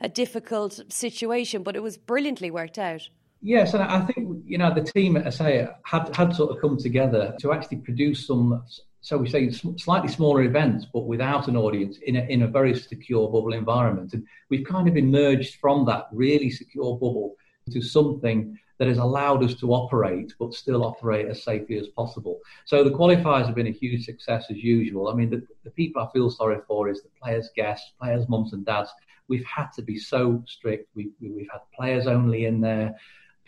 a 0.01 0.09
difficult 0.09 0.81
situation, 0.91 1.63
but 1.63 1.77
it 1.77 1.83
was 1.83 1.97
brilliantly 1.97 2.51
worked 2.51 2.77
out. 2.77 3.07
Yes, 3.41 3.73
and 3.73 3.81
I 3.81 4.01
think 4.01 4.43
you 4.45 4.57
know 4.57 4.73
the 4.73 4.83
team, 4.83 5.15
as 5.15 5.39
I 5.39 5.45
say, 5.45 5.67
had 5.83 6.13
had 6.13 6.35
sort 6.35 6.51
of 6.51 6.59
come 6.59 6.77
together 6.77 7.35
to 7.39 7.53
actually 7.53 7.77
produce 7.77 8.27
some 8.27 8.63
so 9.01 9.17
we 9.17 9.29
say 9.29 9.49
slightly 9.49 10.09
smaller 10.09 10.43
events, 10.43 10.85
but 10.91 11.05
without 11.05 11.47
an 11.47 11.55
audience 11.55 11.97
in 12.05 12.17
a, 12.17 12.21
in 12.23 12.41
a 12.43 12.47
very 12.47 12.75
secure 12.77 13.27
bubble 13.29 13.53
environment. 13.53 14.13
And 14.13 14.25
we've 14.49 14.67
kind 14.67 14.89
of 14.89 14.97
emerged 14.97 15.55
from 15.55 15.85
that 15.85 16.07
really 16.11 16.49
secure 16.49 16.97
bubble 16.97 17.35
to 17.71 17.81
something 17.81 18.57
that 18.77 18.87
has 18.87 18.97
allowed 18.97 19.43
us 19.43 19.55
to 19.55 19.73
operate, 19.73 20.33
but 20.39 20.53
still 20.53 20.83
operate 20.85 21.27
as 21.27 21.43
safely 21.43 21.77
as 21.77 21.87
possible. 21.87 22.39
So 22.65 22.83
the 22.83 22.91
qualifiers 22.91 23.45
have 23.45 23.55
been 23.55 23.67
a 23.67 23.71
huge 23.71 24.05
success 24.05 24.45
as 24.49 24.57
usual. 24.57 25.09
I 25.09 25.13
mean, 25.13 25.29
the, 25.29 25.45
the 25.63 25.71
people 25.71 26.01
I 26.01 26.11
feel 26.11 26.29
sorry 26.29 26.59
for 26.67 26.89
is 26.89 27.01
the 27.01 27.09
players' 27.21 27.49
guests, 27.55 27.91
players' 28.01 28.27
mums 28.29 28.53
and 28.53 28.65
dads. 28.65 28.89
We've 29.27 29.45
had 29.45 29.67
to 29.75 29.81
be 29.81 29.97
so 29.97 30.43
strict. 30.47 30.89
We, 30.95 31.11
we've 31.21 31.49
had 31.51 31.61
players 31.75 32.07
only 32.07 32.45
in 32.45 32.61
there 32.61 32.95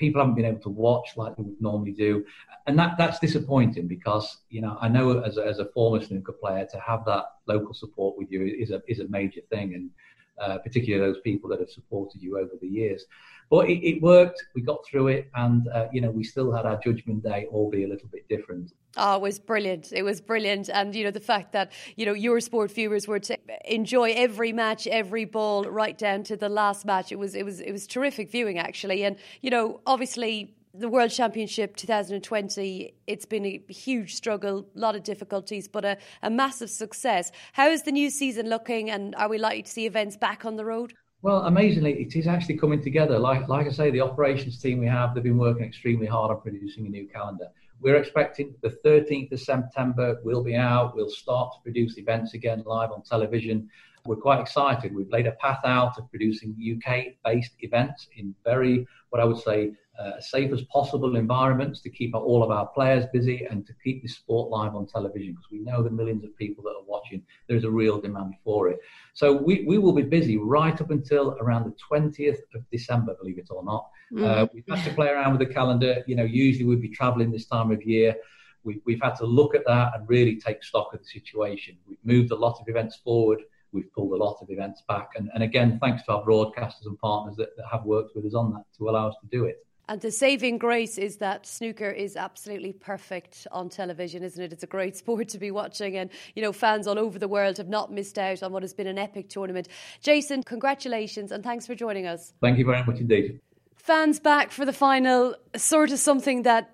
people 0.02 0.20
haven't 0.20 0.36
been 0.36 0.46
able 0.46 0.60
to 0.60 0.70
watch 0.70 1.10
like 1.16 1.38
they 1.38 1.44
would 1.44 1.62
normally 1.62 1.92
do, 1.92 2.26
and 2.66 2.78
that 2.78 2.98
that's 2.98 3.20
disappointing 3.20 3.88
because 3.88 4.40
you 4.50 4.60
know 4.60 4.78
I 4.82 4.90
know 4.90 5.20
as 5.20 5.38
a, 5.38 5.46
as 5.46 5.60
a 5.60 5.66
former 5.76 6.04
snooker 6.04 6.34
player 6.34 6.68
to 6.72 6.80
have 6.80 7.06
that 7.06 7.26
local 7.48 7.74
support 7.74 8.18
with 8.18 8.30
you 8.32 8.42
is 8.44 8.72
a 8.72 8.82
is 8.88 9.00
a 9.00 9.08
major 9.08 9.42
thing, 9.52 9.76
and 9.76 9.92
uh, 10.41 10.58
particularly 10.58 11.06
those 11.06 11.21
people 11.21 11.49
that 11.51 11.60
have 11.60 11.69
supported 11.69 12.21
you 12.21 12.38
over 12.38 12.51
the 12.60 12.67
years. 12.67 13.06
But 13.49 13.69
it, 13.69 13.86
it 13.86 14.01
worked. 14.01 14.43
We 14.56 14.62
got 14.62 14.86
through 14.86 15.08
it, 15.10 15.30
and 15.36 15.67
uh, 15.69 15.88
you 15.91 16.01
know 16.01 16.10
we 16.10 16.23
still 16.23 16.51
had 16.51 16.65
our 16.65 16.80
judgment 16.80 17.23
day, 17.23 17.47
albeit 17.51 17.89
a 17.89 17.93
little 17.93 18.10
bit 18.12 18.27
different. 18.30 18.73
Oh, 18.97 19.15
it 19.15 19.21
was 19.21 19.39
brilliant. 19.39 19.93
It 19.93 20.04
was 20.04 20.19
brilliant. 20.19 20.69
And, 20.69 20.93
you 20.93 21.06
know, 21.06 21.12
the 21.12 21.21
fact 21.21 21.54
that, 21.54 21.71
you 21.95 22.06
know, 22.06 22.12
your 22.12 22.41
sport 22.41 22.71
viewers 22.71 23.08
were 23.08 23.19
to 23.19 23.38
enjoy 23.63 24.12
every 24.12 24.51
match, 24.51 24.86
every 24.86 25.23
ball, 25.23 25.63
right 25.63 25.97
down 25.97 26.23
to 26.23 26.36
the 26.36 26.49
last 26.49 26.86
match. 26.86 27.10
It 27.10 27.17
was, 27.17 27.34
it 27.34 27.45
was, 27.45 27.62
it 27.62 27.71
was 27.71 27.88
terrific 27.88 28.30
viewing, 28.30 28.60
actually. 28.60 29.06
And, 29.06 29.15
you 29.41 29.49
know, 29.49 29.80
obviously 29.86 30.56
the 30.73 30.88
World 30.88 31.12
Championship 31.12 31.75
2020, 31.75 32.93
it's 33.07 33.25
been 33.25 33.45
a 33.45 33.62
huge 33.67 34.15
struggle, 34.15 34.65
a 34.75 34.79
lot 34.79 34.95
of 34.95 35.03
difficulties, 35.03 35.67
but 35.67 35.84
a, 35.84 35.97
a 36.23 36.29
massive 36.29 36.69
success. 36.69 37.31
How 37.53 37.67
is 37.67 37.84
the 37.84 37.91
new 37.91 38.10
season 38.10 38.47
looking, 38.47 38.89
and 38.89 39.13
are 39.15 39.27
we 39.27 39.38
likely 39.38 39.63
to 39.63 39.71
see 39.71 39.86
events 39.86 40.15
back 40.15 40.45
on 40.45 40.55
the 40.55 40.65
road? 40.65 40.93
Well, 41.23 41.45
amazingly, 41.45 42.01
it 42.01 42.15
is 42.15 42.25
actually 42.25 42.57
coming 42.57 42.81
together. 42.81 43.19
Like, 43.19 43.47
like 43.47 43.67
I 43.67 43.71
say, 43.71 43.91
the 43.91 44.01
operations 44.01 44.60
team 44.60 44.79
we 44.79 44.88
have, 44.88 45.13
they've 45.13 45.23
been 45.23 45.38
working 45.38 45.65
extremely 45.65 46.07
hard 46.07 46.31
on 46.31 46.41
producing 46.41 46.88
a 46.88 46.89
new 46.89 47.07
calendar. 47.07 47.47
We're 47.81 47.97
expecting 47.97 48.55
the 48.62 48.69
13th 48.86 49.31
of 49.31 49.39
September, 49.39 50.19
we'll 50.23 50.43
be 50.43 50.55
out, 50.55 50.95
we'll 50.95 51.10
start 51.10 51.53
to 51.53 51.62
produce 51.63 51.97
events 51.97 52.34
again 52.34 52.63
live 52.65 52.91
on 52.91 53.01
television. 53.01 53.69
We're 54.05 54.15
quite 54.15 54.39
excited. 54.39 54.95
We've 54.95 55.12
laid 55.12 55.27
a 55.27 55.34
path 55.34 55.60
out 55.63 55.97
of 55.97 56.10
producing 56.10 56.55
UK 56.57 57.15
based 57.23 57.53
events 57.60 58.07
in 58.15 58.34
very, 58.43 58.88
what 59.12 59.21
I 59.21 59.26
would 59.26 59.39
say, 59.39 59.74
uh, 60.00 60.19
safe 60.19 60.52
as 60.52 60.62
possible 60.63 61.15
environments 61.15 61.82
to 61.82 61.89
keep 61.89 62.15
all 62.15 62.43
of 62.43 62.50
our 62.50 62.65
players 62.67 63.06
busy 63.13 63.45
and 63.50 63.67
to 63.67 63.74
keep 63.84 64.02
this 64.02 64.15
sport 64.15 64.50
live 64.50 64.74
on 64.74 64.88
television 64.88 65.34
because 65.34 65.52
we 65.52 65.60
know 65.60 65.84
the 65.84 65.89
millions 65.89 66.24
of 66.24 66.36
people 66.38 66.63
that 66.63 66.71
are 66.71 66.86
watching. 66.88 67.21
There's 67.47 67.65
a 67.65 67.69
real 67.69 68.00
demand 68.00 68.36
for 68.43 68.69
it. 68.69 68.80
So 69.13 69.34
we, 69.34 69.65
we 69.67 69.78
will 69.78 69.91
be 69.91 70.02
busy 70.02 70.38
right 70.38 70.80
up 70.80 70.91
until 70.91 71.38
around 71.41 71.65
the 71.65 71.76
20th 71.91 72.39
of 72.56 72.63
December, 72.71 73.15
believe 73.19 73.38
it 73.38 73.50
or 73.52 73.63
not. 73.63 73.89
Mm. 74.13 74.26
Uh, 74.26 74.47
we've 74.54 74.63
had 74.67 74.84
to 74.86 74.93
play 74.95 75.10
around 75.10 75.38
with 75.38 75.47
the 75.47 75.54
calendar. 75.54 76.04
You 76.08 76.15
know, 76.15 76.24
usually 76.24 76.65
we'd 76.65 76.82
be 76.82 76.89
traveling 76.89 77.30
this 77.30 77.45
time 77.45 77.69
of 77.71 77.84
year. 77.84 78.15
We, 78.63 78.80
we've 78.86 79.02
had 79.02 79.15
to 79.15 79.26
look 79.26 79.56
at 79.56 79.65
that 79.67 79.91
and 79.93 80.08
really 80.08 80.38
take 80.38 80.63
stock 80.63 80.93
of 80.93 81.02
the 81.02 81.06
situation. 81.06 81.76
We've 81.86 81.97
moved 82.04 82.32
a 82.32 82.36
lot 82.36 82.62
of 82.62 82.69
events 82.69 82.95
forward. 82.95 83.41
We've 83.71 83.91
pulled 83.93 84.13
a 84.13 84.23
lot 84.23 84.38
of 84.41 84.49
events 84.49 84.84
back. 84.88 85.12
And, 85.15 85.29
and 85.34 85.43
again, 85.43 85.79
thanks 85.81 86.03
to 86.03 86.13
our 86.13 86.23
broadcasters 86.23 86.86
and 86.86 86.97
partners 86.99 87.36
that, 87.38 87.55
that 87.57 87.65
have 87.71 87.86
worked 87.86 88.15
with 88.15 88.25
us 88.25 88.34
on 88.34 88.51
that 88.53 88.65
to 88.77 88.89
allow 88.89 89.10
us 89.10 89.15
to 89.21 89.27
do 89.27 89.45
it. 89.45 89.65
And 89.91 89.99
the 89.99 90.12
saving 90.12 90.57
grace 90.57 90.97
is 90.97 91.17
that 91.17 91.45
snooker 91.45 91.89
is 91.89 92.15
absolutely 92.15 92.71
perfect 92.71 93.45
on 93.51 93.67
television, 93.67 94.23
isn't 94.23 94.41
it? 94.41 94.53
It's 94.53 94.63
a 94.63 94.67
great 94.67 94.95
sport 95.01 95.27
to 95.29 95.38
be 95.38 95.51
watching, 95.51 95.97
and 95.97 96.10
you 96.34 96.41
know, 96.41 96.53
fans 96.53 96.88
all 96.88 96.97
over 96.97 97.19
the 97.19 97.27
world 97.27 97.57
have 97.57 97.67
not 97.67 97.91
missed 97.91 98.17
out 98.17 98.41
on 98.41 98.53
what 98.53 98.63
has 98.63 98.73
been 98.73 98.88
an 98.88 98.97
epic 98.97 99.27
tournament. 99.27 99.67
Jason, 100.01 100.43
congratulations 100.43 101.31
and 101.31 101.43
thanks 101.43 101.67
for 101.67 101.75
joining 101.75 102.07
us. 102.07 102.34
Thank 102.39 102.57
you 102.57 102.65
very 102.65 102.84
much 102.86 102.99
indeed. 102.99 103.41
Fans 103.75 104.19
back 104.19 104.51
for 104.51 104.63
the 104.63 104.71
final, 104.71 105.36
sort 105.57 105.91
of 105.91 105.99
something 105.99 106.43
that 106.43 106.73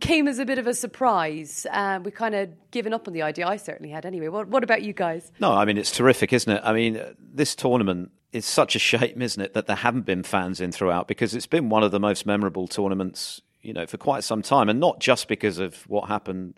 came 0.00 0.28
as 0.28 0.38
a 0.38 0.44
bit 0.44 0.58
of 0.58 0.66
a 0.66 0.74
surprise. 0.74 1.66
Uh, 1.70 2.00
we 2.02 2.10
kind 2.10 2.34
of 2.34 2.50
given 2.70 2.92
up 2.92 3.06
on 3.06 3.14
the 3.14 3.22
idea. 3.22 3.46
I 3.46 3.56
certainly 3.56 3.90
had 3.90 4.06
anyway. 4.06 4.28
What, 4.28 4.48
what 4.48 4.64
about 4.64 4.82
you 4.82 4.92
guys? 4.92 5.30
No, 5.40 5.52
I 5.52 5.64
mean 5.64 5.78
it's 5.78 5.90
terrific, 5.90 6.32
isn't 6.32 6.52
it? 6.52 6.60
I 6.64 6.72
mean 6.72 7.00
this 7.18 7.54
tournament 7.54 8.10
is 8.32 8.46
such 8.46 8.74
a 8.74 8.78
shame, 8.78 9.20
isn't 9.20 9.42
it, 9.42 9.54
that 9.54 9.66
there 9.66 9.76
haven't 9.76 10.06
been 10.06 10.22
fans 10.22 10.60
in 10.60 10.72
throughout 10.72 11.06
because 11.06 11.34
it's 11.34 11.46
been 11.46 11.68
one 11.68 11.82
of 11.82 11.90
the 11.90 12.00
most 12.00 12.26
memorable 12.26 12.66
tournaments, 12.66 13.42
you 13.60 13.72
know, 13.72 13.86
for 13.86 13.98
quite 13.98 14.24
some 14.24 14.42
time, 14.42 14.68
and 14.68 14.80
not 14.80 15.00
just 15.00 15.28
because 15.28 15.58
of 15.58 15.82
what 15.88 16.08
happened 16.08 16.54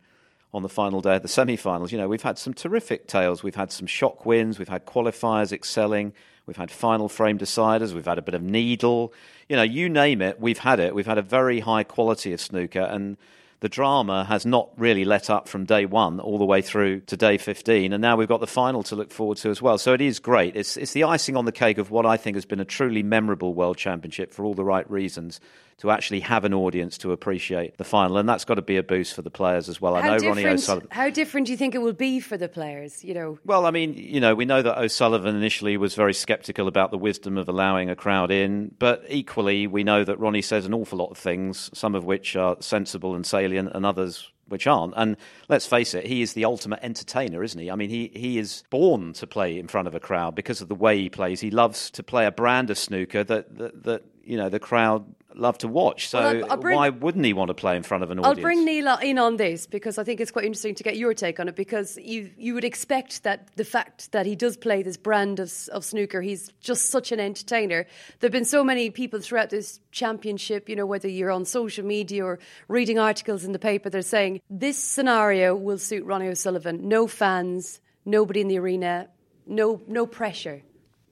on 0.52 0.62
the 0.62 0.68
final 0.68 1.00
day 1.00 1.16
of 1.16 1.22
the 1.22 1.28
semi-finals. 1.28 1.90
You 1.90 1.98
know, 1.98 2.06
we've 2.06 2.22
had 2.22 2.38
some 2.38 2.54
terrific 2.54 3.08
tales. 3.08 3.42
We've 3.42 3.56
had 3.56 3.72
some 3.72 3.88
shock 3.88 4.24
wins. 4.24 4.58
We've 4.58 4.68
had 4.68 4.86
qualifiers 4.86 5.52
excelling. 5.52 6.12
We've 6.46 6.56
had 6.56 6.70
final 6.70 7.08
frame 7.08 7.38
deciders. 7.38 7.92
We've 7.92 8.04
had 8.04 8.18
a 8.18 8.22
bit 8.22 8.34
of 8.34 8.42
needle. 8.42 9.12
You 9.48 9.56
know, 9.56 9.62
you 9.62 9.88
name 9.88 10.22
it, 10.22 10.40
we've 10.40 10.58
had 10.58 10.80
it. 10.80 10.94
We've 10.94 11.06
had 11.06 11.18
a 11.18 11.22
very 11.22 11.60
high 11.60 11.84
quality 11.84 12.32
of 12.32 12.40
snooker, 12.40 12.80
and 12.80 13.16
the 13.60 13.68
drama 13.68 14.24
has 14.24 14.44
not 14.44 14.68
really 14.76 15.06
let 15.06 15.30
up 15.30 15.48
from 15.48 15.64
day 15.64 15.86
one 15.86 16.20
all 16.20 16.36
the 16.36 16.44
way 16.44 16.60
through 16.60 17.00
to 17.00 17.16
day 17.16 17.38
15. 17.38 17.94
And 17.94 18.02
now 18.02 18.14
we've 18.14 18.28
got 18.28 18.40
the 18.40 18.46
final 18.46 18.82
to 18.82 18.94
look 18.94 19.10
forward 19.10 19.38
to 19.38 19.48
as 19.48 19.62
well. 19.62 19.78
So 19.78 19.94
it 19.94 20.02
is 20.02 20.18
great. 20.18 20.54
It's, 20.54 20.76
it's 20.76 20.92
the 20.92 21.04
icing 21.04 21.34
on 21.34 21.46
the 21.46 21.52
cake 21.52 21.78
of 21.78 21.90
what 21.90 22.04
I 22.04 22.18
think 22.18 22.36
has 22.36 22.44
been 22.44 22.60
a 22.60 22.66
truly 22.66 23.02
memorable 23.02 23.54
World 23.54 23.78
Championship 23.78 24.34
for 24.34 24.44
all 24.44 24.52
the 24.52 24.64
right 24.64 24.88
reasons 24.90 25.40
to 25.78 25.90
actually 25.90 26.20
have 26.20 26.44
an 26.44 26.54
audience 26.54 26.98
to 26.98 27.12
appreciate 27.12 27.76
the 27.76 27.84
final, 27.84 28.16
and 28.16 28.28
that's 28.28 28.44
got 28.44 28.54
to 28.54 28.62
be 28.62 28.76
a 28.76 28.82
boost 28.82 29.14
for 29.14 29.22
the 29.22 29.30
players 29.30 29.68
as 29.68 29.80
well. 29.80 29.94
How 29.94 30.00
I 30.00 30.18
know 30.18 30.28
Ronnie 30.28 30.46
O'Sullivan. 30.46 30.88
How 30.90 31.10
different 31.10 31.46
do 31.46 31.52
you 31.52 31.58
think 31.58 31.74
it 31.74 31.78
will 31.78 31.92
be 31.92 32.20
for 32.20 32.36
the 32.36 32.48
players? 32.48 33.04
You 33.04 33.14
know. 33.14 33.38
Well, 33.44 33.66
I 33.66 33.70
mean, 33.70 33.94
you 33.94 34.20
know, 34.20 34.34
we 34.34 34.44
know 34.44 34.62
that 34.62 34.78
O'Sullivan 34.78 35.34
initially 35.34 35.76
was 35.76 35.94
very 35.94 36.14
sceptical 36.14 36.68
about 36.68 36.90
the 36.90 36.98
wisdom 36.98 37.38
of 37.38 37.48
allowing 37.48 37.90
a 37.90 37.96
crowd 37.96 38.30
in, 38.30 38.74
but 38.78 39.04
equally, 39.08 39.66
we 39.66 39.84
know 39.84 40.04
that 40.04 40.18
Ronnie 40.18 40.42
says 40.42 40.66
an 40.66 40.74
awful 40.74 40.98
lot 40.98 41.10
of 41.10 41.18
things, 41.18 41.70
some 41.74 41.94
of 41.94 42.04
which 42.04 42.36
are 42.36 42.56
sensible 42.60 43.14
and 43.14 43.26
salient, 43.26 43.70
and 43.74 43.84
others 43.84 44.30
which 44.48 44.66
aren't. 44.66 44.94
And 44.96 45.16
let's 45.48 45.66
face 45.66 45.94
it, 45.94 46.06
he 46.06 46.22
is 46.22 46.34
the 46.34 46.44
ultimate 46.44 46.80
entertainer, 46.82 47.42
isn't 47.42 47.58
he? 47.58 47.70
I 47.70 47.76
mean, 47.76 47.90
he, 47.90 48.10
he 48.14 48.38
is 48.38 48.62
born 48.70 49.12
to 49.14 49.26
play 49.26 49.58
in 49.58 49.68
front 49.68 49.88
of 49.88 49.94
a 49.94 50.00
crowd 50.00 50.34
because 50.34 50.60
of 50.60 50.68
the 50.68 50.74
way 50.74 50.98
he 50.98 51.08
plays. 51.08 51.40
He 51.40 51.50
loves 51.50 51.90
to 51.92 52.02
play 52.02 52.26
a 52.26 52.30
brand 52.30 52.70
of 52.70 52.78
snooker 52.78 53.24
that, 53.24 53.56
that, 53.56 53.82
that 53.84 54.04
you 54.22 54.36
know, 54.36 54.48
the 54.48 54.60
crowd 54.60 55.04
love 55.34 55.58
to 55.58 55.68
watch. 55.68 56.08
So 56.08 56.18
well, 56.18 56.44
I'll, 56.44 56.50
I'll 56.52 56.56
bring, 56.56 56.76
why 56.76 56.88
wouldn't 56.90 57.24
he 57.24 57.32
want 57.32 57.48
to 57.48 57.54
play 57.54 57.76
in 57.76 57.82
front 57.82 58.02
of 58.02 58.10
an 58.10 58.18
audience? 58.18 58.38
I'll 58.38 58.42
bring 58.42 58.64
Neal 58.64 58.88
in 58.98 59.18
on 59.18 59.36
this 59.36 59.66
because 59.66 59.98
I 59.98 60.04
think 60.04 60.20
it's 60.20 60.30
quite 60.30 60.44
interesting 60.44 60.74
to 60.76 60.82
get 60.82 60.96
your 60.96 61.14
take 61.14 61.40
on 61.40 61.48
it. 61.48 61.56
Because 61.56 61.98
you 61.98 62.30
you 62.36 62.54
would 62.54 62.64
expect 62.64 63.22
that 63.24 63.48
the 63.56 63.64
fact 63.64 64.12
that 64.12 64.26
he 64.26 64.36
does 64.36 64.56
play 64.56 64.82
this 64.82 64.96
brand 64.96 65.40
of, 65.40 65.52
of 65.72 65.84
snooker, 65.84 66.20
he's 66.20 66.50
just 66.60 66.90
such 66.90 67.12
an 67.12 67.20
entertainer. 67.20 67.86
There've 68.20 68.32
been 68.32 68.44
so 68.44 68.64
many 68.64 68.90
people 68.90 69.20
throughout 69.20 69.50
this 69.50 69.80
championship. 69.92 70.68
You 70.68 70.76
know, 70.76 70.86
whether 70.86 71.08
you're 71.08 71.30
on 71.30 71.44
social 71.44 71.84
media 71.84 72.24
or 72.24 72.38
reading 72.68 72.98
articles 72.98 73.44
in 73.44 73.52
the 73.52 73.58
paper, 73.58 73.90
they're 73.90 74.02
saying 74.02 74.40
this 74.50 74.78
scenario 74.78 75.54
will 75.54 75.78
suit 75.78 76.04
Ronnie 76.04 76.28
O'Sullivan. 76.28 76.88
No 76.88 77.06
fans, 77.06 77.80
nobody 78.04 78.40
in 78.40 78.48
the 78.48 78.58
arena, 78.58 79.08
no 79.46 79.80
no 79.86 80.06
pressure. 80.06 80.62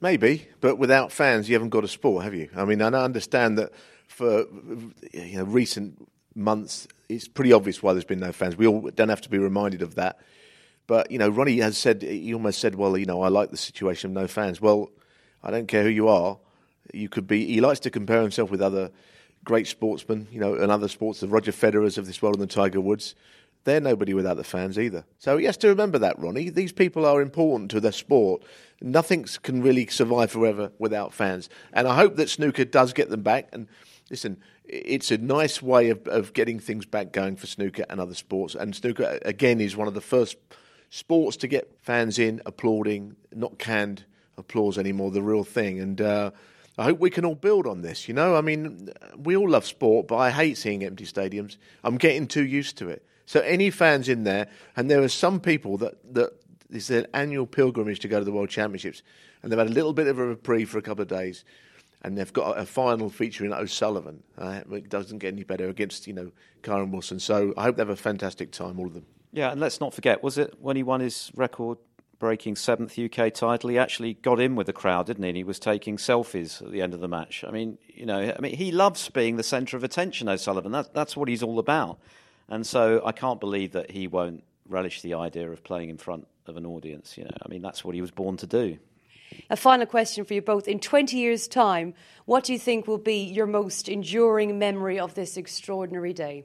Maybe, 0.01 0.49
but 0.61 0.79
without 0.79 1.13
fans, 1.13 1.49
you 1.49 1.55
haven't 1.55 1.69
got 1.69 1.85
a 1.85 1.89
sport, 1.89 2.25
have 2.25 2.35
you? 2.35 2.49
I 2.57 2.65
mean, 2.65 2.83
I 2.83 2.89
understand 2.89 3.57
that 3.59 3.71
for 4.13 4.47
you 5.13 5.39
know, 5.39 5.45
recent 5.45 6.09
months, 6.35 6.89
it's 7.09 7.29
pretty 7.29 7.53
obvious 7.53 7.83
why 7.83 7.93
there's 7.93 8.05
been 8.05 8.21
no 8.21 8.33
fans. 8.33 8.57
We 8.57 8.67
all 8.67 8.91
don't 8.95 9.09
have 9.09 9.21
to 9.23 9.29
be 9.31 9.39
reminded 9.39 9.83
of 9.83 9.95
that. 9.97 10.19
But 10.87 11.11
you 11.11 11.19
know, 11.19 11.29
Ronnie 11.29 11.59
has 11.59 11.79
said 11.79 12.03
he 12.03 12.35
almost 12.35 12.59
said, 12.59 12.75
"Well, 12.75 12.97
you 12.97 13.07
know, 13.07 13.23
I 13.23 13.29
like 13.29 13.51
the 13.51 13.57
situation 13.57 14.11
of 14.11 14.15
no 14.15 14.27
fans." 14.27 14.61
Well, 14.61 14.91
I 15.43 15.51
don't 15.51 15.67
care 15.67 15.83
who 15.83 15.89
you 15.89 16.09
are. 16.09 16.39
You 16.93 17.09
could 17.09 17.27
be. 17.27 17.47
He 17.47 17.61
likes 17.61 17.81
to 17.81 17.91
compare 17.91 18.21
himself 18.21 18.51
with 18.51 18.61
other 18.61 18.91
great 19.45 19.67
sportsmen, 19.67 20.29
you 20.31 20.41
know, 20.41 20.55
and 20.55 20.71
other 20.71 20.89
sports, 20.89 21.21
the 21.21 21.29
Roger 21.29 21.53
Federers 21.53 21.99
of 21.99 22.07
this 22.07 22.23
world 22.23 22.37
and 22.37 22.49
the 22.49 22.53
Tiger 22.53 22.81
Woods. 22.81 23.15
They're 23.65 23.81
nobody 23.81 24.13
without 24.13 24.37
the 24.37 24.45
fans 24.45 24.79
either. 24.79 25.05
So 25.19 25.37
he 25.37 25.45
has 25.45 25.57
to 25.59 25.69
remember 25.69 25.99
that, 26.01 26.19
Ronnie. 26.19 26.51
These 26.51 26.73
people 26.73 27.07
are 27.07 27.23
important 27.23 27.71
to 27.71 27.81
the 27.81 27.93
sport. 27.93 28.43
Nothing 28.81 29.25
can 29.43 29.63
really 29.63 29.87
survive 29.87 30.33
forever 30.33 30.73
without 30.79 31.15
fans. 31.15 31.49
And 31.73 31.87
I 31.87 31.95
hope 31.95 32.17
that 32.17 32.29
snooker 32.29 32.65
does 32.65 32.93
get 32.93 33.09
them 33.09 33.23
back. 33.23 33.49
And 33.53 33.69
listen, 34.13 34.37
it's 34.65 35.11
a 35.11 35.19
nice 35.19 35.61
way 35.63 35.89
of, 35.89 36.07
of 36.07 36.35
getting 36.35 36.61
things 36.61 36.85
back 36.85 37.13
going 37.13 37.35
for 37.35 37.47
snooker 37.47 37.85
and 37.89 37.99
other 37.99 38.15
sports. 38.15 38.55
And 38.55 38.77
snooker, 38.77 39.19
again, 39.23 39.61
is 39.61 39.75
one 39.75 39.89
of 39.89 39.95
the 39.95 40.03
first 40.03 40.37
sports 40.91 41.37
to 41.39 41.49
get 41.49 41.73
fans 41.81 42.19
in 42.19 42.43
applauding, 42.45 43.17
not 43.35 43.59
canned 43.59 44.05
applause 44.37 44.77
anymore, 44.77 45.11
the 45.11 45.23
real 45.23 45.45
thing. 45.45 45.81
And 45.81 46.01
uh, 46.01 46.31
I 46.77 46.85
hope 46.85 47.01
we 47.01 47.09
can 47.09 47.25
all 47.25 47.35
build 47.35 47.67
on 47.67 47.81
this. 47.81 48.07
You 48.07 48.13
know, 48.13 48.37
I 48.37 48.43
mean, 48.43 48.91
we 49.17 49.35
all 49.35 49.49
love 49.49 49.65
sport, 49.65 50.09
but 50.09 50.17
I 50.17 50.31
hate 50.31 50.59
seeing 50.59 50.85
empty 50.85 51.07
stadiums. 51.07 51.57
I'm 51.83 51.97
getting 51.97 52.27
too 52.27 52.45
used 52.45 52.77
to 52.79 52.91
it. 52.91 53.05
So 53.25 53.41
any 53.41 53.71
fans 53.71 54.11
in 54.11 54.25
there, 54.25 54.49
and 54.77 54.91
there 54.91 55.03
are 55.03 55.09
some 55.09 55.41
people 55.41 55.79
that 55.79 55.95
that 56.15 56.35
it's 56.71 56.89
their 56.89 57.07
annual 57.15 57.47
pilgrimage 57.47 58.01
to 58.01 58.09
go 58.09 58.19
to 58.19 58.25
the 58.25 58.33
World 58.33 58.51
Championships, 58.51 59.03
and 59.43 59.51
they've 59.51 59.59
had 59.59 59.69
a 59.69 59.73
little 59.73 59.93
bit 59.95 60.07
of 60.07 60.19
a 60.19 60.27
reprieve 60.27 60.69
for 60.69 60.79
a 60.79 60.83
couple 60.83 61.03
of 61.03 61.09
days 61.09 61.45
and 62.03 62.19
they've 62.19 62.33
got 62.33 62.59
a 62.59 62.67
final 62.67 63.09
featuring 63.09 63.53
O'Sullivan. 63.53 64.23
Uh, 64.37 64.61
it 64.73 64.89
doesn't 64.89 65.19
get 65.19 65.33
any 65.33 65.45
better 65.45 65.69
against 65.69 66.07
you 66.07 66.13
know 66.13 66.31
Kyren 66.63 66.91
Wilson. 66.91 67.19
So 67.19 67.55
I 67.57 67.65
hope 67.65 67.77
they 67.77 67.83
have 67.83 67.89
a 67.89 67.97
fantastic 67.97 68.53
time, 68.53 68.79
all 68.79 68.87
of 68.87 68.95
them. 68.95 69.07
Yeah, 69.33 69.51
and 69.51 69.61
let's 69.61 69.81
not 69.81 69.95
forget, 69.95 70.23
was 70.23 70.37
it 70.37 70.55
when 70.61 70.77
he 70.77 70.83
won 70.83 71.01
his 71.01 71.33
record 71.35 71.79
breaking 72.19 72.55
seventh 72.55 72.97
UK 72.97 73.35
title, 73.35 73.69
he 73.69 73.77
actually 73.77 74.15
got 74.15 74.39
in 74.39 74.55
with 74.55 74.69
the 74.69 74.73
crowd, 74.73 75.07
didn't 75.07 75.25
he? 75.25 75.31
And 75.31 75.37
he 75.37 75.43
was 75.43 75.59
taking 75.59 75.97
selfies 75.97 76.63
at 76.63 76.71
the 76.71 76.81
end 76.81 76.95
of 76.95 77.01
the 77.01 77.09
match. 77.09 77.45
I 77.47 77.51
mean, 77.51 77.79
you 77.89 78.07
know, 78.07 78.33
I 78.37 78.41
mean, 78.41 78.55
he 78.55 78.71
loves 78.71 79.09
being 79.09 79.37
the 79.37 79.43
centre 79.43 79.77
of 79.77 79.83
attention, 79.83 80.29
O'Sullivan. 80.29 80.71
That's 80.71 80.89
that's 80.91 81.17
what 81.17 81.29
he's 81.29 81.43
all 81.43 81.59
about. 81.59 81.99
And 82.49 82.67
so 82.67 83.03
I 83.05 83.11
can't 83.11 83.41
believe 83.41 83.73
that 83.73 83.91
he 83.91 84.07
won't 84.07 84.45
relish 84.69 85.03
the 85.03 85.15
idea 85.15 85.51
of 85.51 85.65
playing 85.65 85.89
in 85.89 85.97
front 85.97 86.29
of 86.47 86.57
an 86.57 86.67
audience. 86.67 87.19
You 87.19 87.25
know, 87.25 87.37
I 87.45 87.49
mean, 87.49 87.63
that's 87.63 87.85
what 87.85 87.95
he 87.95 88.01
was 88.01 88.11
born 88.11 88.37
to 88.37 88.47
do. 88.47 88.79
A 89.51 89.57
final 89.57 89.87
question 89.87 90.25
for 90.25 90.35
you 90.35 90.43
both. 90.43 90.69
In 90.69 90.79
20 90.79 91.17
years' 91.17 91.49
time, 91.49 91.95
what 92.25 92.45
do 92.45 92.53
you 92.53 92.59
think 92.59 92.87
will 92.87 92.99
be 92.99 93.23
your 93.25 93.47
most 93.47 93.89
enduring 93.89 94.59
memory 94.59 94.99
of 94.99 95.15
this 95.15 95.37
extraordinary 95.37 96.13
day? 96.13 96.45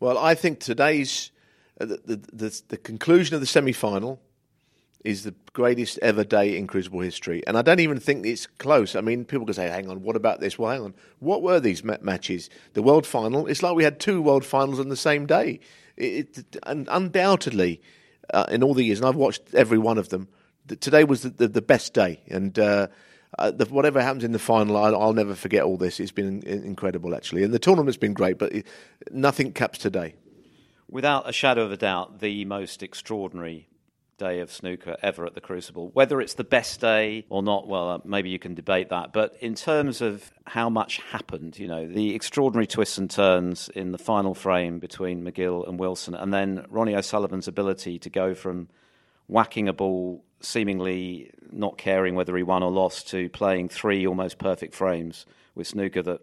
Well, 0.00 0.18
I 0.18 0.34
think 0.34 0.60
today's 0.60 1.30
uh, 1.80 1.86
the, 1.86 2.00
the, 2.04 2.16
the, 2.32 2.62
the 2.68 2.76
conclusion 2.76 3.34
of 3.34 3.40
the 3.40 3.46
semi 3.46 3.72
final 3.72 4.20
is 5.04 5.24
the 5.24 5.34
greatest 5.52 5.98
ever 6.00 6.24
day 6.24 6.56
in 6.56 6.66
Crucible 6.66 7.00
history. 7.00 7.42
And 7.46 7.58
I 7.58 7.62
don't 7.62 7.80
even 7.80 8.00
think 8.00 8.24
it's 8.24 8.46
close. 8.46 8.96
I 8.96 9.02
mean, 9.02 9.24
people 9.26 9.44
can 9.44 9.54
say, 9.54 9.68
hang 9.68 9.90
on, 9.90 10.02
what 10.02 10.16
about 10.16 10.40
this? 10.40 10.58
Well, 10.58 10.70
hang 10.70 10.82
on. 10.82 10.94
What 11.18 11.42
were 11.42 11.60
these 11.60 11.84
matches? 11.84 12.48
The 12.72 12.82
World 12.82 13.06
Final, 13.06 13.46
it's 13.46 13.62
like 13.62 13.74
we 13.74 13.84
had 13.84 14.00
two 14.00 14.22
World 14.22 14.46
Finals 14.46 14.80
on 14.80 14.88
the 14.88 14.96
same 14.96 15.26
day. 15.26 15.60
It, 15.96 16.38
it, 16.38 16.56
and 16.64 16.88
undoubtedly, 16.90 17.82
uh, 18.32 18.46
in 18.50 18.62
all 18.62 18.72
the 18.72 18.82
years, 18.82 18.98
and 18.98 19.06
I've 19.06 19.14
watched 19.14 19.42
every 19.52 19.78
one 19.78 19.98
of 19.98 20.08
them, 20.08 20.28
the, 20.66 20.76
today 20.76 21.04
was 21.04 21.22
the, 21.22 21.30
the, 21.30 21.48
the, 21.48 21.62
best 21.62 21.94
day. 21.94 22.20
And 22.28 22.58
uh, 22.58 22.88
uh, 23.38 23.52
whatever 23.68 24.02
happens 24.02 24.24
in 24.24 24.32
the 24.32 24.38
final, 24.38 24.76
I, 24.76 24.90
will 24.90 25.12
never 25.12 25.34
forget 25.34 25.62
all 25.62 25.76
this. 25.76 26.00
It's 26.00 26.12
been 26.12 26.42
incredible, 26.42 27.14
actually. 27.14 27.42
And 27.42 27.52
the 27.52 27.58
tournament's 27.58 27.96
been 27.96 28.14
great, 28.14 28.38
but 28.38 28.52
it, 28.52 28.66
nothing 29.10 29.52
caps 29.52 29.78
today. 29.78 30.14
Without 30.88 31.28
a 31.28 31.32
shadow 31.32 31.62
of 31.62 31.72
a 31.72 31.76
doubt, 31.76 32.20
the 32.20 32.44
most 32.44 32.82
extraordinary 32.82 33.68
day 34.16 34.40
of 34.40 34.52
snooker 34.52 34.96
ever 35.02 35.26
at 35.26 35.34
the 35.34 35.40
Crucible. 35.40 35.90
Whether 35.92 36.20
it's 36.20 36.34
the 36.34 36.44
best 36.44 36.80
day 36.80 37.24
or 37.28 37.42
not, 37.42 37.66
well, 37.66 37.90
uh, 37.90 37.98
maybe 38.04 38.30
you 38.30 38.38
can 38.38 38.54
debate 38.54 38.90
that. 38.90 39.12
But 39.12 39.36
in 39.40 39.54
terms 39.54 40.00
of 40.00 40.30
how 40.46 40.70
much 40.70 40.98
happened, 41.10 41.58
you 41.58 41.66
know, 41.66 41.86
the 41.86 42.14
extraordinary 42.14 42.66
twists 42.66 42.98
and 42.98 43.10
turns 43.10 43.68
in 43.70 43.92
the 43.92 43.98
final 43.98 44.34
frame 44.34 44.78
between 44.78 45.24
McGill 45.24 45.68
and 45.68 45.78
Wilson, 45.78 46.14
and 46.14 46.32
then 46.32 46.64
Ronnie 46.68 46.94
O'Sullivan's 46.94 47.48
ability 47.48 47.98
to 48.00 48.10
go 48.10 48.34
from 48.34 48.68
whacking 49.26 49.68
a 49.68 49.72
ball, 49.72 50.24
seemingly 50.44 51.30
not 51.50 51.78
caring 51.78 52.14
whether 52.14 52.36
he 52.36 52.42
won 52.42 52.62
or 52.62 52.70
lost, 52.70 53.08
to 53.10 53.28
playing 53.28 53.68
three 53.68 54.06
almost 54.06 54.38
perfect 54.38 54.74
frames 54.74 55.26
with 55.54 55.66
snooker 55.66 56.02
that 56.02 56.20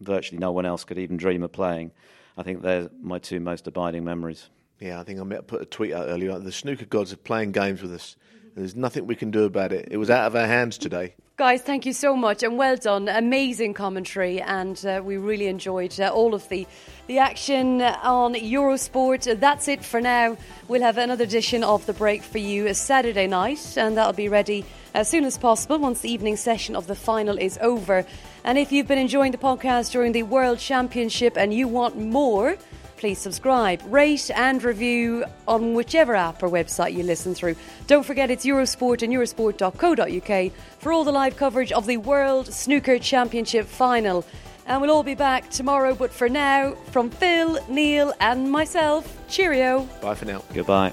virtually 0.00 0.38
no 0.38 0.52
one 0.52 0.66
else 0.66 0.84
could 0.84 0.98
even 0.98 1.16
dream 1.16 1.42
of 1.42 1.52
playing. 1.52 1.90
I 2.36 2.42
think 2.42 2.62
they're 2.62 2.88
my 3.02 3.18
two 3.18 3.40
most 3.40 3.66
abiding 3.66 4.04
memories. 4.04 4.48
Yeah, 4.80 5.00
I 5.00 5.02
think 5.02 5.20
I 5.20 5.40
put 5.40 5.60
a 5.60 5.64
tweet 5.64 5.92
out 5.92 6.06
earlier. 6.08 6.38
The 6.38 6.52
snooker 6.52 6.84
gods 6.84 7.12
are 7.12 7.16
playing 7.16 7.52
games 7.52 7.82
with 7.82 7.92
us. 7.92 8.16
There's 8.54 8.76
nothing 8.76 9.06
we 9.06 9.16
can 9.16 9.30
do 9.30 9.44
about 9.44 9.72
it. 9.72 9.88
It 9.90 9.96
was 9.96 10.10
out 10.10 10.26
of 10.26 10.36
our 10.36 10.46
hands 10.46 10.78
today. 10.78 11.14
Guys, 11.38 11.62
thank 11.62 11.86
you 11.86 11.92
so 11.92 12.16
much 12.16 12.42
and 12.42 12.58
well 12.58 12.74
done. 12.74 13.08
Amazing 13.08 13.72
commentary, 13.72 14.40
and 14.40 14.84
uh, 14.84 15.00
we 15.04 15.18
really 15.18 15.46
enjoyed 15.46 15.94
uh, 16.00 16.08
all 16.08 16.34
of 16.34 16.48
the 16.48 16.66
the 17.06 17.18
action 17.18 17.80
on 17.80 18.34
Eurosport. 18.34 19.38
That's 19.38 19.68
it 19.68 19.84
for 19.84 20.00
now. 20.00 20.36
We'll 20.66 20.82
have 20.82 20.98
another 20.98 21.22
edition 21.22 21.62
of 21.62 21.86
the 21.86 21.92
break 21.92 22.24
for 22.24 22.38
you 22.38 22.74
Saturday 22.74 23.28
night, 23.28 23.74
and 23.76 23.96
that'll 23.96 24.14
be 24.14 24.28
ready 24.28 24.64
as 24.94 25.08
soon 25.08 25.24
as 25.24 25.38
possible 25.38 25.78
once 25.78 26.00
the 26.00 26.10
evening 26.10 26.36
session 26.36 26.74
of 26.74 26.88
the 26.88 26.96
final 26.96 27.38
is 27.38 27.56
over. 27.62 28.04
And 28.42 28.58
if 28.58 28.72
you've 28.72 28.88
been 28.88 28.98
enjoying 28.98 29.30
the 29.30 29.38
podcast 29.38 29.92
during 29.92 30.10
the 30.10 30.24
World 30.24 30.58
Championship 30.58 31.38
and 31.38 31.54
you 31.54 31.68
want 31.68 31.96
more 31.96 32.56
please 32.98 33.18
subscribe, 33.18 33.80
rate, 33.86 34.30
and 34.34 34.62
review 34.62 35.24
on 35.46 35.74
whichever 35.74 36.14
app 36.14 36.42
or 36.42 36.48
website 36.48 36.92
you 36.92 37.02
listen 37.02 37.34
through. 37.34 37.56
Don't 37.86 38.04
forget 38.04 38.30
it's 38.30 38.44
Eurosport 38.44 39.02
and 39.02 39.12
Eurosport.co.uk 39.12 40.52
for 40.78 40.92
all 40.92 41.04
the 41.04 41.12
live 41.12 41.36
coverage 41.36 41.72
of 41.72 41.86
the 41.86 41.96
World 41.96 42.52
Snooker 42.52 42.98
Championship 42.98 43.66
final. 43.66 44.24
And 44.66 44.82
we'll 44.82 44.90
all 44.90 45.02
be 45.02 45.14
back 45.14 45.48
tomorrow, 45.48 45.94
but 45.94 46.12
for 46.12 46.28
now, 46.28 46.74
from 46.90 47.08
Phil, 47.08 47.58
Neal, 47.68 48.12
and 48.20 48.50
myself, 48.50 49.16
cheerio. 49.28 49.88
Bye 50.02 50.14
for 50.14 50.26
now. 50.26 50.42
Goodbye. 50.52 50.92